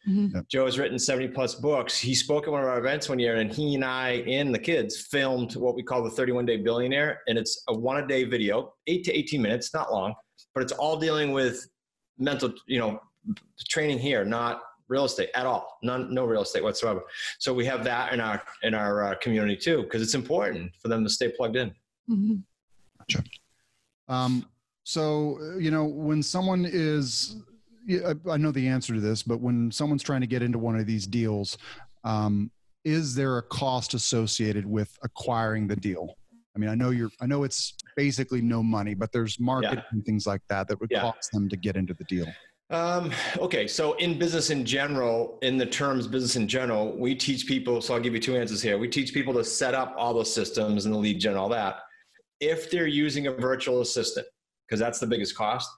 Mhm. 0.08 0.46
Joe 0.48 0.64
has 0.64 0.78
written 0.78 0.98
70 0.98 1.28
plus 1.28 1.56
books. 1.56 1.98
He 1.98 2.14
spoke 2.14 2.46
at 2.46 2.52
one 2.52 2.62
of 2.62 2.68
our 2.68 2.78
events 2.78 3.08
one 3.10 3.18
year, 3.18 3.36
and 3.36 3.52
he 3.52 3.74
and 3.74 3.84
I 3.84 4.22
and 4.26 4.54
the 4.54 4.58
kids 4.58 4.96
filmed 5.10 5.56
what 5.56 5.74
we 5.74 5.82
call 5.82 6.02
the 6.02 6.10
31 6.10 6.46
Day 6.46 6.56
Billionaire. 6.56 7.20
And 7.26 7.36
it's 7.36 7.62
a 7.68 7.74
one 7.76 7.98
a 8.02 8.06
day 8.06 8.24
video, 8.24 8.72
eight 8.86 9.04
to 9.04 9.12
18 9.12 9.42
minutes, 9.42 9.74
not 9.74 9.92
long, 9.92 10.14
but 10.54 10.62
it's 10.62 10.72
all 10.72 10.96
dealing 10.96 11.32
with 11.32 11.68
mental, 12.16 12.52
you 12.66 12.78
know, 12.78 13.00
training 13.68 13.98
here, 13.98 14.24
not 14.24 14.62
real 14.88 15.04
estate 15.04 15.28
at 15.34 15.44
all, 15.46 15.78
none, 15.82 16.12
no 16.14 16.24
real 16.24 16.42
estate 16.42 16.62
whatsoever. 16.62 17.02
So 17.38 17.52
we 17.52 17.64
have 17.66 17.84
that 17.84 18.12
in 18.12 18.20
our 18.20 18.42
in 18.62 18.74
our 18.74 19.04
uh, 19.04 19.14
community 19.16 19.56
too, 19.56 19.82
because 19.82 20.00
it's 20.02 20.14
important 20.14 20.72
for 20.80 20.88
them 20.88 21.04
to 21.04 21.10
stay 21.10 21.28
plugged 21.28 21.56
in. 21.56 21.74
Mhm. 22.10 22.42
Um, 24.08 24.46
so 24.84 25.38
uh, 25.40 25.56
you 25.58 25.70
know, 25.70 25.84
when 25.84 26.22
someone 26.22 26.64
is, 26.66 27.36
I 27.90 28.14
I 28.30 28.36
know 28.38 28.50
the 28.50 28.66
answer 28.66 28.94
to 28.94 29.00
this, 29.00 29.22
but 29.22 29.40
when 29.40 29.70
someone's 29.70 30.02
trying 30.02 30.22
to 30.22 30.26
get 30.26 30.42
into 30.42 30.58
one 30.58 30.78
of 30.78 30.86
these 30.86 31.06
deals, 31.06 31.58
um, 32.04 32.50
is 32.84 33.14
there 33.14 33.36
a 33.38 33.42
cost 33.42 33.92
associated 33.94 34.64
with 34.64 34.96
acquiring 35.02 35.68
the 35.68 35.76
deal? 35.76 36.16
I 36.56 36.58
mean, 36.58 36.70
I 36.70 36.74
know 36.74 36.90
you're, 36.90 37.10
I 37.20 37.26
know 37.26 37.44
it's 37.44 37.74
basically 37.96 38.40
no 38.40 38.62
money, 38.62 38.94
but 38.94 39.12
there's 39.12 39.38
marketing 39.38 39.78
Yeah. 39.78 39.84
and 39.92 40.04
things 40.04 40.26
like 40.26 40.40
that 40.48 40.66
that 40.68 40.80
would 40.80 40.90
Yeah. 40.90 41.02
cost 41.02 41.30
them 41.32 41.48
to 41.50 41.56
get 41.56 41.76
into 41.76 41.94
the 41.94 42.04
deal. 42.04 42.26
Um, 42.70 43.12
okay, 43.38 43.66
so 43.66 43.94
in 43.94 44.18
business 44.18 44.50
in 44.50 44.64
general, 44.64 45.38
in 45.40 45.56
the 45.56 45.64
terms 45.64 46.06
business 46.06 46.36
in 46.36 46.46
general, 46.46 46.96
we 46.98 47.14
teach 47.14 47.46
people. 47.46 47.80
So 47.80 47.94
I'll 47.94 48.00
give 48.00 48.12
you 48.12 48.20
two 48.20 48.36
answers 48.36 48.60
here. 48.60 48.76
We 48.76 48.88
teach 48.88 49.14
people 49.14 49.32
to 49.34 49.44
set 49.44 49.74
up 49.74 49.94
all 49.96 50.12
those 50.12 50.32
systems 50.32 50.84
and 50.84 50.94
the 50.94 50.98
lead 50.98 51.18
gen, 51.18 51.36
all 51.36 51.48
that. 51.48 51.76
If 52.40 52.70
they're 52.70 52.86
using 52.86 53.26
a 53.26 53.32
virtual 53.32 53.80
assistant, 53.80 54.26
because 54.66 54.78
that's 54.78 54.98
the 54.98 55.06
biggest 55.06 55.34
cost, 55.34 55.70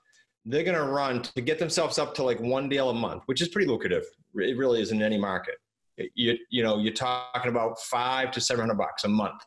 they're 0.45 0.65
going 0.65 0.77
to 0.77 0.85
run 0.85 1.23
to 1.23 1.41
get 1.41 1.59
themselves 1.59 1.99
up 1.99 2.15
to 2.15 2.25
like 2.25 2.41
one 2.41 2.69
deal 2.69 2.91
a 2.91 2.95
month, 2.95 3.23
which 3.27 3.41
is 3.41 3.49
pretty 3.49 3.69
lucrative. 3.69 4.05
It 4.35 4.57
really 4.57 4.81
is 4.81 4.91
in 4.91 5.03
any 5.03 5.19
market. 5.19 5.55
You 6.15 6.39
you 6.49 6.63
know 6.63 6.79
you're 6.79 6.95
talking 6.95 7.51
about 7.51 7.79
five 7.81 8.31
to 8.33 8.41
seven 8.41 8.63
hundred 8.63 8.79
bucks 8.79 9.05
a 9.05 9.09
month. 9.09 9.45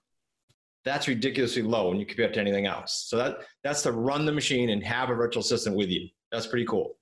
That's 0.86 1.08
ridiculously 1.08 1.64
low 1.64 1.90
when 1.90 2.00
you 2.00 2.06
compare 2.06 2.28
it 2.28 2.34
to 2.36 2.40
anything 2.40 2.68
else. 2.68 3.06
So 3.08 3.18
that 3.18 3.38
that's 3.64 3.82
to 3.84 3.92
run 3.92 4.26
the 4.26 4.32
machine 4.32 4.70
and 4.70 4.84
have 4.84 5.10
a 5.10 5.16
virtual 5.16 5.42
assistant 5.42 5.76
with 5.76 5.90
you. 5.90 6.10
That's 6.32 6.46
pretty 6.46 6.66
cool. 6.66 6.96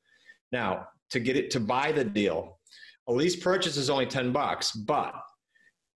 Now, 0.52 0.88
to 1.12 1.20
get 1.20 1.38
it 1.38 1.52
to 1.52 1.60
buy 1.60 1.92
the 1.92 2.04
deal, 2.04 2.60
a 3.08 3.14
lease 3.14 3.36
purchase 3.36 3.78
is 3.78 3.90
only 3.90 4.06
10 4.06 4.32
bucks, 4.32 4.72
but 4.72 5.14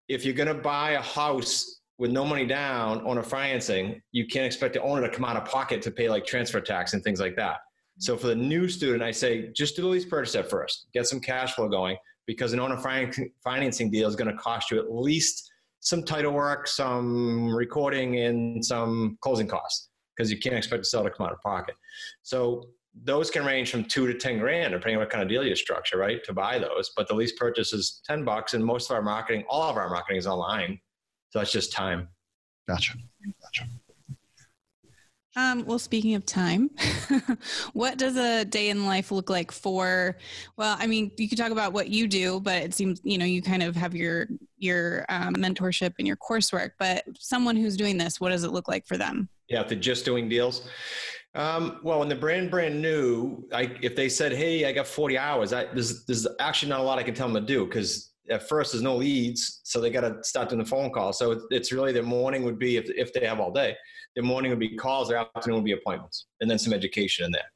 if 0.07 0.25
you're 0.25 0.33
going 0.33 0.47
to 0.47 0.53
buy 0.53 0.91
a 0.91 1.01
house 1.01 1.81
with 1.97 2.11
no 2.11 2.25
money 2.25 2.45
down 2.45 3.05
on 3.07 3.17
a 3.17 3.23
financing, 3.23 4.01
you 4.11 4.27
can't 4.27 4.45
expect 4.45 4.73
the 4.73 4.81
owner 4.81 5.07
to 5.07 5.13
come 5.13 5.25
out 5.25 5.37
of 5.37 5.45
pocket 5.45 5.81
to 5.81 5.91
pay 5.91 6.09
like 6.09 6.25
transfer 6.25 6.59
tax 6.59 6.93
and 6.93 7.03
things 7.03 7.19
like 7.19 7.35
that. 7.37 7.57
So 7.97 8.17
for 8.17 8.27
the 8.27 8.35
new 8.35 8.67
student, 8.67 9.01
I 9.01 9.11
say 9.11 9.51
just 9.53 9.77
do 9.77 9.83
the 9.83 9.87
lease 9.87 10.05
purchase 10.05 10.35
at 10.35 10.49
first, 10.49 10.87
get 10.93 11.07
some 11.07 11.21
cash 11.21 11.53
flow 11.53 11.69
going 11.69 11.95
because 12.25 12.51
an 12.51 12.59
owner 12.59 12.77
fin- 12.77 13.31
financing 13.43 13.89
deal 13.89 14.09
is 14.09 14.15
going 14.15 14.29
to 14.29 14.37
cost 14.37 14.71
you 14.71 14.79
at 14.79 14.91
least 14.93 15.49
some 15.79 16.03
title 16.03 16.33
work, 16.33 16.67
some 16.67 17.53
recording, 17.53 18.19
and 18.19 18.65
some 18.65 19.17
closing 19.21 19.47
costs 19.47 19.89
because 20.15 20.31
you 20.31 20.39
can't 20.39 20.55
expect 20.55 20.81
the 20.81 20.89
seller 20.89 21.09
to 21.09 21.15
come 21.15 21.27
out 21.27 21.33
of 21.33 21.41
pocket. 21.41 21.75
So 22.23 22.69
those 23.03 23.29
can 23.29 23.45
range 23.45 23.71
from 23.71 23.83
two 23.83 24.07
to 24.07 24.13
10 24.13 24.39
grand, 24.39 24.71
depending 24.71 24.95
on 24.95 25.01
what 25.01 25.09
kind 25.09 25.21
of 25.21 25.29
deal 25.29 25.43
you 25.43 25.55
structure, 25.55 25.97
right? 25.97 26.23
To 26.23 26.33
buy 26.33 26.59
those. 26.59 26.91
But 26.95 27.07
the 27.07 27.13
lease 27.13 27.33
purchase 27.33 27.73
is 27.73 28.01
10 28.05 28.23
bucks, 28.23 28.53
and 28.53 28.63
most 28.63 28.89
of 28.89 28.95
our 28.95 29.01
marketing, 29.01 29.43
all 29.49 29.69
of 29.69 29.77
our 29.77 29.89
marketing 29.89 30.17
is 30.17 30.27
online. 30.27 30.79
So 31.29 31.39
that's 31.39 31.51
just 31.51 31.71
time. 31.73 32.07
Gotcha. 32.67 32.93
Gotcha. 33.41 33.67
Um, 35.37 35.65
well, 35.65 35.79
speaking 35.79 36.15
of 36.15 36.25
time, 36.25 36.69
what 37.73 37.97
does 37.97 38.15
a 38.15 38.45
day 38.45 38.69
in 38.69 38.85
life 38.85 39.11
look 39.11 39.29
like 39.29 39.51
for? 39.51 40.17
Well, 40.55 40.77
I 40.79 40.87
mean, 40.87 41.11
you 41.17 41.27
could 41.27 41.37
talk 41.37 41.51
about 41.51 41.73
what 41.73 41.89
you 41.89 42.07
do, 42.07 42.39
but 42.39 42.63
it 42.63 42.73
seems 42.73 43.01
you 43.03 43.17
know 43.17 43.25
you 43.25 43.41
kind 43.41 43.61
of 43.61 43.75
have 43.75 43.93
your 43.93 44.27
your 44.57 45.05
um, 45.09 45.35
mentorship 45.35 45.93
and 45.99 46.07
your 46.07 46.15
coursework. 46.15 46.71
But 46.79 47.03
someone 47.19 47.57
who's 47.57 47.75
doing 47.75 47.97
this, 47.97 48.21
what 48.21 48.29
does 48.29 48.45
it 48.45 48.51
look 48.51 48.69
like 48.69 48.87
for 48.87 48.95
them? 48.95 49.27
Yeah, 49.49 49.61
if 49.61 49.67
they're 49.67 49.77
just 49.77 50.05
doing 50.05 50.29
deals. 50.29 50.69
Um, 51.35 51.79
well, 51.83 51.99
when 51.99 52.07
the 52.07 52.15
brand 52.15 52.49
brand 52.49 52.81
new, 52.81 53.45
I, 53.51 53.75
if 53.81 53.95
they 53.95 54.07
said, 54.07 54.31
"Hey, 54.31 54.65
I 54.65 54.71
got 54.71 54.87
40 54.87 55.17
hours," 55.17 55.51
I, 55.53 55.65
there's 55.65 56.05
there's 56.05 56.25
actually 56.39 56.69
not 56.69 56.79
a 56.79 56.83
lot 56.83 56.97
I 56.97 57.03
can 57.03 57.13
tell 57.13 57.27
them 57.27 57.45
to 57.45 57.53
do 57.53 57.65
because 57.65 58.13
at 58.29 58.47
first 58.47 58.71
there's 58.71 58.81
no 58.81 58.95
leads, 58.95 59.61
so 59.63 59.81
they 59.81 59.89
got 59.89 60.01
to 60.01 60.23
start 60.23 60.49
doing 60.49 60.59
the 60.59 60.67
phone 60.67 60.91
call. 60.91 61.13
So 61.13 61.31
it's, 61.31 61.43
it's 61.51 61.71
really 61.71 61.91
their 61.91 62.03
morning 62.03 62.43
would 62.43 62.57
be 62.57 62.77
if 62.77 62.89
if 62.89 63.11
they 63.13 63.25
have 63.25 63.39
all 63.39 63.51
day, 63.51 63.75
their 64.15 64.23
morning 64.23 64.49
would 64.49 64.59
be 64.59 64.75
calls, 64.77 65.09
their 65.09 65.17
afternoon 65.17 65.57
would 65.57 65.65
be 65.65 65.73
appointments, 65.73 66.27
and 66.39 66.49
then 66.49 66.57
some 66.57 66.73
education 66.73 67.25
in 67.25 67.31
there 67.31 67.51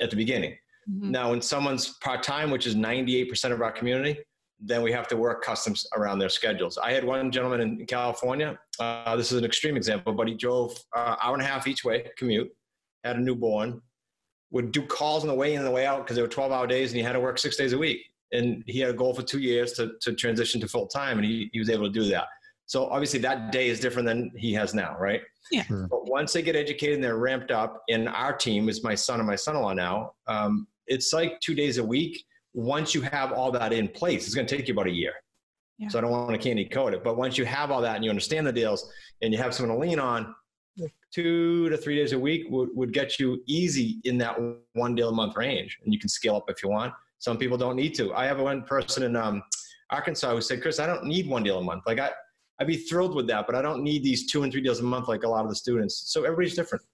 at 0.00 0.10
the 0.10 0.16
beginning. 0.16 0.56
Mhm. 0.90 1.10
Now, 1.10 1.30
when 1.30 1.42
someone's 1.42 1.96
part 2.02 2.22
time, 2.22 2.50
which 2.50 2.66
is 2.66 2.74
98% 2.74 3.52
of 3.52 3.60
our 3.62 3.72
community, 3.72 4.18
then 4.58 4.82
we 4.82 4.92
have 4.92 5.08
to 5.08 5.16
work 5.16 5.42
customs 5.42 5.86
around 5.94 6.18
their 6.18 6.28
schedules. 6.28 6.78
I 6.78 6.92
had 6.92 7.04
one 7.04 7.30
gentleman 7.30 7.60
in 7.60 7.86
California. 7.86 8.58
Uh, 8.78 9.16
this 9.16 9.30
is 9.30 9.38
an 9.38 9.44
extreme 9.44 9.76
example, 9.76 10.12
but 10.12 10.26
he 10.28 10.34
drove 10.34 10.76
uh, 10.96 11.16
hour 11.22 11.34
and 11.34 11.42
a 11.42 11.46
half 11.46 11.66
each 11.66 11.84
way 11.84 12.10
commute, 12.16 12.50
had 13.04 13.16
a 13.16 13.20
newborn, 13.20 13.80
would 14.50 14.72
do 14.72 14.82
calls 14.82 15.22
on 15.22 15.28
the 15.28 15.34
way 15.34 15.52
in 15.52 15.58
and 15.58 15.66
the 15.66 15.70
way 15.70 15.86
out 15.86 16.04
because 16.04 16.16
they 16.16 16.22
were 16.22 16.28
12 16.28 16.52
hour 16.52 16.66
days 16.66 16.90
and 16.90 16.96
he 16.96 17.02
had 17.02 17.12
to 17.12 17.20
work 17.20 17.38
six 17.38 17.56
days 17.56 17.72
a 17.72 17.78
week. 17.78 18.00
And 18.32 18.64
he 18.66 18.80
had 18.80 18.90
a 18.90 18.94
goal 18.94 19.14
for 19.14 19.22
two 19.22 19.40
years 19.40 19.72
to, 19.74 19.92
to 20.02 20.14
transition 20.14 20.60
to 20.60 20.68
full 20.68 20.86
time, 20.86 21.18
and 21.18 21.26
he, 21.26 21.50
he 21.52 21.58
was 21.58 21.70
able 21.70 21.84
to 21.84 21.92
do 21.92 22.04
that. 22.10 22.26
So 22.66 22.86
obviously, 22.86 23.20
that 23.20 23.52
day 23.52 23.68
is 23.68 23.78
different 23.78 24.06
than 24.06 24.32
he 24.36 24.52
has 24.54 24.74
now, 24.74 24.96
right? 24.98 25.20
Sure. 25.52 25.86
But 25.88 26.08
once 26.08 26.32
they 26.32 26.42
get 26.42 26.56
educated 26.56 26.96
and 26.96 27.04
they're 27.04 27.18
ramped 27.18 27.50
up, 27.50 27.82
and 27.90 28.08
our 28.08 28.32
team 28.32 28.68
is 28.68 28.82
my 28.82 28.94
son 28.94 29.20
and 29.20 29.28
my 29.28 29.36
son-in-law 29.36 29.74
now. 29.74 30.12
Um, 30.26 30.66
it's 30.86 31.12
like 31.12 31.38
two 31.40 31.54
days 31.54 31.78
a 31.78 31.84
week. 31.84 32.24
Once 32.54 32.94
you 32.94 33.02
have 33.02 33.32
all 33.32 33.50
that 33.52 33.72
in 33.72 33.88
place, 33.88 34.26
it's 34.26 34.34
going 34.34 34.46
to 34.46 34.56
take 34.56 34.68
you 34.68 34.74
about 34.74 34.86
a 34.86 34.92
year. 34.92 35.12
Yeah. 35.78 35.88
So 35.88 35.98
I 35.98 36.02
don't 36.02 36.10
want 36.10 36.30
to 36.30 36.38
candy 36.38 36.64
coat 36.64 36.94
it, 36.94 37.02
but 37.02 37.16
once 37.16 37.36
you 37.36 37.44
have 37.44 37.70
all 37.70 37.80
that 37.82 37.96
and 37.96 38.04
you 38.04 38.10
understand 38.10 38.46
the 38.46 38.52
deals 38.52 38.90
and 39.22 39.32
you 39.32 39.38
have 39.38 39.54
someone 39.54 39.76
to 39.76 39.80
lean 39.80 39.98
on, 39.98 40.34
two 41.14 41.68
to 41.70 41.76
three 41.76 41.96
days 41.96 42.12
a 42.12 42.18
week 42.18 42.46
would, 42.50 42.70
would 42.74 42.92
get 42.92 43.18
you 43.18 43.42
easy 43.46 44.00
in 44.04 44.18
that 44.18 44.36
one 44.72 44.94
deal 44.94 45.10
a 45.10 45.12
month 45.12 45.36
range, 45.36 45.78
and 45.84 45.92
you 45.92 45.98
can 45.98 46.08
scale 46.08 46.36
up 46.36 46.44
if 46.48 46.62
you 46.62 46.68
want. 46.68 46.92
Some 47.18 47.38
people 47.38 47.56
don't 47.56 47.76
need 47.76 47.94
to. 47.94 48.12
I 48.14 48.26
have 48.26 48.40
one 48.40 48.62
person 48.62 49.04
in 49.04 49.16
um, 49.16 49.42
Arkansas 49.90 50.34
who 50.34 50.40
said, 50.40 50.60
"Chris, 50.60 50.78
I 50.80 50.86
don't 50.86 51.04
need 51.04 51.28
one 51.28 51.42
deal 51.42 51.58
a 51.58 51.62
month. 51.62 51.84
Like 51.86 52.00
I, 52.00 52.10
I'd 52.60 52.66
be 52.66 52.76
thrilled 52.76 53.14
with 53.14 53.26
that, 53.28 53.46
but 53.46 53.54
I 53.54 53.62
don't 53.62 53.82
need 53.82 54.02
these 54.02 54.30
two 54.30 54.42
and 54.42 54.52
three 54.52 54.60
deals 54.62 54.80
a 54.80 54.82
month 54.82 55.08
like 55.08 55.22
a 55.22 55.28
lot 55.28 55.44
of 55.44 55.50
the 55.50 55.56
students. 55.56 56.04
So 56.12 56.24
everybody's 56.24 56.54
different. 56.54 56.84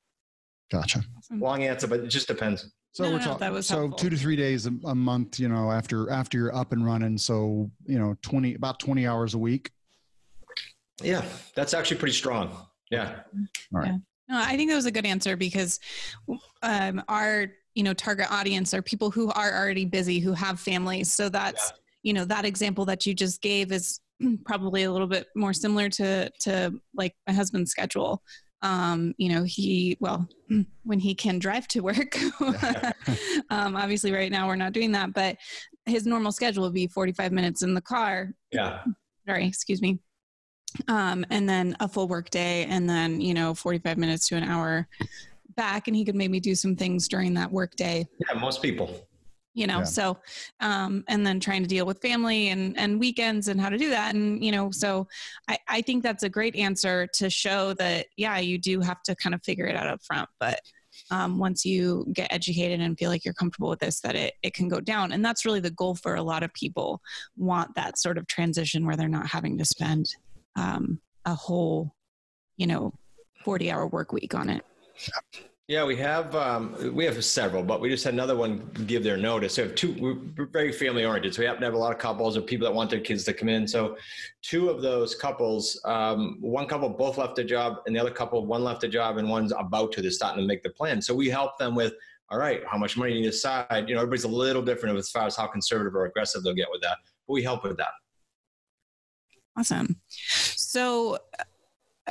Gotcha. 0.70 1.02
Long 1.32 1.64
answer, 1.64 1.88
but 1.88 2.00
it 2.00 2.08
just 2.08 2.28
depends. 2.28 2.70
So 2.92 3.04
No, 3.04 3.10
we're 3.12 3.18
no, 3.18 3.24
talking. 3.38 3.62
so 3.62 3.78
helpful. 3.78 3.98
two 3.98 4.10
to 4.10 4.16
three 4.16 4.36
days 4.36 4.66
a, 4.66 4.72
a 4.84 4.94
month. 4.94 5.40
You 5.40 5.48
know, 5.48 5.70
after 5.72 6.10
after 6.10 6.38
you're 6.38 6.54
up 6.54 6.72
and 6.72 6.84
running. 6.84 7.18
So 7.18 7.70
you 7.86 7.98
know, 7.98 8.16
twenty 8.22 8.54
about 8.54 8.78
twenty 8.78 9.06
hours 9.06 9.34
a 9.34 9.38
week. 9.38 9.70
Yeah, 11.02 11.24
that's 11.56 11.72
actually 11.72 11.96
pretty 11.96 12.14
strong. 12.14 12.54
Yeah. 12.90 13.20
No, 14.30 14.38
I 14.38 14.56
think 14.56 14.70
that 14.70 14.76
was 14.76 14.86
a 14.86 14.92
good 14.92 15.06
answer 15.06 15.36
because 15.36 15.80
um, 16.62 17.02
our 17.08 17.48
you 17.74 17.82
know 17.82 17.94
target 17.94 18.30
audience 18.30 18.72
are 18.74 18.82
people 18.82 19.10
who 19.10 19.30
are 19.32 19.52
already 19.52 19.84
busy, 19.84 20.20
who 20.20 20.32
have 20.32 20.60
families. 20.60 21.12
So 21.12 21.28
that's 21.28 21.72
you 22.02 22.12
know 22.12 22.24
that 22.26 22.44
example 22.44 22.84
that 22.86 23.04
you 23.06 23.14
just 23.14 23.42
gave 23.42 23.72
is 23.72 24.00
probably 24.44 24.84
a 24.84 24.92
little 24.92 25.08
bit 25.08 25.26
more 25.34 25.52
similar 25.52 25.88
to 25.90 26.30
to 26.40 26.72
like 26.94 27.14
my 27.26 27.32
husband's 27.32 27.72
schedule. 27.72 28.22
Um, 28.62 29.14
you 29.16 29.30
know, 29.30 29.42
he 29.42 29.96
well 30.00 30.28
when 30.84 31.00
he 31.00 31.14
can 31.14 31.40
drive 31.40 31.66
to 31.68 31.80
work. 31.80 32.16
um, 33.50 33.76
obviously, 33.76 34.12
right 34.12 34.30
now 34.30 34.46
we're 34.46 34.56
not 34.56 34.72
doing 34.72 34.92
that, 34.92 35.12
but 35.12 35.36
his 35.86 36.06
normal 36.06 36.30
schedule 36.30 36.64
would 36.64 36.74
be 36.74 36.86
45 36.86 37.32
minutes 37.32 37.62
in 37.62 37.74
the 37.74 37.80
car 37.80 38.30
Yeah. 38.52 38.84
sorry, 39.26 39.46
excuse 39.46 39.82
me. 39.82 39.98
Um, 40.88 41.24
and 41.30 41.48
then 41.48 41.76
a 41.80 41.88
full 41.88 42.08
work 42.08 42.30
day, 42.30 42.64
and 42.66 42.88
then 42.88 43.20
you 43.20 43.34
know, 43.34 43.54
forty-five 43.54 43.98
minutes 43.98 44.28
to 44.28 44.36
an 44.36 44.44
hour 44.44 44.88
back, 45.56 45.88
and 45.88 45.96
he 45.96 46.04
could 46.04 46.14
maybe 46.14 46.40
do 46.40 46.54
some 46.54 46.76
things 46.76 47.08
during 47.08 47.34
that 47.34 47.50
work 47.50 47.76
day. 47.76 48.06
Yeah. 48.28 48.38
Most 48.38 48.62
people. 48.62 49.06
You 49.52 49.66
know, 49.66 49.78
Yeah. 49.78 49.84
so 49.84 50.18
um, 50.60 51.02
and 51.08 51.26
then 51.26 51.40
trying 51.40 51.62
to 51.62 51.68
deal 51.68 51.84
with 51.84 52.00
family 52.00 52.48
and 52.50 52.78
and 52.78 53.00
weekends 53.00 53.48
and 53.48 53.60
how 53.60 53.68
to 53.68 53.76
do 53.76 53.90
that, 53.90 54.14
and 54.14 54.44
you 54.44 54.52
know, 54.52 54.70
so 54.70 55.08
I 55.48 55.58
I 55.68 55.82
think 55.82 56.02
that's 56.04 56.22
a 56.22 56.28
great 56.28 56.54
answer 56.54 57.08
to 57.14 57.28
show 57.28 57.74
that 57.74 58.06
yeah, 58.16 58.38
you 58.38 58.58
do 58.58 58.80
have 58.80 59.02
to 59.02 59.16
kind 59.16 59.34
of 59.34 59.42
figure 59.42 59.66
it 59.66 59.74
out 59.76 59.88
up 59.88 60.02
front, 60.04 60.28
but 60.38 60.60
um, 61.10 61.38
once 61.38 61.64
you 61.64 62.06
get 62.12 62.32
educated 62.32 62.80
and 62.80 62.98
feel 62.98 63.10
like 63.10 63.24
you're 63.24 63.34
comfortable 63.34 63.68
with 63.70 63.78
this 63.80 64.00
that 64.00 64.14
it, 64.14 64.34
it 64.42 64.54
can 64.54 64.68
go 64.68 64.80
down 64.80 65.12
and 65.12 65.24
that's 65.24 65.44
really 65.44 65.60
the 65.60 65.70
goal 65.70 65.94
for 65.94 66.16
a 66.16 66.22
lot 66.22 66.42
of 66.42 66.52
people 66.52 67.00
want 67.36 67.74
that 67.74 67.98
sort 67.98 68.18
of 68.18 68.26
transition 68.26 68.84
where 68.84 68.96
they're 68.96 69.08
not 69.08 69.26
having 69.26 69.56
to 69.56 69.64
spend 69.64 70.14
um, 70.56 71.00
a 71.24 71.34
whole 71.34 71.94
you 72.56 72.66
know 72.66 72.92
40 73.44 73.70
hour 73.70 73.86
work 73.86 74.12
week 74.12 74.34
on 74.34 74.48
it 74.48 74.64
Yeah, 75.70 75.84
we 75.84 75.94
have 75.98 76.34
um, 76.34 76.92
we 76.96 77.04
have 77.04 77.24
several, 77.24 77.62
but 77.62 77.80
we 77.80 77.88
just 77.88 78.02
had 78.02 78.12
another 78.12 78.34
one 78.34 78.68
give 78.88 79.04
their 79.04 79.16
notice. 79.16 79.54
So 79.54 79.62
we 79.62 79.68
have 79.68 79.76
two. 79.76 80.26
We're 80.36 80.46
very 80.46 80.72
family 80.72 81.04
oriented, 81.04 81.32
so 81.32 81.42
we 81.42 81.46
happen 81.46 81.60
to 81.60 81.66
have 81.66 81.74
a 81.74 81.78
lot 81.78 81.92
of 81.92 81.98
couples 81.98 82.36
or 82.36 82.40
people 82.40 82.66
that 82.66 82.74
want 82.74 82.90
their 82.90 82.98
kids 82.98 83.22
to 83.26 83.32
come 83.32 83.48
in. 83.48 83.68
So 83.68 83.96
two 84.42 84.68
of 84.68 84.82
those 84.82 85.14
couples, 85.14 85.80
um, 85.84 86.38
one 86.40 86.66
couple 86.66 86.88
both 86.88 87.18
left 87.18 87.36
their 87.36 87.44
job, 87.44 87.82
and 87.86 87.94
the 87.94 88.00
other 88.00 88.10
couple 88.10 88.44
one 88.44 88.64
left 88.64 88.80
their 88.80 88.90
job, 88.90 89.18
and 89.18 89.28
one's 89.28 89.52
about 89.52 89.92
to. 89.92 90.02
They're 90.02 90.10
starting 90.10 90.42
to 90.42 90.48
make 90.48 90.64
the 90.64 90.70
plan. 90.70 91.00
So 91.00 91.14
we 91.14 91.28
help 91.28 91.56
them 91.56 91.76
with, 91.76 91.92
all 92.30 92.38
right, 92.38 92.62
how 92.68 92.76
much 92.76 92.96
money 92.96 93.12
do 93.12 93.18
you 93.20 93.30
decide? 93.30 93.84
You 93.86 93.94
know, 93.94 94.00
everybody's 94.00 94.24
a 94.24 94.28
little 94.28 94.62
different 94.62 94.98
as 94.98 95.08
far 95.10 95.26
as 95.26 95.36
how 95.36 95.46
conservative 95.46 95.94
or 95.94 96.06
aggressive 96.06 96.42
they'll 96.42 96.52
get 96.52 96.66
with 96.72 96.82
that. 96.82 96.98
But 97.28 97.34
we 97.34 97.44
help 97.44 97.62
with 97.62 97.76
that. 97.76 97.92
Awesome 99.58 99.96
so 100.56 101.18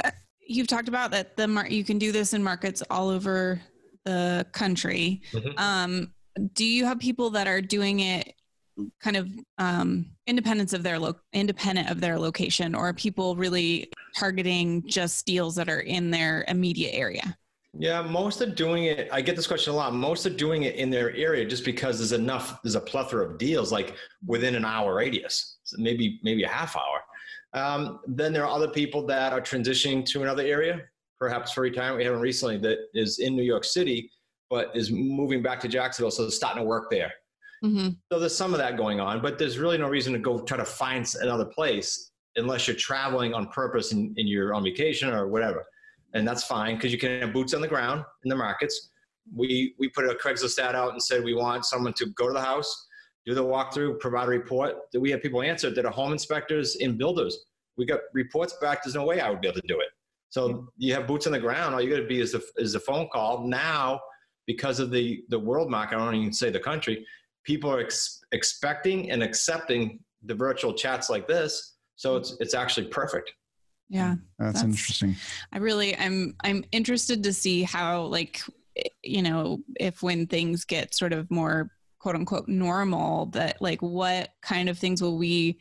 uh, 0.04 0.12
you've 0.46 0.68
talked 0.68 0.88
about 0.88 1.12
that 1.12 1.36
the 1.38 1.48
mar- 1.48 1.68
you 1.68 1.84
can 1.84 1.98
do 1.98 2.12
this 2.12 2.34
in 2.34 2.44
markets 2.44 2.82
all 2.90 3.10
over 3.10 3.62
the 4.06 4.46
country 4.52 5.22
Mhm. 5.34 5.60
um, 5.60 6.14
do 6.54 6.66
you 6.66 6.86
have 6.86 7.00
people 7.00 7.30
that 7.32 7.48
are 7.48 7.62
doing 7.62 8.00
it 8.02 8.34
kind 9.02 9.18
of 9.18 9.28
um, 9.58 10.06
independence 10.26 10.72
of 10.74 10.84
their 10.84 10.98
lo- 10.98 11.20
independent 11.34 11.90
of 11.90 12.00
their 12.00 12.18
location 12.18 12.74
or 12.76 12.88
are 12.90 12.94
people 12.94 13.36
really 13.36 13.90
targeting 14.18 14.88
just 14.88 15.26
deals 15.26 15.56
that 15.56 15.68
are 15.70 15.82
in 15.82 16.10
their 16.12 16.46
immediate 16.48 16.92
area 16.94 17.38
Yeah, 17.78 18.02
most 18.02 18.42
are 18.42 18.50
doing 18.50 18.86
it. 18.86 19.10
I 19.12 19.22
get 19.22 19.36
this 19.36 19.46
question 19.48 19.74
a 19.74 19.76
lot. 19.76 19.94
Most 19.94 20.26
are 20.26 20.32
doing 20.46 20.64
it 20.64 20.76
in 20.76 20.90
their 20.90 21.14
area 21.16 21.46
just 21.46 21.64
because 21.66 22.00
there's 22.00 22.14
enough. 22.14 22.60
There's 22.64 22.76
a 22.76 22.82
plethora 22.82 23.24
of 23.30 23.38
deals 23.38 23.72
like 23.72 23.96
within 24.26 24.56
an 24.56 24.66
hour 24.66 24.96
radius, 24.96 25.58
so 25.64 25.76
maybe 25.78 26.20
maybe 26.24 26.44
a 26.44 26.48
half 26.48 26.76
hour. 26.76 27.02
Um, 27.54 28.00
then 28.08 28.32
there 28.34 28.46
are 28.46 28.56
other 28.56 28.68
people 28.68 29.06
that 29.08 29.34
are 29.34 29.42
transitioning 29.42 30.06
to 30.08 30.22
another 30.22 30.44
area, 30.44 30.82
perhaps 31.20 31.52
for 31.52 31.62
retirement. 31.62 31.98
We 31.98 32.06
have 32.06 32.14
one 32.14 32.22
recently 32.22 32.58
that 32.60 32.78
is 32.94 33.20
in 33.20 33.36
New 33.36 33.44
York 33.44 33.64
City, 33.64 34.12
but 34.50 34.72
is 34.76 34.92
moving 34.92 35.42
back 35.42 35.60
to 35.62 35.68
Jacksonville, 35.68 36.12
so 36.12 36.24
they're 36.24 36.32
starting 36.32 36.64
to 36.64 36.68
work 36.68 36.90
there. 36.90 37.12
Mm-hmm. 37.64 37.90
So 38.12 38.20
there's 38.20 38.36
some 38.36 38.54
of 38.54 38.60
that 38.60 38.78
going 38.78 39.00
on, 39.00 39.22
but 39.22 39.38
there's 39.38 39.58
really 39.58 39.78
no 39.78 39.90
reason 39.90 40.14
to 40.14 40.20
go 40.20 40.40
try 40.42 40.58
to 40.58 40.66
find 40.66 41.06
another 41.22 41.46
place 41.46 42.12
unless 42.36 42.68
you're 42.68 42.78
traveling 42.78 43.34
on 43.34 43.48
purpose 43.48 43.92
and, 43.92 44.18
and 44.18 44.30
you're 44.30 44.54
on 44.54 44.64
vacation 44.64 45.10
or 45.10 45.28
whatever. 45.28 45.66
And 46.14 46.28
that's 46.28 46.44
fine 46.44 46.76
because 46.76 46.92
you 46.92 46.98
can 46.98 47.22
have 47.22 47.34
boots 47.34 47.54
on 47.54 47.62
the 47.62 47.68
ground 47.68 48.04
in 48.24 48.30
the 48.30 48.36
markets. 48.36 48.92
We 49.36 49.76
we 49.78 49.90
put 49.90 50.06
a 50.06 50.16
Craigslist 50.16 50.58
ad 50.58 50.76
out 50.76 50.94
and 50.94 51.04
said 51.04 51.24
we 51.24 51.36
want 51.36 51.66
someone 51.66 51.94
to 51.94 52.08
go 52.16 52.28
to 52.28 52.34
the 52.34 52.42
house, 52.42 52.88
do 53.26 53.34
the 53.34 53.44
walkthrough, 53.44 54.00
provide 54.00 54.28
a 54.28 54.32
report. 54.32 54.76
That 54.92 55.00
we 55.00 55.12
have 55.12 55.22
people 55.22 55.42
answer 55.42 55.70
that 55.70 55.86
are 55.86 55.92
home 55.92 56.12
inspectors 56.12 56.78
and 56.78 56.98
builders. 56.98 57.46
We 57.78 57.86
got 57.86 58.00
reports 58.14 58.56
back. 58.62 58.84
There's 58.84 58.96
no 58.96 59.06
way 59.06 59.20
I 59.22 59.30
would 59.30 59.42
be 59.42 59.48
able 59.48 59.62
to 59.62 59.68
do 59.68 59.80
it. 59.80 59.88
So 60.30 60.68
you 60.78 60.94
have 60.94 61.08
boots 61.08 61.26
on 61.26 61.34
the 61.34 61.40
ground. 61.40 61.74
All 61.74 61.82
you 61.82 61.90
got 61.90 61.98
to 61.98 62.08
be 62.08 62.22
is 62.22 62.36
a, 62.36 62.42
is 62.58 62.76
a 62.76 62.80
phone 62.80 63.10
call. 63.12 63.48
Now, 63.48 64.00
because 64.48 64.80
of 64.80 64.92
the 64.92 65.24
the 65.30 65.40
world 65.40 65.70
market, 65.70 65.98
I 65.98 66.06
don't 66.06 66.16
even 66.16 66.34
say 66.34 66.50
the 66.50 66.60
country. 66.60 67.06
People 67.44 67.72
are 67.72 67.80
ex- 67.80 68.20
expecting 68.32 69.12
and 69.12 69.24
accepting 69.24 70.00
the 70.24 70.36
virtual 70.36 70.74
chats 70.74 71.10
like 71.10 71.28
this. 71.28 71.78
So 71.96 72.16
it's 72.16 72.36
it's 72.40 72.54
actually 72.54 72.88
perfect. 72.88 73.32
Yeah, 73.90 74.16
hmm. 74.16 74.22
that's, 74.38 74.62
that's 74.62 74.64
interesting. 74.64 75.16
I 75.52 75.58
really, 75.58 75.98
I'm 75.98 76.36
I'm 76.44 76.64
interested 76.72 77.24
to 77.24 77.34
see 77.34 77.64
how 77.64 78.04
like 78.04 78.42
you 79.04 79.24
know 79.24 79.60
if 79.80 80.04
when 80.04 80.28
things 80.28 80.64
get 80.64 80.94
sort 80.94 81.14
of 81.14 81.30
more 81.32 81.72
quote 82.00 82.16
unquote 82.16 82.48
normal 82.48 83.28
that 83.28 83.62
like 83.62 83.82
what 83.82 84.30
kind 84.42 84.70
of 84.70 84.78
things 84.78 85.02
will 85.02 85.18
we 85.18 85.60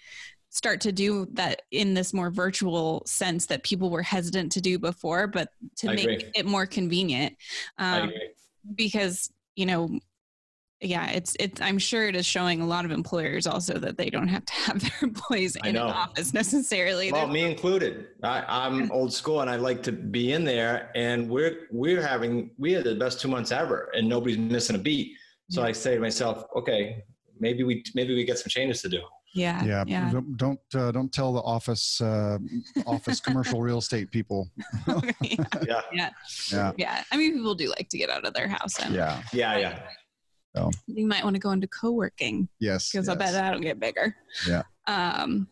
start 0.51 0.81
to 0.81 0.93
do 0.93 1.27
that 1.33 1.63
in 1.71 1.95
this 1.95 2.15
more 2.15 2.31
virtual 2.31 3.03
sense 3.07 3.47
that 3.47 3.63
people 3.63 3.91
were 3.91 4.03
hesitant 4.03 4.51
to 4.51 4.61
do 4.61 4.79
before 4.79 5.27
but 5.27 5.51
to 5.77 5.91
I 5.91 5.95
make 5.95 6.05
agree. 6.05 6.31
it 6.35 6.47
more 6.47 6.67
convenient? 6.67 7.37
Um, 7.79 8.13
because 8.75 9.31
you 9.57 9.67
know 9.67 9.89
yeah 10.81 11.11
it's 11.11 11.37
it's 11.41 11.61
i'm 11.61 11.79
sure 11.79 12.07
it 12.07 12.15
is 12.15 12.25
showing 12.25 12.61
a 12.61 12.67
lot 12.67 12.85
of 12.85 12.93
employers 12.93 13.47
also 13.47 13.79
that 13.79 13.99
they 13.99 14.09
don't 14.11 14.29
have 14.29 14.45
to 14.45 14.53
have 14.53 14.81
their 14.81 14.93
employees 15.03 15.57
in 15.57 15.75
an 15.75 15.77
office 15.79 16.33
necessarily. 16.33 17.11
Well 17.11 17.27
me 17.27 17.45
included. 17.45 18.07
I, 18.23 18.67
am 18.67 18.91
old 18.93 19.13
school 19.13 19.41
and 19.41 19.51
i 19.51 19.57
like 19.57 19.83
to 19.85 19.93
be 19.93 20.33
in 20.33 20.45
there 20.45 20.91
and 20.95 21.29
we're 21.29 21.67
we're 21.71 22.03
having 22.03 22.51
we 22.59 22.73
had 22.73 22.85
the 22.85 22.95
best 22.95 23.21
two 23.21 23.29
months 23.29 23.51
ever 23.51 23.91
and 23.95 24.09
nobody's 24.09 24.39
missing 24.39 24.77
a 24.77 24.79
beat 24.79 25.17
so 25.51 25.61
yeah. 25.61 25.69
i 25.69 25.73
say 25.73 25.95
to 25.95 26.01
myself 26.01 26.45
okay 26.57 27.03
maybe 27.39 27.63
we 27.65 27.83
maybe 27.95 28.15
we 28.15 28.25
get 28.25 28.39
some 28.39 28.49
changes 28.49 28.83
to 28.83 28.89
do 28.89 29.01
yeah 29.35 29.63
yeah, 29.65 29.85
yeah. 29.87 30.11
don't 30.11 30.37
don't, 30.37 30.61
uh, 30.75 30.91
don't 30.91 31.13
tell 31.13 31.33
the 31.33 31.41
office 31.41 32.01
uh, 32.01 32.39
office 32.87 33.21
commercial 33.21 33.61
real 33.61 33.79
estate 33.79 34.11
people 34.11 34.49
yeah. 34.87 35.01
yeah. 35.23 35.81
yeah 35.93 36.11
yeah 36.51 36.73
yeah 36.77 37.03
i 37.13 37.17
mean 37.17 37.35
people 37.35 37.55
do 37.55 37.69
like 37.69 37.89
to 37.89 37.99
get 37.99 38.09
out 38.09 38.25
of 38.25 38.33
their 38.33 38.49
house 38.49 38.79
and 38.81 38.95
yeah 38.95 39.23
yeah 39.33 39.57
yeah 39.57 39.79
so 40.57 40.71
you 40.87 41.07
might 41.07 41.25
want 41.25 41.35
to 41.35 41.41
go 41.41 41.51
into 41.51 41.69
co-working. 41.69 42.49
Yes. 42.59 42.91
Because 42.91 43.07
yes. 43.07 43.15
I 43.15 43.19
bet 43.19 43.33
that'll 43.33 43.61
get 43.61 43.79
bigger. 43.79 44.15
Yeah. 44.47 44.63
Um, 44.87 45.49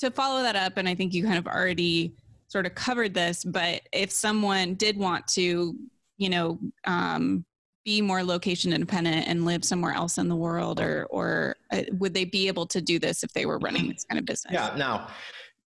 to 0.00 0.10
follow 0.10 0.42
that 0.42 0.56
up, 0.56 0.76
and 0.76 0.88
I 0.88 0.94
think 0.94 1.12
you 1.14 1.24
kind 1.24 1.38
of 1.38 1.46
already 1.46 2.14
sort 2.48 2.66
of 2.66 2.74
covered 2.74 3.14
this, 3.14 3.44
but 3.44 3.82
if 3.92 4.10
someone 4.10 4.74
did 4.74 4.96
want 4.96 5.26
to, 5.28 5.76
you 6.18 6.30
know, 6.30 6.58
um, 6.84 7.44
be 7.90 8.00
more 8.00 8.22
location 8.22 8.72
independent 8.72 9.26
and 9.26 9.44
live 9.44 9.64
somewhere 9.64 9.92
else 9.92 10.16
in 10.16 10.28
the 10.28 10.36
world, 10.36 10.78
or 10.78 11.06
or 11.10 11.56
uh, 11.72 11.82
would 11.98 12.14
they 12.14 12.24
be 12.24 12.46
able 12.46 12.66
to 12.66 12.80
do 12.80 13.00
this 13.00 13.24
if 13.24 13.32
they 13.32 13.46
were 13.46 13.58
running 13.58 13.88
this 13.88 14.04
kind 14.04 14.18
of 14.20 14.24
business? 14.24 14.54
Yeah. 14.54 14.72
Now, 14.76 15.08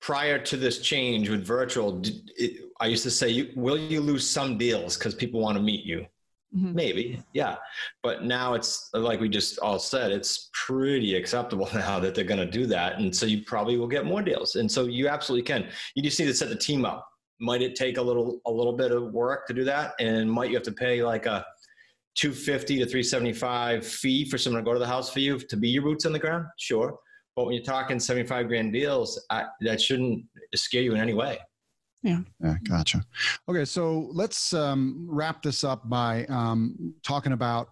prior 0.01 0.39
to 0.39 0.57
this 0.57 0.79
change 0.79 1.29
with 1.29 1.45
virtual, 1.45 2.01
it, 2.37 2.61
I 2.79 2.87
used 2.87 3.03
to 3.03 3.11
say, 3.11 3.51
"Will 3.57 3.77
you 3.77 4.01
lose 4.01 4.25
some 4.29 4.57
deals 4.57 4.97
because 4.97 5.17
people 5.17 5.41
want 5.41 5.57
to 5.59 5.63
meet 5.63 5.85
you?" 5.85 6.07
Mm-hmm. 6.55 6.75
Maybe, 6.75 7.23
yeah. 7.33 7.57
But 8.05 8.25
now 8.25 8.55
it's 8.55 8.91
like 8.93 9.21
we 9.21 9.29
just 9.29 9.59
all 9.59 9.79
said, 9.79 10.13
it's 10.13 10.51
pretty 10.53 11.17
acceptable 11.17 11.69
now 11.75 11.99
that 11.99 12.15
they're 12.15 12.33
going 12.33 12.47
to 12.47 12.59
do 12.59 12.67
that. 12.67 12.99
And 12.99 13.15
so 13.19 13.25
you 13.25 13.43
probably 13.43 13.79
will 13.79 13.89
get 13.89 14.05
more 14.05 14.23
deals. 14.23 14.57
And 14.57 14.71
so 14.71 14.85
you 14.85 15.09
absolutely 15.09 15.45
can. 15.45 15.71
You 15.95 16.03
just 16.03 16.21
need 16.21 16.27
to 16.27 16.35
set 16.35 16.51
the 16.51 16.63
team 16.69 16.85
up. 16.85 17.09
Might 17.41 17.63
it 17.63 17.75
take 17.75 17.97
a 17.97 18.03
little 18.03 18.41
a 18.47 18.53
little 18.53 18.75
bit 18.75 18.93
of 18.93 19.13
work 19.13 19.47
to 19.49 19.55
do 19.55 19.65
that? 19.65 19.95
And 19.99 20.31
might 20.31 20.51
you 20.51 20.57
have 20.57 20.71
to 20.71 20.79
pay 20.87 21.03
like 21.03 21.27
a 21.27 21.45
250 22.15 22.79
to 22.79 22.85
375 22.85 23.87
fee 23.87 24.29
for 24.29 24.39
someone 24.39 24.63
to 24.63 24.65
go 24.65 24.73
to 24.73 24.79
the 24.79 24.87
house 24.87 25.11
for 25.11 25.21
you 25.21 25.39
to 25.39 25.57
be 25.57 25.69
your 25.69 25.83
boots 25.83 26.07
on 26.07 26.13
the 26.13 26.19
ground? 26.19 26.47
Sure. 26.59 26.99
But 27.37 27.47
when 27.47 27.55
you're 27.55 27.65
talking 27.65 27.99
75 27.99 28.49
grand 28.49 28.73
deals, 28.73 29.25
I, 29.31 29.45
that 29.63 29.81
shouldn't 29.81 30.25
scare 30.55 30.83
you 30.83 30.95
in 30.95 31.01
any 31.01 31.15
way. 31.15 31.39
Yeah. 32.03 32.21
Yeah. 32.41 32.57
Gotcha. 32.69 33.03
Okay. 33.49 33.65
So 33.65 34.11
let's 34.13 34.53
um, 34.53 35.07
wrap 35.09 35.43
this 35.43 35.65
up 35.65 35.89
by 35.89 36.27
um, 36.27 36.95
talking 37.03 37.33
about 37.33 37.69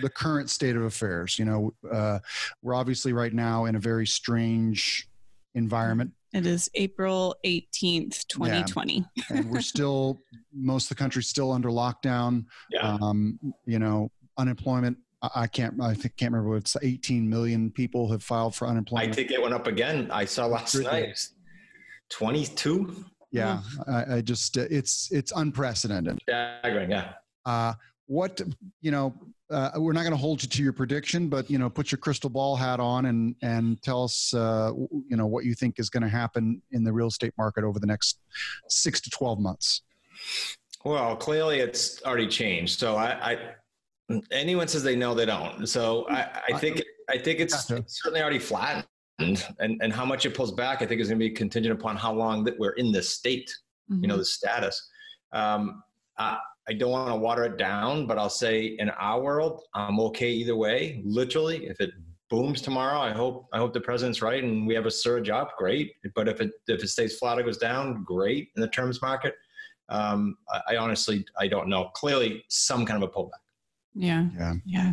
the 0.00 0.08
current 0.08 0.50
state 0.50 0.74
of 0.74 0.82
affairs. 0.82 1.38
You 1.38 1.44
know, 1.44 1.74
uh, 1.92 2.18
we're 2.62 2.74
obviously 2.74 3.12
right 3.12 3.32
now 3.32 3.66
in 3.66 3.76
a 3.76 3.78
very 3.78 4.06
strange 4.06 5.08
environment. 5.54 6.12
It 6.34 6.46
is 6.46 6.68
April 6.74 7.36
18th, 7.44 8.26
2020. 8.28 9.04
Yeah. 9.14 9.24
and 9.30 9.50
we're 9.50 9.60
still, 9.60 10.18
most 10.52 10.84
of 10.84 10.88
the 10.90 11.02
country's 11.02 11.28
still 11.28 11.52
under 11.52 11.68
lockdown. 11.68 12.44
Yeah. 12.70 12.98
Um, 13.00 13.38
you 13.64 13.78
know, 13.78 14.10
unemployment 14.36 14.98
I 15.34 15.48
can't. 15.48 15.82
I 15.82 15.94
think 15.94 16.16
can't 16.16 16.32
remember. 16.32 16.56
It's 16.56 16.76
18 16.80 17.28
million 17.28 17.72
people 17.72 18.08
have 18.12 18.22
filed 18.22 18.54
for 18.54 18.68
unemployment. 18.68 19.10
I 19.10 19.12
think 19.12 19.32
it 19.32 19.42
went 19.42 19.52
up 19.52 19.66
again. 19.66 20.08
I 20.12 20.24
saw 20.24 20.46
last 20.46 20.76
night. 20.76 21.18
22 22.10 23.04
yeah 23.30 23.60
I, 23.86 24.16
I, 24.16 24.20
just 24.20 24.56
uh, 24.56 24.64
it's 24.70 25.10
it's 25.12 25.32
unprecedented 25.32 26.18
staggering 26.22 26.90
yeah 26.90 27.12
uh, 27.44 27.74
what 28.06 28.40
you 28.80 28.90
know 28.90 29.14
uh, 29.50 29.70
we're 29.76 29.92
not 29.92 30.02
going 30.02 30.12
to 30.12 30.16
hold 30.16 30.42
you 30.42 30.48
to 30.48 30.62
your 30.62 30.72
prediction 30.72 31.28
but 31.28 31.50
you 31.50 31.58
know 31.58 31.68
put 31.70 31.90
your 31.90 31.98
crystal 31.98 32.30
ball 32.30 32.56
hat 32.56 32.80
on 32.80 33.06
and 33.06 33.34
and 33.42 33.80
tell 33.82 34.04
us 34.04 34.34
uh, 34.34 34.72
you 35.08 35.16
know 35.16 35.26
what 35.26 35.44
you 35.44 35.54
think 35.54 35.78
is 35.78 35.90
going 35.90 36.02
to 36.02 36.08
happen 36.08 36.60
in 36.72 36.84
the 36.84 36.92
real 36.92 37.08
estate 37.08 37.32
market 37.38 37.64
over 37.64 37.78
the 37.78 37.86
next 37.86 38.20
six 38.68 39.00
to 39.00 39.10
12 39.10 39.40
months 39.40 39.82
well 40.84 41.16
clearly 41.16 41.60
it's 41.60 42.02
already 42.04 42.28
changed 42.28 42.78
so 42.78 42.96
i, 42.96 43.32
I 43.32 43.38
anyone 44.30 44.68
says 44.68 44.82
they 44.82 44.96
know 44.96 45.14
they 45.14 45.26
don't 45.26 45.66
so 45.66 46.06
i, 46.08 46.28
I 46.48 46.58
think 46.58 46.82
i 47.08 47.18
think 47.18 47.40
it's, 47.40 47.70
it's 47.70 48.02
certainly 48.02 48.22
already 48.22 48.38
flattened 48.38 48.86
and, 49.18 49.44
and 49.58 49.92
how 49.92 50.04
much 50.04 50.26
it 50.26 50.34
pulls 50.34 50.52
back, 50.52 50.80
I 50.80 50.86
think 50.86 51.00
is 51.00 51.08
going 51.08 51.18
to 51.18 51.24
be 51.24 51.30
contingent 51.30 51.78
upon 51.78 51.96
how 51.96 52.12
long 52.12 52.44
that 52.44 52.58
we're 52.58 52.72
in 52.72 52.92
this 52.92 53.10
state, 53.10 53.52
mm-hmm. 53.90 54.02
you 54.02 54.08
know, 54.08 54.14
mm-hmm. 54.14 54.20
the 54.20 54.24
status. 54.24 54.88
Um, 55.32 55.82
I, 56.18 56.38
I 56.68 56.74
don't 56.74 56.90
want 56.90 57.08
to 57.08 57.16
water 57.16 57.44
it 57.44 57.56
down, 57.56 58.06
but 58.06 58.18
I'll 58.18 58.28
say 58.28 58.76
in 58.78 58.90
our 58.90 59.20
world, 59.20 59.62
I'm 59.74 59.98
okay 60.00 60.30
either 60.30 60.54
way. 60.54 61.00
Literally, 61.04 61.66
if 61.66 61.80
it 61.80 61.90
booms 62.28 62.60
tomorrow, 62.60 62.98
I 63.00 63.12
hope 63.12 63.48
I 63.52 63.58
hope 63.58 63.72
the 63.72 63.80
president's 63.80 64.20
right 64.20 64.44
and 64.44 64.66
we 64.66 64.74
have 64.74 64.86
a 64.86 64.90
surge 64.90 65.30
up, 65.30 65.56
great. 65.56 65.94
But 66.14 66.28
if 66.28 66.40
it 66.40 66.50
if 66.66 66.82
it 66.82 66.88
stays 66.88 67.18
flat 67.18 67.38
or 67.38 67.42
goes 67.42 67.58
down, 67.58 68.04
great 68.04 68.50
in 68.54 68.60
the 68.60 68.68
terms 68.68 69.00
market. 69.00 69.34
Um, 69.88 70.36
I, 70.50 70.74
I 70.74 70.76
honestly 70.76 71.24
I 71.38 71.48
don't 71.48 71.68
know. 71.68 71.86
Clearly, 71.94 72.44
some 72.48 72.84
kind 72.84 73.02
of 73.02 73.08
a 73.08 73.12
pullback. 73.12 73.40
Yeah. 73.94 74.26
Yeah. 74.36 74.54
Yeah. 74.66 74.92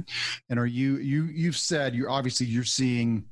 And 0.50 0.58
are 0.58 0.66
you 0.66 0.98
you 0.98 1.26
you've 1.26 1.58
said 1.58 1.94
you're 1.94 2.10
obviously 2.10 2.48
you're 2.48 2.64
seeing 2.64 3.26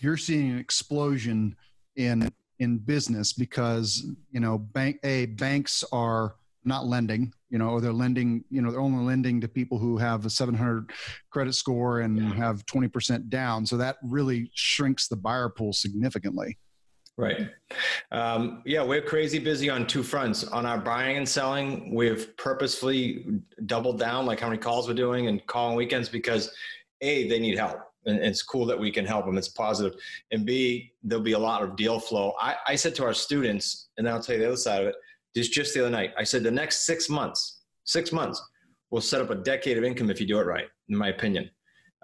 you're 0.00 0.16
seeing 0.16 0.50
an 0.50 0.58
explosion 0.58 1.56
in 1.94 2.28
in 2.58 2.78
business 2.78 3.32
because 3.32 4.04
you 4.30 4.40
know 4.40 4.58
bank 4.58 4.98
a 5.04 5.26
banks 5.26 5.84
are 5.92 6.34
not 6.66 6.86
lending 6.86 7.32
you 7.48 7.58
know 7.58 7.70
or 7.70 7.80
they're 7.80 7.92
lending 7.92 8.44
you 8.50 8.60
know 8.60 8.70
they're 8.70 8.80
only 8.80 9.04
lending 9.04 9.40
to 9.40 9.48
people 9.48 9.78
who 9.78 9.96
have 9.96 10.26
a 10.26 10.30
700 10.30 10.90
credit 11.30 11.54
score 11.54 12.00
and 12.00 12.18
yeah. 12.18 12.34
have 12.34 12.64
20% 12.66 13.28
down 13.28 13.64
so 13.64 13.76
that 13.76 13.96
really 14.02 14.50
shrinks 14.54 15.08
the 15.08 15.16
buyer 15.16 15.48
pool 15.48 15.72
significantly 15.72 16.58
right 17.16 17.48
um, 18.10 18.62
yeah 18.66 18.82
we're 18.82 19.00
crazy 19.00 19.38
busy 19.38 19.70
on 19.70 19.86
two 19.86 20.02
fronts 20.02 20.44
on 20.44 20.66
our 20.66 20.78
buying 20.78 21.16
and 21.16 21.28
selling 21.28 21.94
we've 21.94 22.36
purposefully 22.36 23.24
doubled 23.66 23.98
down 23.98 24.26
like 24.26 24.40
how 24.40 24.48
many 24.48 24.58
calls 24.58 24.88
we're 24.88 24.94
doing 24.94 25.28
and 25.28 25.46
calling 25.46 25.76
weekends 25.76 26.08
because 26.08 26.52
a 27.02 27.28
they 27.28 27.38
need 27.38 27.56
help 27.56 27.80
and 28.06 28.20
it's 28.20 28.42
cool 28.42 28.64
that 28.66 28.78
we 28.78 28.90
can 28.90 29.04
help 29.04 29.26
them. 29.26 29.36
It's 29.36 29.48
positive. 29.48 30.00
And 30.30 30.46
B, 30.46 30.92
there'll 31.02 31.24
be 31.24 31.32
a 31.32 31.38
lot 31.38 31.62
of 31.62 31.76
deal 31.76 31.98
flow. 31.98 32.34
I, 32.40 32.54
I 32.66 32.76
said 32.76 32.94
to 32.96 33.04
our 33.04 33.12
students, 33.12 33.88
and 33.98 34.08
I'll 34.08 34.22
tell 34.22 34.36
you 34.36 34.42
the 34.42 34.48
other 34.48 34.56
side 34.56 34.82
of 34.82 34.88
it, 34.88 34.94
just 35.36 35.52
just 35.52 35.74
the 35.74 35.80
other 35.80 35.90
night, 35.90 36.12
I 36.18 36.24
said 36.24 36.42
the 36.42 36.50
next 36.50 36.86
six 36.86 37.08
months, 37.08 37.62
six 37.84 38.10
months, 38.12 38.42
will 38.90 39.00
set 39.00 39.20
up 39.20 39.30
a 39.30 39.34
decade 39.34 39.76
of 39.78 39.84
income 39.84 40.10
if 40.10 40.20
you 40.20 40.26
do 40.26 40.38
it 40.38 40.46
right, 40.46 40.66
in 40.88 40.96
my 40.96 41.08
opinion. 41.08 41.50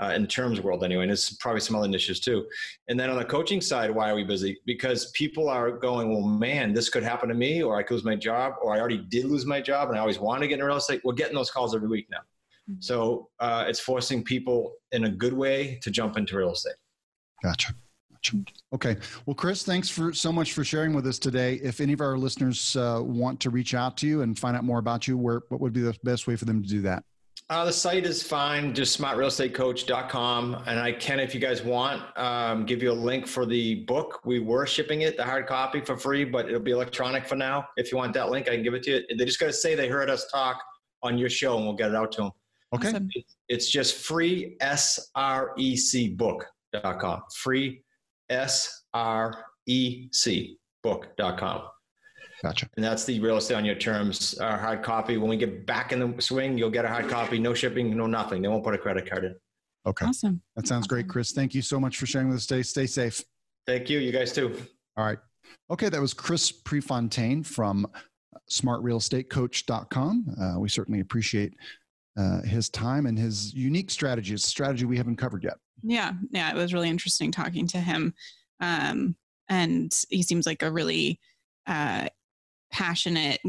Uh, 0.01 0.13
in 0.17 0.23
the 0.23 0.29
terms 0.29 0.61
world 0.61 0.83
anyway, 0.83 1.03
and 1.03 1.13
it's 1.13 1.35
probably 1.35 1.61
some 1.61 1.77
other 1.77 1.87
niches 1.87 2.19
too. 2.19 2.45
And 2.89 2.99
then 2.99 3.09
on 3.11 3.19
the 3.19 3.25
coaching 3.25 3.61
side, 3.61 3.91
why 3.91 4.11
are 4.11 4.15
we 4.17 4.25
busy? 4.25 4.59
Because 4.67 5.11
people 5.13 5.49
are 5.49 5.71
going, 5.71 6.11
well, 6.11 6.27
man, 6.27 6.73
this 6.73 6.89
could 6.89 7.05
happen 7.05 7.29
to 7.29 7.35
me, 7.35 7.63
or 7.63 7.77
I 7.77 7.83
could 7.83 7.95
lose 7.95 8.05
my 8.05 8.17
job, 8.17 8.55
or 8.63 8.75
I 8.75 8.81
already 8.81 9.05
did 9.11 9.27
lose 9.27 9.47
my 9.47 9.61
job, 9.61 9.91
and 9.91 9.99
I 9.99 10.01
always 10.01 10.19
want 10.19 10.41
to 10.41 10.49
get 10.49 10.55
into 10.55 10.67
real 10.67 10.79
estate. 10.79 11.03
We're 11.05 11.13
getting 11.13 11.37
those 11.37 11.51
calls 11.51 11.75
every 11.75 11.89
week 11.89 12.09
now. 12.11 12.23
Mm-hmm. 12.69 12.81
So 12.81 13.29
uh, 13.39 13.67
it's 13.69 13.81
forcing 13.81 14.25
people 14.25 14.73
in 14.93 15.05
a 15.05 15.11
good 15.11 15.35
way 15.35 15.79
to 15.83 15.91
jump 15.91 16.17
into 16.17 16.37
real 16.37 16.53
estate. 16.53 16.75
Gotcha. 17.43 17.75
Okay. 18.73 18.97
Well, 19.27 19.35
Chris, 19.35 19.63
thanks 19.63 19.89
for 19.89 20.13
so 20.13 20.33
much 20.33 20.53
for 20.53 20.65
sharing 20.65 20.95
with 20.95 21.07
us 21.07 21.19
today. 21.19 21.55
If 21.63 21.81
any 21.81 21.93
of 21.93 22.01
our 22.01 22.17
listeners 22.17 22.77
uh, 22.77 23.01
want 23.03 23.41
to 23.41 23.51
reach 23.51 23.75
out 23.75 23.97
to 23.99 24.07
you 24.07 24.23
and 24.23 24.39
find 24.39 24.57
out 24.57 24.65
more 24.65 24.79
about 24.79 25.09
you, 25.09 25.19
where 25.19 25.43
what 25.49 25.61
would 25.61 25.73
be 25.73 25.81
the 25.81 25.97
best 26.05 26.27
way 26.27 26.37
for 26.37 26.45
them 26.45 26.63
to 26.63 26.69
do 26.69 26.81
that? 26.83 27.05
Uh, 27.51 27.67
the 27.67 27.73
site 27.73 28.07
is 28.07 28.23
fine, 28.23 28.73
just 28.73 28.99
smartrealestatecoach.com. 28.99 30.63
And 30.67 30.81
I 30.81 30.93
can, 30.93 31.21
if 31.21 31.35
you 31.35 31.41
guys 31.41 31.63
want, 31.63 32.03
um, 32.17 32.65
give 32.65 32.83
you 32.83 32.93
a 32.93 32.95
link 32.95 33.27
for 33.27 33.45
the 33.45 33.85
book. 33.85 34.21
We 34.25 34.39
were 34.39 34.65
shipping 34.67 35.03
it, 35.03 35.17
the 35.17 35.25
hard 35.25 35.47
copy 35.47 35.81
for 35.81 35.97
free, 35.97 36.25
but 36.25 36.47
it'll 36.47 36.61
be 36.61 36.71
electronic 36.71 37.27
for 37.27 37.37
now. 37.37 37.67
If 37.77 37.93
you 37.93 37.99
want 37.99 38.15
that 38.15 38.31
link, 38.31 38.49
I 38.49 38.55
can 38.55 38.63
give 38.63 38.75
it 38.75 38.83
to 38.85 38.91
you. 38.93 39.17
They 39.19 39.25
just 39.25 39.39
got 39.39 39.47
to 39.47 39.53
say 39.53 39.75
they 39.75 39.89
heard 39.89 40.09
us 40.09 40.31
talk 40.31 40.63
on 41.03 41.19
your 41.19 41.29
show 41.29 41.57
and 41.57 41.67
we'll 41.67 41.75
get 41.75 41.91
it 41.91 41.97
out 41.97 42.13
to 42.13 42.23
them. 42.23 42.31
Okay. 42.75 42.89
Awesome. 42.89 43.11
It's 43.49 43.71
just 43.71 43.97
free 43.97 44.57
S 44.61 45.11
R 45.15 45.53
E 45.59 45.77
C 45.77 46.09
book.com. 46.09 47.23
Free 47.37 47.83
S 48.33 48.85
R 48.95 49.45
E 49.67 50.09
C 50.13 50.59
book.com. 50.83 51.63
Gotcha. 52.43 52.69
And 52.77 52.85
that's 52.85 53.05
the 53.05 53.21
real 53.21 53.37
estate 53.37 53.55
on 53.55 53.65
your 53.65 53.77
terms, 53.77 54.35
our 54.39 54.59
hard 54.59 54.83
copy. 54.83 55.17
When 55.17 55.29
we 55.29 55.37
get 55.37 55.65
back 55.65 55.93
in 55.93 56.01
the 56.01 56.21
swing, 56.21 56.59
you'll 56.59 56.71
get 56.71 56.85
a 56.85 56.89
hard 56.89 57.09
copy, 57.09 57.39
no 57.39 57.55
shipping, 57.55 57.97
no 57.97 58.07
nothing. 58.07 58.43
They 58.43 58.49
won't 58.49 58.65
put 58.65 58.75
a 58.75 58.79
credit 58.79 59.09
card 59.09 59.25
in. 59.25 59.37
Okay. 59.87 60.07
Awesome. 60.07 60.43
That 60.57 60.67
sounds 60.67 60.89
great, 60.89 61.09
Chris. 61.09 61.31
Thank 61.31 61.55
you 61.55 61.63
so 61.63 61.79
much 61.79 61.99
for 61.99 62.07
sharing 62.07 62.29
with 62.29 62.39
us 62.39 62.47
today. 62.47 62.63
Stay 62.63 62.87
safe. 62.87 63.23
Thank 63.67 63.89
you. 63.89 64.01
You 64.01 64.11
guys 64.11 64.33
too. 64.33 64.57
All 64.97 65.05
right. 65.05 65.19
Okay, 65.71 65.89
that 65.89 66.01
was 66.01 66.15
Chris 66.15 66.51
Prefontaine 66.51 67.45
from 67.45 67.87
smartrealestatecoach.com. 68.51 70.37
Uh, 70.41 70.59
we 70.59 70.69
certainly 70.69 71.01
appreciate 71.01 71.55
uh, 72.17 72.43
his 72.43 72.69
time 72.69 73.07
and 73.07 73.19
his 73.19 73.55
unique 73.55 73.91
strategy. 73.91 74.35
It's 74.35 74.45
a 74.45 74.51
strategy 74.51 74.85
we 74.85 74.97
haven't 74.97 75.17
covered 75.17 75.45
yet. 75.45 75.55
Yeah, 75.83 76.13
yeah, 76.31 76.51
it 76.51 76.57
was 76.57 76.75
really 76.75 76.89
interesting 76.89 77.33
talking 77.33 77.67
to 77.69 77.79
him, 77.79 78.15
um, 78.61 79.17
and 79.49 79.93
he 80.11 80.23
seems 80.23 80.47
like 80.47 80.63
a 80.63 80.71
really 80.71 81.19
uh, 81.67 82.09
passionate 82.71 83.41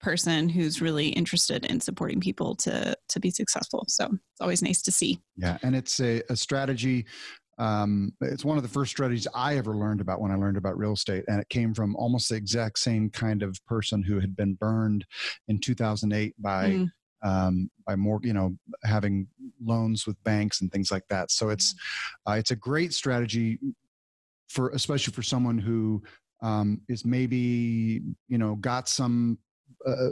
person 0.00 0.48
who's 0.48 0.80
really 0.80 1.08
interested 1.08 1.64
in 1.64 1.80
supporting 1.80 2.20
people 2.20 2.54
to 2.54 2.96
to 3.08 3.20
be 3.20 3.30
successful. 3.30 3.84
So 3.88 4.04
it's 4.06 4.40
always 4.40 4.62
nice 4.62 4.82
to 4.82 4.92
see. 4.92 5.20
Yeah, 5.36 5.58
and 5.62 5.76
it's 5.76 6.00
a, 6.00 6.22
a 6.28 6.36
strategy. 6.36 7.06
Um, 7.58 8.12
it's 8.20 8.44
one 8.44 8.58
of 8.58 8.62
the 8.62 8.68
first 8.68 8.90
strategies 8.90 9.26
I 9.34 9.56
ever 9.56 9.74
learned 9.74 10.02
about 10.02 10.20
when 10.20 10.30
I 10.30 10.36
learned 10.36 10.58
about 10.58 10.76
real 10.76 10.92
estate, 10.92 11.24
and 11.28 11.40
it 11.40 11.48
came 11.48 11.72
from 11.72 11.96
almost 11.96 12.28
the 12.28 12.36
exact 12.36 12.78
same 12.78 13.08
kind 13.08 13.42
of 13.42 13.58
person 13.66 14.02
who 14.02 14.20
had 14.20 14.36
been 14.36 14.54
burned 14.54 15.06
in 15.48 15.58
2008 15.58 16.34
by 16.38 16.66
Mm, 16.66 16.90
um, 17.22 17.70
by 17.86 17.96
more, 17.96 18.20
you 18.22 18.32
know, 18.32 18.56
having 18.84 19.26
loans 19.62 20.06
with 20.06 20.22
banks 20.24 20.60
and 20.60 20.70
things 20.70 20.90
like 20.90 21.06
that. 21.08 21.30
So 21.30 21.48
it's 21.50 21.74
uh, 22.28 22.32
it's 22.32 22.50
a 22.50 22.56
great 22.56 22.92
strategy 22.92 23.58
for 24.48 24.70
especially 24.70 25.12
for 25.12 25.22
someone 25.22 25.58
who 25.58 26.02
um, 26.42 26.80
is 26.88 27.04
maybe 27.04 28.02
you 28.28 28.38
know 28.38 28.56
got 28.56 28.88
some 28.88 29.38
uh, 29.86 30.10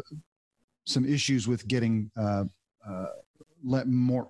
some 0.87 1.05
issues 1.05 1.47
with 1.47 1.67
getting 1.69 2.11
uh, 2.19 2.45
uh, 2.89 3.07
let 3.65 3.89
more 3.89 4.29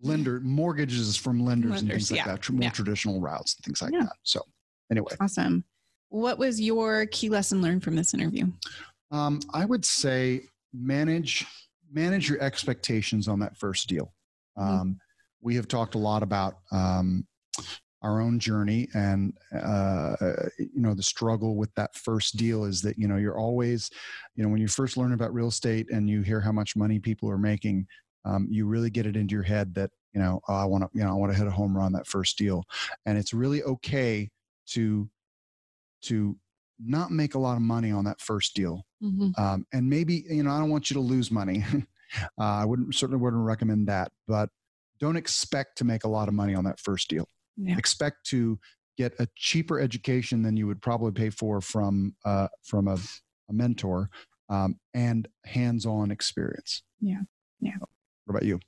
lender 0.00 0.40
mortgages 0.40 1.16
from 1.16 1.44
lenders, 1.44 1.80
and 1.80 1.90
things 1.90 2.10
like 2.10 2.18
yeah, 2.18 2.26
that, 2.26 2.50
more 2.50 2.62
yeah. 2.62 2.70
traditional 2.70 3.20
routes 3.20 3.56
and 3.56 3.64
things 3.64 3.82
like 3.82 3.92
Yeah. 3.92 4.04
that. 4.04 4.16
So 4.22 4.42
anyway, 4.90 5.12
awesome. 5.20 5.64
What 6.10 6.38
was 6.38 6.60
your 6.60 7.06
key 7.06 7.28
lesson 7.28 7.60
learned 7.60 7.82
from 7.82 7.96
this 7.96 8.14
interview? 8.14 8.46
Um, 9.10 9.40
I 9.52 9.64
would 9.64 9.84
say 9.84 10.42
manage 10.78 11.46
manage 11.90 12.28
your 12.28 12.40
expectations 12.42 13.28
on 13.28 13.40
that 13.40 13.56
first 13.56 13.88
deal. 13.88 14.12
Um, 14.56 15.00
We 15.40 15.54
have 15.56 15.68
talked 15.68 15.94
a 15.94 15.98
lot 15.98 16.22
about 16.22 16.54
um, 16.72 17.26
our 18.02 18.20
own 18.20 18.38
journey, 18.38 18.88
and 18.94 19.32
uh, 19.54 20.14
you 20.58 20.80
know 20.80 20.94
the 20.94 21.02
struggle 21.02 21.56
with 21.56 21.72
that 21.74 21.94
first 21.94 22.36
deal 22.36 22.64
is 22.64 22.82
that 22.82 22.98
you 22.98 23.08
know 23.08 23.16
you're 23.16 23.38
always, 23.38 23.90
you 24.34 24.42
know, 24.42 24.50
when 24.50 24.60
you 24.60 24.68
first 24.68 24.96
learn 24.96 25.12
about 25.12 25.34
real 25.34 25.48
estate 25.48 25.90
and 25.90 26.08
you 26.08 26.22
hear 26.22 26.40
how 26.40 26.52
much 26.52 26.76
money 26.76 26.98
people 26.98 27.30
are 27.30 27.38
making, 27.38 27.86
um, 28.24 28.46
you 28.50 28.66
really 28.66 28.90
get 28.90 29.06
it 29.06 29.16
into 29.16 29.34
your 29.34 29.42
head 29.44 29.74
that 29.74 29.90
you 30.12 30.20
know 30.20 30.40
oh, 30.48 30.54
I 30.54 30.64
want 30.64 30.84
to 30.84 30.90
you 30.92 31.04
know 31.04 31.10
I 31.10 31.14
want 31.14 31.32
to 31.32 31.38
hit 31.38 31.46
a 31.46 31.52
home 31.52 31.76
run 31.76 31.92
that 31.92 32.06
first 32.06 32.38
deal, 32.38 32.64
and 33.06 33.18
it's 33.18 33.32
really 33.34 33.62
okay 33.64 34.28
to 34.70 35.08
to 36.02 36.36
not 36.84 37.10
make 37.10 37.34
a 37.34 37.38
lot 37.38 37.56
of 37.56 37.62
money 37.62 37.90
on 37.90 38.04
that 38.04 38.20
first 38.20 38.54
deal 38.54 38.84
um, 39.36 39.64
and 39.72 39.88
maybe 39.88 40.24
you 40.28 40.42
know 40.42 40.50
i 40.50 40.58
don't 40.58 40.70
want 40.70 40.90
you 40.90 40.94
to 40.94 41.00
lose 41.00 41.30
money 41.30 41.64
uh, 42.38 42.42
i 42.42 42.64
wouldn't 42.64 42.94
certainly 42.94 43.20
wouldn't 43.20 43.42
recommend 43.42 43.86
that 43.88 44.10
but 44.26 44.48
don't 45.00 45.16
expect 45.16 45.78
to 45.78 45.84
make 45.84 46.04
a 46.04 46.08
lot 46.08 46.28
of 46.28 46.34
money 46.34 46.54
on 46.54 46.64
that 46.64 46.78
first 46.80 47.08
deal 47.08 47.26
Yeah. 47.56 47.76
expect 47.78 48.24
to 48.30 48.58
get 48.96 49.12
a 49.20 49.28
cheaper 49.36 49.78
education 49.80 50.42
than 50.42 50.56
you 50.56 50.66
would 50.66 50.80
probably 50.82 51.12
pay 51.12 51.30
for 51.30 51.60
from 51.60 52.14
uh, 52.24 52.48
from 52.64 52.88
a, 52.88 52.96
a 53.48 53.52
mentor 53.52 54.10
um, 54.48 54.76
and 54.94 55.28
hands-on 55.44 56.10
experience 56.10 56.82
Yeah. 57.00 57.22
Yeah. 57.60 57.76
what 57.80 58.36
about 58.36 58.44
you 58.44 58.58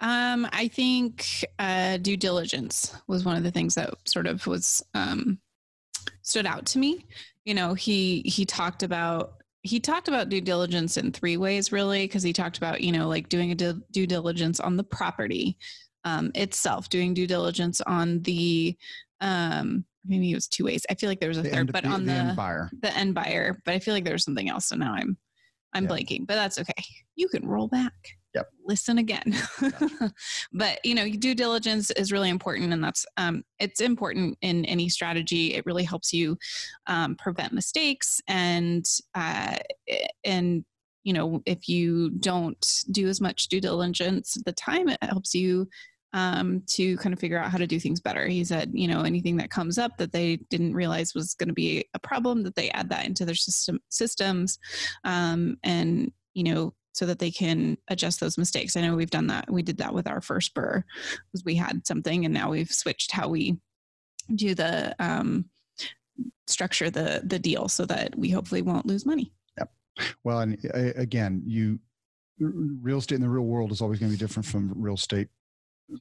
Um, 0.00 0.46
I 0.52 0.68
think 0.68 1.44
uh, 1.58 1.96
due 1.98 2.16
diligence 2.16 2.94
was 3.06 3.24
one 3.24 3.36
of 3.36 3.42
the 3.42 3.50
things 3.50 3.74
that 3.76 3.94
sort 4.06 4.26
of 4.26 4.46
was 4.46 4.82
um, 4.94 5.38
stood 6.22 6.46
out 6.46 6.66
to 6.66 6.78
me. 6.78 7.06
You 7.44 7.54
know, 7.54 7.74
he 7.74 8.22
he 8.24 8.44
talked 8.44 8.82
about 8.82 9.34
he 9.62 9.80
talked 9.80 10.08
about 10.08 10.28
due 10.28 10.40
diligence 10.40 10.96
in 10.96 11.10
three 11.12 11.36
ways, 11.36 11.72
really, 11.72 12.04
because 12.06 12.22
he 12.22 12.32
talked 12.32 12.58
about 12.58 12.80
you 12.80 12.92
know 12.92 13.08
like 13.08 13.28
doing 13.28 13.50
a 13.50 13.54
due, 13.54 13.82
due 13.92 14.06
diligence 14.06 14.60
on 14.60 14.76
the 14.76 14.84
property 14.84 15.56
um, 16.04 16.30
itself, 16.34 16.88
doing 16.88 17.14
due 17.14 17.26
diligence 17.26 17.80
on 17.82 18.20
the 18.22 18.76
um, 19.20 19.84
maybe 20.04 20.30
it 20.30 20.34
was 20.34 20.48
two 20.48 20.64
ways. 20.64 20.84
I 20.90 20.94
feel 20.94 21.08
like 21.08 21.20
there 21.20 21.30
was 21.30 21.38
a 21.38 21.42
the 21.42 21.48
third, 21.50 21.58
end, 21.60 21.72
but 21.72 21.84
the, 21.84 21.90
on 21.90 22.04
the 22.04 22.12
the 22.12 22.18
end 22.18 22.36
buyer 22.36 22.70
the 22.82 22.96
end 22.96 23.14
buyer, 23.14 23.60
but 23.64 23.74
I 23.74 23.78
feel 23.78 23.94
like 23.94 24.04
there 24.04 24.12
was 24.12 24.24
something 24.24 24.48
else. 24.50 24.66
So 24.66 24.76
now 24.76 24.92
I'm 24.94 25.16
I'm 25.72 25.84
Yeah. 25.84 25.90
blanking, 25.90 26.26
but 26.26 26.34
that's 26.34 26.58
okay. 26.58 26.84
You 27.16 27.28
can 27.28 27.46
roll 27.46 27.68
back. 27.68 27.92
Yep. 28.34 28.48
Listen 28.66 28.98
again. 28.98 29.36
but 30.52 30.84
you 30.84 30.94
know, 30.94 31.08
due 31.08 31.34
diligence 31.34 31.90
is 31.92 32.10
really 32.10 32.30
important, 32.30 32.72
and 32.72 32.82
that's 32.82 33.06
um, 33.16 33.44
it's 33.60 33.80
important 33.80 34.36
in 34.40 34.64
any 34.64 34.88
strategy. 34.88 35.54
It 35.54 35.64
really 35.66 35.84
helps 35.84 36.12
you 36.12 36.36
um, 36.88 37.14
prevent 37.16 37.52
mistakes, 37.52 38.20
and 38.26 38.84
uh, 39.14 39.56
and 40.24 40.64
you 41.04 41.12
know, 41.12 41.42
if 41.46 41.68
you 41.68 42.10
don't 42.10 42.84
do 42.90 43.08
as 43.08 43.20
much 43.20 43.48
due 43.48 43.60
diligence 43.60 44.36
at 44.36 44.44
the 44.44 44.52
time, 44.52 44.88
it 44.88 44.98
helps 45.02 45.34
you 45.34 45.68
um, 46.14 46.62
to 46.68 46.96
kind 46.96 47.12
of 47.12 47.18
figure 47.18 47.38
out 47.38 47.50
how 47.50 47.58
to 47.58 47.66
do 47.66 47.78
things 47.78 48.00
better. 48.00 48.26
He 48.26 48.44
said, 48.44 48.70
you 48.72 48.88
know, 48.88 49.02
anything 49.02 49.36
that 49.36 49.50
comes 49.50 49.78
up 49.78 49.96
that 49.98 50.12
they 50.12 50.36
didn't 50.48 50.74
realize 50.74 51.14
was 51.14 51.34
going 51.34 51.48
to 51.48 51.54
be 51.54 51.86
a 51.94 51.98
problem, 51.98 52.42
that 52.44 52.54
they 52.54 52.70
add 52.70 52.88
that 52.90 53.06
into 53.06 53.24
their 53.24 53.34
system 53.34 53.78
systems, 53.90 54.58
um, 55.04 55.56
and 55.62 56.10
you 56.32 56.42
know, 56.42 56.74
so 56.94 57.04
that 57.06 57.18
they 57.18 57.30
can 57.30 57.76
adjust 57.88 58.20
those 58.20 58.38
mistakes. 58.38 58.76
I 58.76 58.80
know 58.80 58.94
we've 58.94 59.10
done 59.10 59.26
that. 59.26 59.50
We 59.50 59.62
did 59.62 59.78
that 59.78 59.92
with 59.92 60.06
our 60.06 60.20
first 60.20 60.54
BRRRR, 60.54 60.84
because 61.26 61.44
we 61.44 61.56
had 61.56 61.86
something, 61.86 62.24
and 62.24 62.32
now 62.32 62.50
we've 62.50 62.72
switched 62.72 63.12
how 63.12 63.28
we 63.28 63.58
do 64.34 64.54
the 64.54 64.94
um, 64.98 65.44
structure 66.46 66.90
the 66.90 67.20
the 67.24 67.38
deal 67.38 67.68
so 67.68 67.84
that 67.86 68.16
we 68.16 68.30
hopefully 68.30 68.62
won't 68.62 68.86
lose 68.86 69.04
money. 69.04 69.32
Yep. 69.58 69.70
Well, 70.22 70.40
and 70.40 70.56
again, 70.96 71.42
you 71.44 71.80
real 72.38 72.98
estate 72.98 73.16
in 73.16 73.22
the 73.22 73.28
real 73.28 73.44
world 73.44 73.72
is 73.72 73.80
always 73.80 73.98
going 73.98 74.10
to 74.10 74.16
be 74.16 74.24
different 74.24 74.46
from 74.46 74.72
real 74.76 74.94
estate 74.94 75.28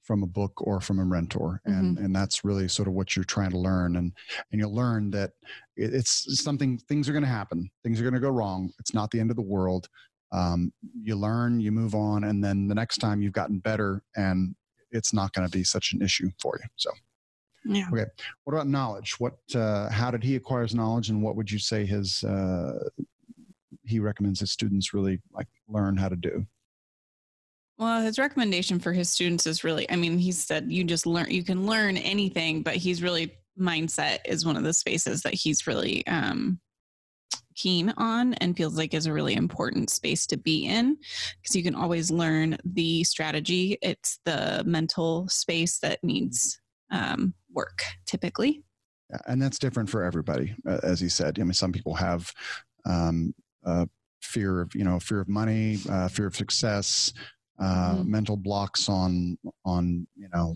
from 0.01 0.23
a 0.23 0.27
book 0.27 0.53
or 0.57 0.79
from 0.79 0.99
a 0.99 1.05
mentor, 1.05 1.59
and 1.65 1.97
and 1.97 2.15
that's 2.15 2.45
really 2.45 2.67
sort 2.67 2.87
of 2.87 2.93
what 2.93 3.15
you're 3.15 3.25
trying 3.25 3.51
to 3.51 3.57
learn, 3.57 3.95
and 3.95 4.13
and 4.51 4.61
you'll 4.61 4.73
learn 4.73 5.09
that 5.11 5.31
it's 5.75 6.41
something. 6.41 6.77
Things 6.77 7.09
are 7.09 7.13
going 7.13 7.23
to 7.23 7.29
happen. 7.29 7.69
Things 7.83 7.99
are 7.99 8.03
going 8.03 8.13
to 8.13 8.19
go 8.19 8.29
wrong. 8.29 8.71
It's 8.79 8.93
not 8.93 9.09
the 9.09 9.19
end 9.19 9.31
of 9.31 9.35
the 9.35 9.41
world. 9.41 9.89
Um, 10.33 10.73
you 11.01 11.15
learn, 11.15 11.59
you 11.61 11.71
move 11.71 11.95
on, 11.95 12.25
and 12.25 12.43
then 12.43 12.67
the 12.67 12.75
next 12.75 12.97
time 12.97 13.21
you've 13.21 13.33
gotten 13.33 13.59
better, 13.59 14.03
and 14.15 14.55
it's 14.91 15.13
not 15.13 15.31
going 15.33 15.47
to 15.47 15.57
be 15.57 15.63
such 15.63 15.93
an 15.93 16.01
issue 16.01 16.29
for 16.41 16.59
you. 16.61 16.67
So, 16.75 16.91
Yeah. 17.65 17.87
Okay. 17.93 18.05
What 18.43 18.53
about 18.53 18.67
knowledge? 18.67 19.19
What? 19.19 19.37
Uh, 19.53 19.89
how 19.89 20.11
did 20.11 20.23
he 20.23 20.35
acquire 20.35 20.63
his 20.63 20.75
knowledge, 20.75 21.09
and 21.09 21.21
what 21.21 21.35
would 21.35 21.51
you 21.51 21.59
say 21.59 21.85
his 21.85 22.23
uh, 22.23 22.89
he 23.85 23.99
recommends 23.99 24.39
his 24.39 24.51
students 24.51 24.93
really 24.93 25.19
like 25.31 25.47
learn 25.67 25.97
how 25.97 26.09
to 26.09 26.15
do. 26.15 26.45
Well, 27.77 28.01
his 28.01 28.19
recommendation 28.19 28.79
for 28.79 28.93
his 28.93 29.09
students 29.09 29.47
is 29.47 29.63
really, 29.63 29.89
I 29.89 29.95
mean, 29.95 30.17
he 30.17 30.31
said 30.31 30.71
you 30.71 30.83
just 30.83 31.05
learn, 31.05 31.31
you 31.31 31.43
can 31.43 31.65
learn 31.65 31.97
anything, 31.97 32.61
but 32.61 32.75
he's 32.75 33.01
really, 33.01 33.35
mindset 33.59 34.17
is 34.25 34.45
one 34.45 34.57
of 34.57 34.63
the 34.63 34.73
spaces 34.73 35.21
that 35.21 35.33
he's 35.33 35.67
really 35.67 36.05
um, 36.07 36.59
keen 37.55 37.93
on 37.97 38.33
and 38.35 38.55
feels 38.57 38.77
like 38.77 38.93
is 38.93 39.05
a 39.05 39.13
really 39.13 39.35
important 39.35 39.89
space 39.89 40.25
to 40.27 40.37
be 40.37 40.65
in 40.65 40.97
because 41.41 41.55
you 41.55 41.63
can 41.63 41.75
always 41.75 42.11
learn 42.11 42.57
the 42.65 43.03
strategy. 43.03 43.77
It's 43.81 44.19
the 44.25 44.63
mental 44.65 45.27
space 45.29 45.79
that 45.79 46.03
needs 46.03 46.59
um, 46.91 47.33
work 47.51 47.83
typically. 48.05 48.63
And 49.27 49.41
that's 49.41 49.59
different 49.59 49.89
for 49.89 50.03
everybody, 50.03 50.55
as 50.65 51.01
you 51.01 51.09
said. 51.09 51.39
I 51.39 51.43
mean, 51.43 51.53
some 51.53 51.71
people 51.71 51.93
have 51.93 52.31
um, 52.85 53.33
uh, 53.65 53.85
fear 54.21 54.61
of 54.61 54.73
you 54.73 54.83
know 54.83 54.99
fear 54.99 55.19
of 55.21 55.27
money, 55.29 55.77
uh, 55.89 56.07
fear 56.07 56.27
of 56.27 56.35
success, 56.35 57.13
uh, 57.59 57.97
Mhm. 57.97 58.05
mental 58.07 58.37
blocks 58.37 58.89
on 58.89 59.37
on 59.65 60.07
you 60.15 60.29
know 60.33 60.55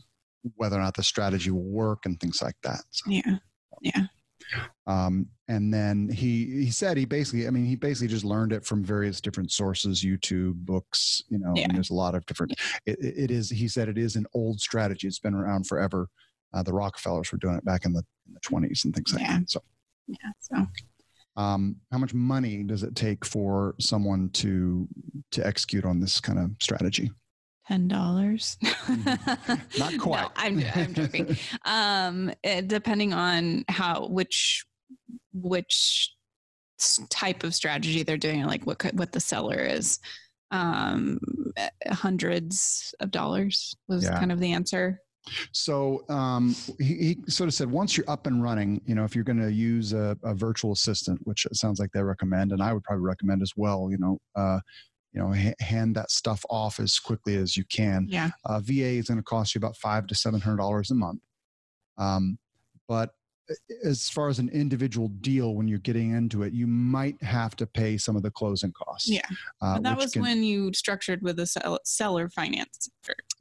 whether 0.55 0.77
or 0.77 0.81
not 0.81 0.95
the 0.95 1.03
strategy 1.03 1.51
will 1.51 1.69
work 1.69 2.05
and 2.05 2.19
things 2.19 2.41
like 2.41 2.55
that. 2.63 2.81
So, 2.89 3.11
Yeah. 3.11 3.37
Yeah. 3.81 4.07
Um, 4.85 5.27
and 5.47 5.73
then 5.73 6.09
he 6.09 6.45
he 6.65 6.71
said 6.71 6.97
he 6.97 7.05
basically, 7.05 7.47
I 7.47 7.49
mean, 7.51 7.65
he 7.65 7.75
basically 7.75 8.07
just 8.07 8.25
learned 8.25 8.51
it 8.53 8.65
from 8.65 8.83
various 8.83 9.21
different 9.21 9.51
sources, 9.51 10.03
YouTube, 10.03 10.55
books. 10.65 11.21
You 11.29 11.39
know, 11.39 11.53
Yeah. 11.55 11.63
and 11.65 11.75
there's 11.75 11.89
a 11.89 11.93
lot 11.95 12.15
of 12.15 12.25
different. 12.25 12.53
It, 12.85 12.97
it 12.99 13.13
it 13.17 13.31
is. 13.31 13.49
He 13.49 13.67
said 13.67 13.89
it 13.89 13.97
is 13.97 14.15
an 14.15 14.25
old 14.33 14.59
strategy. 14.59 15.07
It's 15.07 15.19
been 15.19 15.33
around 15.33 15.67
forever. 15.67 16.07
Uh, 16.53 16.63
the 16.63 16.73
Rockefellers 16.73 17.31
were 17.31 17.37
doing 17.37 17.55
it 17.55 17.65
back 17.65 17.85
in 17.85 17.91
the, 17.93 18.03
in 18.25 18.33
the 18.33 18.39
20s 18.39 18.85
and 18.85 18.95
things 18.95 19.13
like 19.13 19.21
Yeah. 19.21 19.39
that. 19.39 19.49
So, 19.49 19.61
Yeah. 20.07 20.15
So 20.39 20.67
um, 21.35 21.75
how 21.91 21.97
much 21.97 22.13
money 22.13 22.63
does 22.63 22.83
it 22.83 22.95
take 22.95 23.23
for 23.25 23.75
someone 23.79 24.29
to 24.29 24.87
to 25.31 25.45
execute 25.45 25.85
on 25.85 25.99
this 25.99 26.19
kind 26.19 26.39
of 26.39 26.51
strategy? 26.61 27.11
Ten 27.67 27.87
dollars. 27.87 28.57
Mm-hmm. 28.63 29.79
Not 29.79 29.97
quite. 29.99 30.21
No, 30.23 30.29
I'm 30.35 30.63
I'm 30.75 30.93
joking. 30.93 31.37
um, 31.65 32.31
it, 32.43 32.67
depending 32.67 33.13
on 33.13 33.65
how 33.69 34.07
which 34.07 34.65
which 35.33 36.13
type 37.09 37.43
of 37.43 37.53
strategy 37.55 38.03
they're 38.03 38.17
doing, 38.17 38.45
like 38.45 38.65
what 38.65 38.83
what 38.93 39.11
the 39.11 39.19
seller 39.19 39.59
is. 39.59 39.99
Um, 40.51 41.19
eh, 41.57 41.69
hundreds 41.89 42.95
of 43.01 43.11
dollars 43.11 43.75
was 43.89 44.05
Yeah. 44.05 44.17
kind 44.17 44.31
of 44.31 44.39
the 44.39 44.53
answer. 44.53 45.01
So 45.51 46.05
um, 46.07 46.55
he, 46.79 46.95
he 46.95 47.17
sort 47.27 47.49
of 47.49 47.53
said, 47.53 47.69
once 47.69 47.97
you're 47.97 48.09
up 48.09 48.27
and 48.27 48.41
running, 48.41 48.79
you 48.85 48.95
know, 48.95 49.03
if 49.03 49.13
you're 49.13 49.25
going 49.25 49.41
to 49.41 49.51
use 49.51 49.91
a, 49.91 50.17
a 50.23 50.33
virtual 50.33 50.71
assistant, 50.71 51.19
which 51.25 51.45
it 51.45 51.57
sounds 51.57 51.81
like 51.81 51.91
they 51.91 52.01
recommend, 52.01 52.53
and 52.53 52.63
I 52.63 52.71
would 52.71 52.83
probably 52.83 53.03
recommend 53.03 53.41
as 53.41 53.51
well, 53.57 53.89
you 53.91 53.97
know, 53.97 54.19
uh, 54.37 54.59
you 55.17 55.23
know, 55.23 55.33
ha- 55.33 55.55
hand 55.59 55.95
that 55.95 56.11
stuff 56.11 56.45
off 56.47 56.79
as 56.79 56.99
quickly 56.99 57.35
as 57.37 57.57
you 57.57 57.63
can. 57.65 58.05
Yeah. 58.07 58.29
Uh, 58.45 58.59
VA 58.59 58.97
is 58.99 59.07
going 59.07 59.17
to 59.17 59.23
cost 59.23 59.55
you 59.55 59.59
about 59.59 59.75
five 59.75 60.05
to 60.07 60.15
seven 60.15 60.39
hundred 60.39 60.57
dollars 60.57 60.91
a 60.91 60.95
month. 60.95 61.21
Um, 61.97 62.37
but 62.87 63.11
as 63.83 64.09
far 64.09 64.27
as 64.29 64.37
an 64.39 64.49
individual 64.49 65.07
deal, 65.07 65.55
when 65.55 65.67
you're 65.67 65.79
getting 65.79 66.11
into 66.11 66.43
it, 66.43 66.53
you 66.53 66.67
might 66.67 67.19
have 67.23 67.55
to 67.55 67.65
pay 67.65 67.97
some 67.97 68.15
of 68.15 68.21
the 68.21 68.29
closing 68.29 68.71
costs. 68.73 69.09
Yeah. 69.09 69.21
uh, 69.61 69.79
that 69.79 69.97
was 69.97 70.11
can- 70.13 70.21
when 70.21 70.43
you 70.43 70.71
structured 70.73 71.23
with 71.23 71.39
a 71.39 71.47
sell- 71.47 71.79
seller 71.83 72.29
finance 72.29 72.89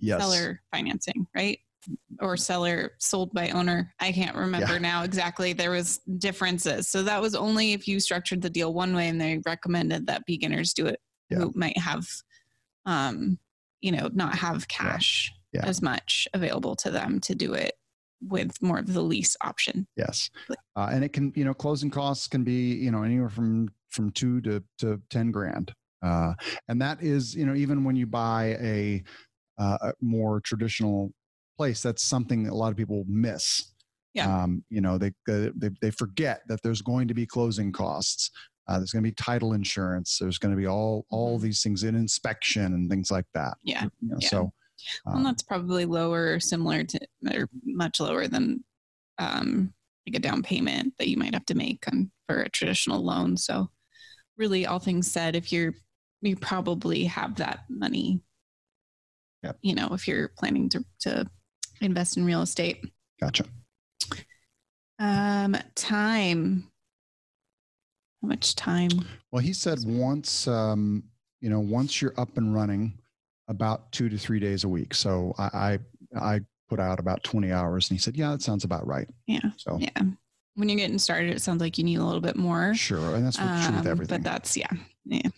yes. 0.01 0.21
seller 0.21 0.63
financing, 0.73 1.27
right? 1.35 1.59
Or 2.21 2.37
seller 2.37 2.93
sold 2.99 3.33
by 3.35 3.51
owner. 3.51 3.93
I 4.01 4.13
can't 4.13 4.35
remember 4.35 4.73
Yeah. 4.75 4.79
now 4.79 5.03
exactly. 5.03 5.53
There 5.53 5.73
was 5.73 6.01
differences. 6.19 6.89
So 6.89 7.03
that 7.03 7.21
was 7.21 7.35
only 7.35 7.75
if 7.75 7.87
you 7.87 8.01
structured 8.01 8.41
the 8.41 8.51
deal 8.51 8.73
one 8.73 8.95
way 8.95 9.09
and 9.09 9.21
they 9.21 9.43
recommended 9.45 10.07
that 10.07 10.25
beginners 10.27 10.73
do 10.73 10.87
it 10.87 11.01
Yeah. 11.31 11.39
who 11.39 11.53
might 11.55 11.79
have 11.79 12.07
um, 12.87 13.39
you 13.81 13.93
know, 13.93 14.09
not 14.13 14.37
have 14.37 14.69
cash 14.69 15.33
Yeah. 15.53 15.65
as 15.65 15.83
much 15.83 16.27
available 16.35 16.77
to 16.77 16.91
them 16.91 17.21
to 17.21 17.35
do 17.35 17.53
it 17.55 17.75
with 18.21 18.61
more 18.63 18.79
of 18.79 18.93
the 18.93 19.03
lease 19.03 19.37
option. 19.43 19.87
Yes, 19.97 20.31
uh, 20.77 20.89
and 20.91 21.05
it 21.05 21.13
can 21.13 21.33
you 21.37 21.45
know 21.45 21.55
closing 21.55 21.91
costs 21.91 22.27
can 22.27 22.45
be 22.45 22.75
you 22.75 22.91
know 22.91 23.03
anywhere 23.03 23.29
from 23.29 23.69
from 23.91 24.11
two 24.13 24.41
to 24.43 24.63
to 24.79 25.01
ten 25.11 25.31
grand, 25.31 25.73
uh, 26.03 26.35
and 26.69 26.81
that 26.81 27.03
is 27.03 27.35
you 27.35 27.45
know 27.45 27.55
even 27.55 27.85
when 27.85 27.97
you 27.97 28.07
buy 28.07 28.57
a, 28.61 29.03
uh, 29.59 29.79
a 29.83 29.93
more 30.01 30.41
traditional 30.41 31.13
place, 31.57 31.83
that's 31.83 32.03
something 32.03 32.45
that 32.45 32.53
a 32.53 32.57
lot 32.57 32.71
of 32.71 32.77
people 32.77 33.05
miss. 33.07 33.73
Yeah. 34.15 34.45
Um, 34.45 34.65
you 34.71 34.81
know 34.81 34.97
they, 34.97 35.13
they 35.27 35.71
they 35.83 35.91
forget 35.91 36.41
that 36.49 36.63
there's 36.63 36.83
going 36.83 37.09
to 37.09 37.15
be 37.15 37.27
closing 37.27 37.71
costs. 37.73 38.31
Uh, 38.69 38.79
there's 38.79 38.91
going 38.93 39.03
to 39.03 39.09
be 39.11 39.15
title 39.15 39.53
insurance. 39.53 40.19
There's 40.19 40.39
going 40.39 40.53
to 40.55 40.59
be 40.61 40.67
all 40.67 41.07
all 41.11 41.39
Mhm. 41.39 41.43
these 41.43 41.63
things 41.63 41.85
in 41.85 41.95
inspection 41.95 42.75
and 42.75 42.91
things 42.91 43.11
like 43.11 43.27
that. 43.35 43.57
Yeah. 43.63 43.85
You 44.01 44.09
know, 44.09 44.17
Yeah. 44.21 44.29
So 44.29 44.53
Well, 45.05 45.17
um, 45.17 45.23
that's 45.25 45.43
probably 45.43 45.85
lower, 45.85 46.35
or 46.35 46.41
similar 46.41 46.85
to, 46.85 47.01
or 47.33 47.49
much 47.65 48.01
lower 48.01 48.27
than 48.29 48.63
um, 49.19 49.73
like 50.07 50.17
a 50.17 50.19
down 50.21 50.43
payment 50.43 50.95
that 50.99 51.09
you 51.09 51.17
might 51.17 51.33
have 51.35 51.47
to 51.47 51.55
make 51.55 51.87
on, 51.89 52.11
for 52.29 52.43
a 52.43 52.49
traditional 52.51 53.03
loan. 53.03 53.37
So, 53.37 53.71
really, 54.37 54.67
all 54.67 54.79
things 54.79 55.11
said, 55.11 55.35
if 55.37 55.53
you're 55.53 55.75
you 56.23 56.35
probably 56.37 57.05
have 57.05 57.37
that 57.37 57.61
money. 57.69 58.21
Yep. 59.43 59.59
You 59.63 59.75
know, 59.77 59.89
if 59.93 60.09
you're 60.09 60.29
planning 60.37 60.69
to 60.71 60.85
to 61.01 61.27
invest 61.81 62.17
in 62.17 62.25
real 62.25 62.43
estate, 62.43 62.81
gotcha. 63.21 63.45
um, 64.99 65.57
time. 65.75 66.71
How 68.27 68.31
much 68.31 68.57
time? 68.57 68.91
Well, 69.31 69.41
he 69.41 69.53
said 69.53 69.79
once, 69.87 70.49
um, 70.49 71.05
you 71.41 71.49
know, 71.49 71.61
once 71.61 72.03
you're 72.03 72.13
up 72.19 72.37
and 72.39 72.53
running, 72.53 72.99
about 73.47 73.93
two 73.93 74.09
to 74.09 74.19
three 74.19 74.41
days 74.41 74.65
a 74.65 74.69
week. 74.69 74.95
So 74.95 75.33
I, 75.39 75.79
I, 76.17 76.25
I 76.35 76.41
put 76.69 76.81
out 76.81 76.99
about 76.99 77.23
20 77.23 77.53
hours, 77.53 77.89
and 77.89 77.97
he 77.97 78.03
said, 78.03 78.17
"Yeah, 78.17 78.33
that 78.33 78.43
sounds 78.43 78.65
about 78.65 78.85
right." 78.85 79.07
Yeah, 79.29 79.51
So 79.59 79.79
yeah. 79.79 79.91
When 80.57 80.69
you're 80.69 80.77
getting 80.79 80.99
started, 80.99 81.37
it 81.37 81.41
sounds 81.41 81.61
like 81.61 81.79
you 81.79 81.85
need 81.85 81.99
a 82.01 82.05
little 82.05 82.21
bit 82.21 82.35
more. 82.35 82.75
sure, 82.75 83.15
and 83.15 83.25
that's 83.25 83.39
what, 83.39 83.47
true 83.65 83.77
with 83.77 83.87
Um, 83.87 83.93
everything. 83.93 84.17
But 84.19 84.25
that's 84.25 84.57
yeah, 84.57 84.73
yeah. 85.05 85.29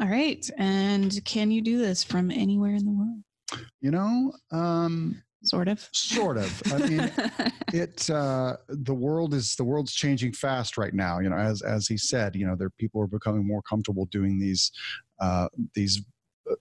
All 0.00 0.06
right, 0.06 0.48
and 0.58 1.20
can 1.24 1.50
you 1.50 1.60
do 1.60 1.78
this 1.78 2.04
from 2.04 2.30
anywhere 2.30 2.76
in 2.76 2.84
the 2.84 2.92
world? 2.92 3.64
you 3.80 3.90
know, 3.90 4.32
um, 4.52 5.20
Sort 5.44 5.68
of. 5.68 5.88
sort 5.92 6.36
of. 6.36 6.62
I 6.72 6.78
mean, 6.88 7.12
it 7.72 8.10
uh, 8.10 8.56
the 8.68 8.94
world 8.94 9.34
is 9.34 9.54
the 9.54 9.64
world's 9.64 9.94
changing 9.94 10.32
fast 10.32 10.76
right 10.76 10.92
now. 10.94 11.20
You 11.20 11.30
know, 11.30 11.36
as 11.36 11.62
as 11.62 11.86
he 11.86 11.96
said, 11.96 12.34
you 12.34 12.46
know, 12.46 12.56
there 12.56 12.70
people 12.70 13.00
are 13.00 13.06
becoming 13.06 13.46
more 13.46 13.62
comfortable 13.62 14.06
doing 14.06 14.38
these 14.38 14.72
uh, 15.20 15.48
these 15.74 16.02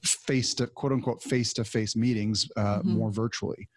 face 0.06 0.54
to 0.56 0.68
quote 0.68 0.92
unquote 0.92 1.24
face 1.24 1.54
to 1.54 1.64
face 1.64 1.96
meetings 1.96 2.48
uh, 2.56 2.80
Mhm. 2.80 2.86
more 2.86 3.12
virtually. 3.12 3.68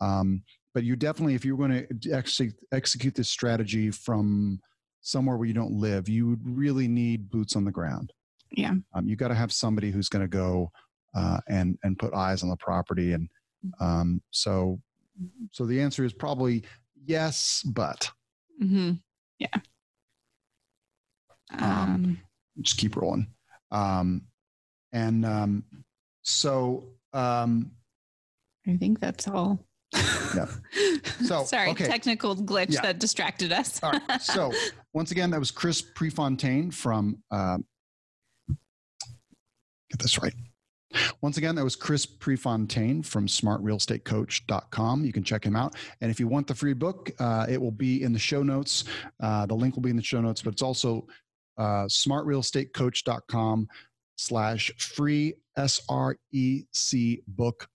Um, 0.00 0.42
but 0.74 0.84
you 0.84 0.94
definitely, 0.96 1.34
if 1.34 1.44
you're 1.44 1.56
going 1.56 1.86
to 2.00 2.12
actually 2.12 2.52
execute 2.72 3.14
this 3.14 3.28
strategy 3.30 3.90
from 3.90 4.60
somewhere 5.00 5.36
where 5.36 5.46
you 5.48 5.54
don't 5.54 5.72
live, 5.72 6.08
you 6.08 6.28
would 6.28 6.40
really 6.44 6.86
need 6.86 7.28
boots 7.30 7.56
on 7.56 7.64
the 7.64 7.70
ground. 7.72 8.12
Yeah. 8.52 8.74
Um, 8.94 9.08
you 9.08 9.16
got 9.16 9.28
to 9.28 9.34
have 9.34 9.52
somebody 9.52 9.90
who's 9.90 10.08
going 10.08 10.24
to 10.24 10.28
go 10.28 10.70
uh, 11.14 11.40
and 11.48 11.78
and 11.82 11.98
put 11.98 12.12
eyes 12.14 12.42
on 12.42 12.50
the 12.50 12.56
property, 12.58 13.12
and 13.14 13.22
Mm-hmm. 13.24 13.39
Um, 13.80 14.20
so 14.30 14.80
so 15.50 15.66
the 15.66 15.80
answer 15.80 16.04
is 16.04 16.12
probably 16.12 16.64
yes, 17.04 17.62
but 17.66 18.10
Mm-hmm. 18.62 18.92
Yeah. 19.38 19.48
Um, 21.58 21.62
Um, 21.62 22.20
just 22.60 22.76
keep 22.76 22.94
rolling. 22.96 23.26
Um, 23.70 24.22
and 24.92 25.24
um, 25.24 25.64
so 26.22 26.90
um, 27.14 27.70
I 28.68 28.76
think 28.76 29.00
that's 29.00 29.26
all. 29.28 29.64
Yeah. 29.94 30.46
So, 31.24 31.44
sorry, 31.44 31.70
okay. 31.70 31.86
technical 31.86 32.34
glitch 32.34 32.70
Yeah. 32.72 32.80
that 32.82 32.98
distracted 32.98 33.52
us. 33.52 33.82
all 33.82 33.92
right. 33.92 34.02
So 34.22 34.52
once 34.94 35.10
again, 35.10 35.30
that 35.30 35.38
was 35.38 35.50
Chris 35.50 35.82
Prefontaine 35.82 36.70
from. 36.70 37.22
Um, 37.30 37.64
get 39.90 39.98
this 39.98 40.18
right. 40.22 40.32
Once 41.20 41.36
again, 41.36 41.54
that 41.54 41.62
was 41.64 41.76
Chris 41.76 42.04
Prefontaine 42.06 43.02
from 43.02 43.26
smartrealestatecoach.com. 43.26 45.04
You 45.04 45.12
can 45.12 45.22
check 45.22 45.44
him 45.44 45.54
out. 45.56 45.76
And 46.00 46.10
if 46.10 46.18
you 46.18 46.26
want 46.26 46.46
the 46.46 46.54
free 46.54 46.72
book, 46.72 47.10
uh, 47.18 47.46
it 47.48 47.60
will 47.60 47.70
be 47.70 48.02
in 48.02 48.12
the 48.12 48.18
show 48.18 48.42
notes. 48.42 48.84
Uh, 49.22 49.46
the 49.46 49.54
link 49.54 49.74
will 49.76 49.82
be 49.82 49.90
in 49.90 49.96
the 49.96 50.02
show 50.02 50.20
notes, 50.20 50.42
but 50.42 50.52
it's 50.52 50.62
also 50.62 51.06
uh, 51.58 51.84
smartrealestatecoach.com 51.86 53.68
slash 54.16 54.72
free 54.78 55.34
S-R-E-C 55.56 57.22
book. 57.28 57.68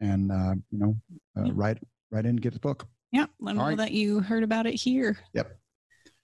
And, 0.00 0.32
uh, 0.32 0.54
you 0.70 0.78
know, 0.78 0.96
uh, 1.36 1.52
write, 1.52 1.78
write 2.10 2.24
in 2.26 2.36
get 2.36 2.54
the 2.54 2.58
book. 2.60 2.86
yeah, 3.12 3.26
let 3.38 3.56
All 3.56 3.62
know 3.62 3.68
right. 3.68 3.76
that 3.76 3.92
you 3.92 4.20
heard 4.20 4.42
about 4.44 4.66
it 4.66 4.74
here. 4.74 5.18
Yep. 5.34 5.58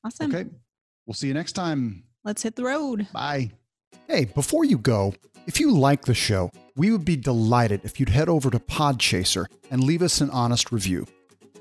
Awesome. 0.04 0.34
Okay. 0.34 0.48
We'll 1.04 1.14
see 1.14 1.28
you 1.28 1.34
next 1.34 1.52
time. 1.52 2.04
Let's 2.24 2.42
hit 2.42 2.56
the 2.56 2.64
road. 2.64 3.06
Bye. 3.12 3.50
Hey, 4.08 4.26
before 4.26 4.64
you 4.64 4.78
go, 4.78 5.14
if 5.46 5.60
you 5.60 5.70
like 5.70 6.04
the 6.04 6.14
show, 6.14 6.50
we 6.76 6.90
would 6.90 7.04
be 7.04 7.16
delighted 7.16 7.80
if 7.84 7.98
you'd 7.98 8.08
head 8.08 8.28
over 8.28 8.50
to 8.50 8.58
Podchaser 8.58 9.46
and 9.70 9.82
leave 9.82 10.02
us 10.02 10.20
an 10.20 10.30
honest 10.30 10.72
review. 10.72 11.06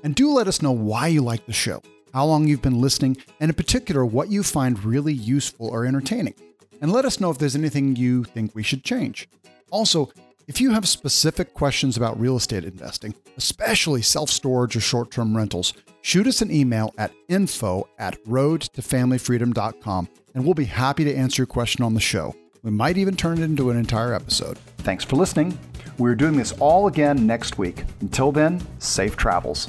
And 0.04 0.14
do 0.14 0.30
let 0.30 0.46
us 0.46 0.62
know 0.62 0.72
why 0.72 1.08
you 1.08 1.22
like 1.22 1.46
the 1.46 1.52
show, 1.52 1.82
how 2.12 2.26
long 2.26 2.46
you've 2.46 2.62
been 2.62 2.80
listening, 2.80 3.16
and 3.40 3.50
in 3.50 3.54
particular, 3.54 4.04
what 4.04 4.30
you 4.30 4.42
find 4.42 4.84
really 4.84 5.12
useful 5.12 5.68
or 5.68 5.86
entertaining. 5.86 6.34
And 6.80 6.92
let 6.92 7.04
us 7.04 7.20
know 7.20 7.30
if 7.30 7.38
there's 7.38 7.56
anything 7.56 7.96
you 7.96 8.24
think 8.24 8.54
we 8.54 8.62
should 8.62 8.84
change. 8.84 9.28
Also, 9.70 10.10
if 10.48 10.60
you 10.60 10.70
have 10.70 10.88
specific 10.88 11.54
questions 11.54 11.96
about 11.96 12.20
real 12.20 12.36
estate 12.36 12.64
investing, 12.64 13.14
especially 13.36 14.02
self 14.02 14.30
storage 14.30 14.76
or 14.76 14.80
short 14.80 15.10
term 15.10 15.36
rentals, 15.36 15.72
shoot 16.02 16.26
us 16.26 16.40
an 16.40 16.52
email 16.52 16.94
at 16.98 17.12
info 17.28 17.88
at 17.98 18.22
roadtofamilyfreedom.com 18.24 20.08
and 20.34 20.44
we'll 20.44 20.54
be 20.54 20.64
happy 20.64 21.04
to 21.04 21.14
answer 21.14 21.42
your 21.42 21.46
question 21.46 21.84
on 21.84 21.94
the 21.94 22.00
show. 22.00 22.34
We 22.62 22.70
might 22.70 22.98
even 22.98 23.16
turn 23.16 23.38
it 23.38 23.44
into 23.44 23.70
an 23.70 23.76
entire 23.76 24.12
episode. 24.12 24.58
Thanks 24.78 25.04
for 25.04 25.16
listening. 25.16 25.58
We're 25.98 26.14
doing 26.14 26.36
this 26.36 26.52
all 26.60 26.88
again 26.88 27.26
next 27.26 27.58
week. 27.58 27.84
Until 28.00 28.30
then, 28.32 28.60
safe 28.78 29.16
travels. 29.16 29.68